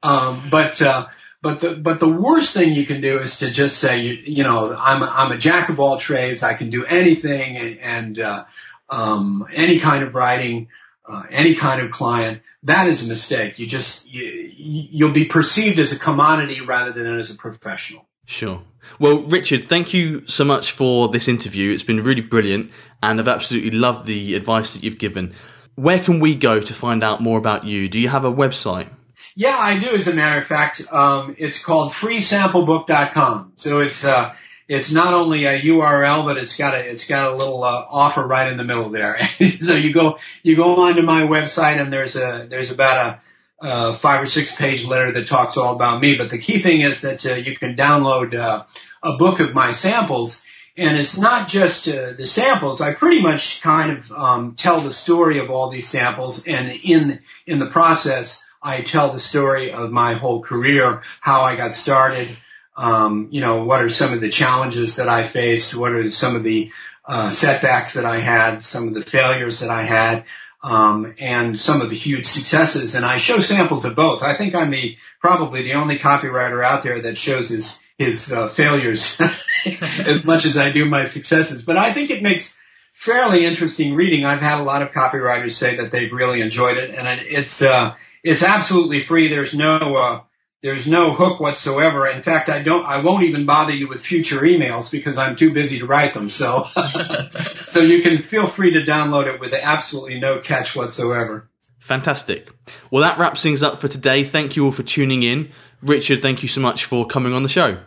Um, 0.03 0.49
but, 0.51 0.81
uh, 0.81 1.09
but 1.43 1.61
the 1.61 1.75
but 1.77 2.01
the 2.01 2.09
worst 2.09 2.55
thing 2.55 2.75
you 2.75 2.87
can 2.87 3.01
do 3.01 3.19
is 3.21 3.39
to 3.39 3.51
just 3.51 3.79
say 3.79 4.01
you 4.01 4.15
you 4.15 4.43
know 4.43 4.75
I'm 4.77 5.03
I'm 5.03 5.31
a 5.31 5.39
jack 5.39 5.69
of 5.69 5.79
all 5.79 5.99
trades 5.99 6.43
I 6.43 6.55
can 6.55 6.71
do 6.71 6.85
anything 6.85 7.57
and, 7.57 7.79
and 7.79 8.19
uh, 8.19 8.45
um, 8.91 9.47
any 9.53 9.79
kind 9.79 10.03
of 10.03 10.15
writing 10.15 10.69
uh, 11.09 11.23
any 11.31 11.55
kind 11.55 11.81
of 11.83 11.91
client, 11.91 12.41
that 12.67 12.89
is 12.89 13.07
a 13.07 13.09
mistake. 13.09 13.59
You 13.59 13.67
just 13.67 14.13
you, 14.13 14.53
you'll 14.57 15.13
be 15.13 15.25
perceived 15.25 15.79
as 15.79 15.93
a 15.93 15.99
commodity 15.99 16.61
rather 16.61 16.93
than 16.93 17.07
as 17.19 17.31
a 17.31 17.35
professional. 17.35 18.07
Sure. 18.27 18.63
Well, 18.99 19.23
Richard, 19.23 19.69
thank 19.69 19.95
you 19.95 20.27
so 20.27 20.45
much 20.45 20.73
for 20.73 21.09
this 21.09 21.29
interview. 21.29 21.73
It's 21.73 21.83
been 21.83 22.03
really 22.03 22.23
brilliant, 22.23 22.73
and 23.03 23.21
I've 23.21 23.29
absolutely 23.29 23.71
loved 23.71 24.07
the 24.07 24.35
advice 24.35 24.75
that 24.75 24.83
you've 24.83 24.99
given. 24.99 25.35
Where 25.77 26.01
can 26.01 26.21
we 26.21 26.35
go 26.35 26.61
to 26.61 26.75
find 26.75 27.05
out 27.05 27.21
more 27.21 27.39
about 27.39 27.65
you? 27.65 27.89
Do 27.89 28.01
you 28.01 28.09
have 28.09 28.25
a 28.25 28.33
website? 28.33 28.89
Yeah, 29.37 29.57
I 29.57 29.79
do. 29.79 29.91
As 29.91 30.09
a 30.09 30.15
matter 30.15 30.41
of 30.41 30.47
fact, 30.47 30.83
um, 30.93 31.37
it's 31.39 31.65
called 31.65 31.93
freesamplebook.com. 31.93 33.53
So 33.57 33.81
it's 33.81 34.05
uh, 34.05 34.35
it's 34.69 34.93
not 34.93 35.15
only 35.15 35.45
a 35.45 35.61
URL, 35.61 36.25
but 36.25 36.37
it's 36.37 36.57
got 36.57 36.75
a 36.75 36.79
it's 36.79 37.07
got 37.07 37.33
a 37.33 37.37
little 37.37 37.63
uh, 37.63 37.87
offer 37.89 38.27
right 38.27 38.51
in 38.51 38.57
the 38.57 38.65
middle 38.65 38.91
there. 38.91 39.25
so 39.61 39.75
you 39.75 39.93
go 39.93 40.19
you 40.43 40.57
go 40.57 40.87
onto 40.87 41.03
my 41.03 41.23
website 41.23 41.81
and 41.81 41.93
there's 41.93 42.17
a 42.17 42.47
there's 42.49 42.71
about 42.71 43.21
a, 43.63 43.67
a 43.67 43.93
five 43.93 44.23
or 44.23 44.27
six 44.27 44.57
page 44.57 44.85
letter 44.85 45.13
that 45.13 45.29
talks 45.29 45.57
all 45.57 45.75
about 45.77 46.01
me. 46.01 46.17
But 46.17 46.31
the 46.31 46.39
key 46.39 46.59
thing 46.59 46.81
is 46.81 47.03
that 47.03 47.25
uh, 47.25 47.35
you 47.35 47.57
can 47.57 47.77
download 47.77 48.35
uh, 48.35 48.65
a 49.03 49.17
book 49.17 49.41
of 49.41 49.55
my 49.55 49.73
samples. 49.73 50.45
And 50.79 50.99
it's 50.99 51.17
not 51.17 51.49
just 51.49 51.89
uh, 51.89 52.13
the 52.19 52.27
samples. 52.27 52.83
I 52.83 52.93
pretty 52.93 53.23
much 53.23 53.63
kind 53.63 53.97
of 53.97 54.13
um, 54.13 54.57
tell 54.57 54.81
the 54.81 54.93
story 54.93 55.39
of 55.39 55.49
all 55.49 55.71
these 55.71 55.89
samples, 55.89 56.47
and 56.47 56.71
in 56.71 57.21
in 57.47 57.59
the 57.59 57.71
process, 57.71 58.45
I 58.63 58.83
tell 58.83 59.15
the 59.15 59.21
story 59.21 59.73
of 59.73 59.91
my 59.91 60.13
whole 60.15 60.43
career, 60.43 61.01
how 61.23 61.43
I 61.43 61.57
got 61.57 61.75
started, 61.75 62.29
um, 62.77 63.29
you 63.31 63.41
know, 63.41 63.65
what 63.65 63.83
are 63.83 63.89
some 63.89 64.13
of 64.13 64.21
the 64.21 64.31
challenges 64.31 64.97
that 64.97 65.09
I 65.09 65.27
faced? 65.27 65.75
What 65.75 65.93
are 65.93 66.11
some 66.11 66.37
of 66.37 66.45
the 66.45 66.73
uh, 67.05 67.31
setbacks 67.31 67.95
that 67.95 68.05
I 68.05 68.19
had? 68.19 68.65
Some 68.65 68.89
of 68.89 68.95
the 68.95 69.03
failures 69.03 69.61
that 69.61 69.71
I 69.71 69.83
had? 69.83 70.25
Um, 70.63 71.15
and 71.19 71.59
some 71.59 71.81
of 71.81 71.91
the 71.91 71.97
huge 71.97 72.27
successes. 72.27 72.95
And 72.95 73.05
I 73.05 73.19
show 73.19 73.41
samples 73.41 73.85
of 73.85 73.95
both. 73.95 74.23
I 74.23 74.35
think 74.35 74.55
I'm 74.55 74.71
the 74.71 74.97
probably 75.21 75.63
the 75.63 75.75
only 75.75 75.99
copywriter 75.99 76.65
out 76.65 76.83
there 76.83 77.03
that 77.03 77.17
shows 77.17 77.49
his 77.49 77.83
his 77.99 78.31
uh, 78.33 78.49
failures 78.49 79.19
as 79.67 80.25
much 80.25 80.45
as 80.45 80.57
I 80.59 80.71
do 80.71 80.85
my 80.85 81.05
successes. 81.05 81.63
But 81.63 81.77
I 81.77 81.95
think 81.95 82.11
it 82.11 82.23
makes 82.23 82.59
fairly 82.93 83.45
interesting 83.45 83.95
reading. 83.95 84.25
I've 84.25 84.41
had 84.41 84.61
a 84.61 84.65
lot 84.65 84.83
of 84.83 84.93
copywriters 84.93 85.53
say 85.53 85.77
that 85.77 85.93
they've 85.93 86.13
really 86.13 86.43
enjoyed 86.43 86.77
it, 86.77 86.95
and 86.95 87.21
it's 87.23 87.63
uh, 87.63 87.95
it's 88.23 88.43
absolutely 88.43 89.01
free. 89.01 89.29
There's 89.29 89.55
no 89.55 89.77
uh, 89.97 90.21
there's 90.67 90.89
no 90.89 91.13
hook 91.13 91.39
whatsoever. 91.39 92.09
In 92.09 92.23
fact, 92.23 92.49
I 92.49 92.61
don't, 92.61 92.85
I 92.85 93.01
won't 93.01 93.23
even 93.23 93.47
bother 93.47 93.73
you 93.73 93.87
with 93.87 94.05
future 94.05 94.41
emails 94.41 94.91
because 94.91 95.17
I'm 95.17 95.37
too 95.37 95.53
busy 95.53 95.79
to 95.79 95.87
write 95.87 96.13
them. 96.13 96.29
So, 96.29 96.67
so 97.67 97.81
you 97.81 98.03
can 98.03 98.25
feel 98.25 98.49
free 98.49 98.73
to 98.73 98.81
download 98.81 99.33
it 99.33 99.41
with 99.41 99.55
absolutely 99.55 100.19
no 100.19 100.41
catch 100.41 100.75
whatsoever. 100.75 101.49
Fantastic. 101.79 102.51
Well, 102.91 103.05
that 103.05 103.17
wraps 103.17 103.45
things 103.45 103.63
up 103.63 103.79
for 103.79 103.87
today. 103.87 104.25
Thank 104.25 104.57
you 104.57 104.65
all 104.65 104.73
for 104.73 104.83
tuning 104.83 105.23
in. 105.23 105.53
Richard, 105.83 106.21
thank 106.21 106.43
you 106.43 106.49
so 106.49 106.61
much 106.61 106.85
for 106.85 107.07
coming 107.07 107.33
on 107.33 107.45
the 107.45 107.49
show. 107.49 107.79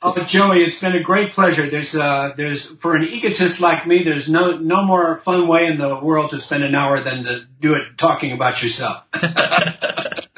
Oh, 0.00 0.16
Joey, 0.22 0.62
it's 0.62 0.80
been 0.80 0.94
a 0.94 1.02
great 1.02 1.32
pleasure. 1.32 1.66
There's, 1.66 1.96
uh, 1.96 2.34
there's, 2.36 2.70
for 2.70 2.94
an 2.94 3.02
egotist 3.02 3.60
like 3.60 3.84
me, 3.84 4.04
there's 4.04 4.28
no, 4.28 4.56
no 4.56 4.84
more 4.84 5.18
fun 5.18 5.48
way 5.48 5.66
in 5.66 5.76
the 5.76 5.98
world 5.98 6.30
to 6.30 6.38
spend 6.38 6.62
an 6.62 6.76
hour 6.76 7.00
than 7.00 7.24
to 7.24 7.48
do 7.58 7.74
it 7.74 7.98
talking 7.98 8.30
about 8.30 8.62
yourself. 8.62 9.02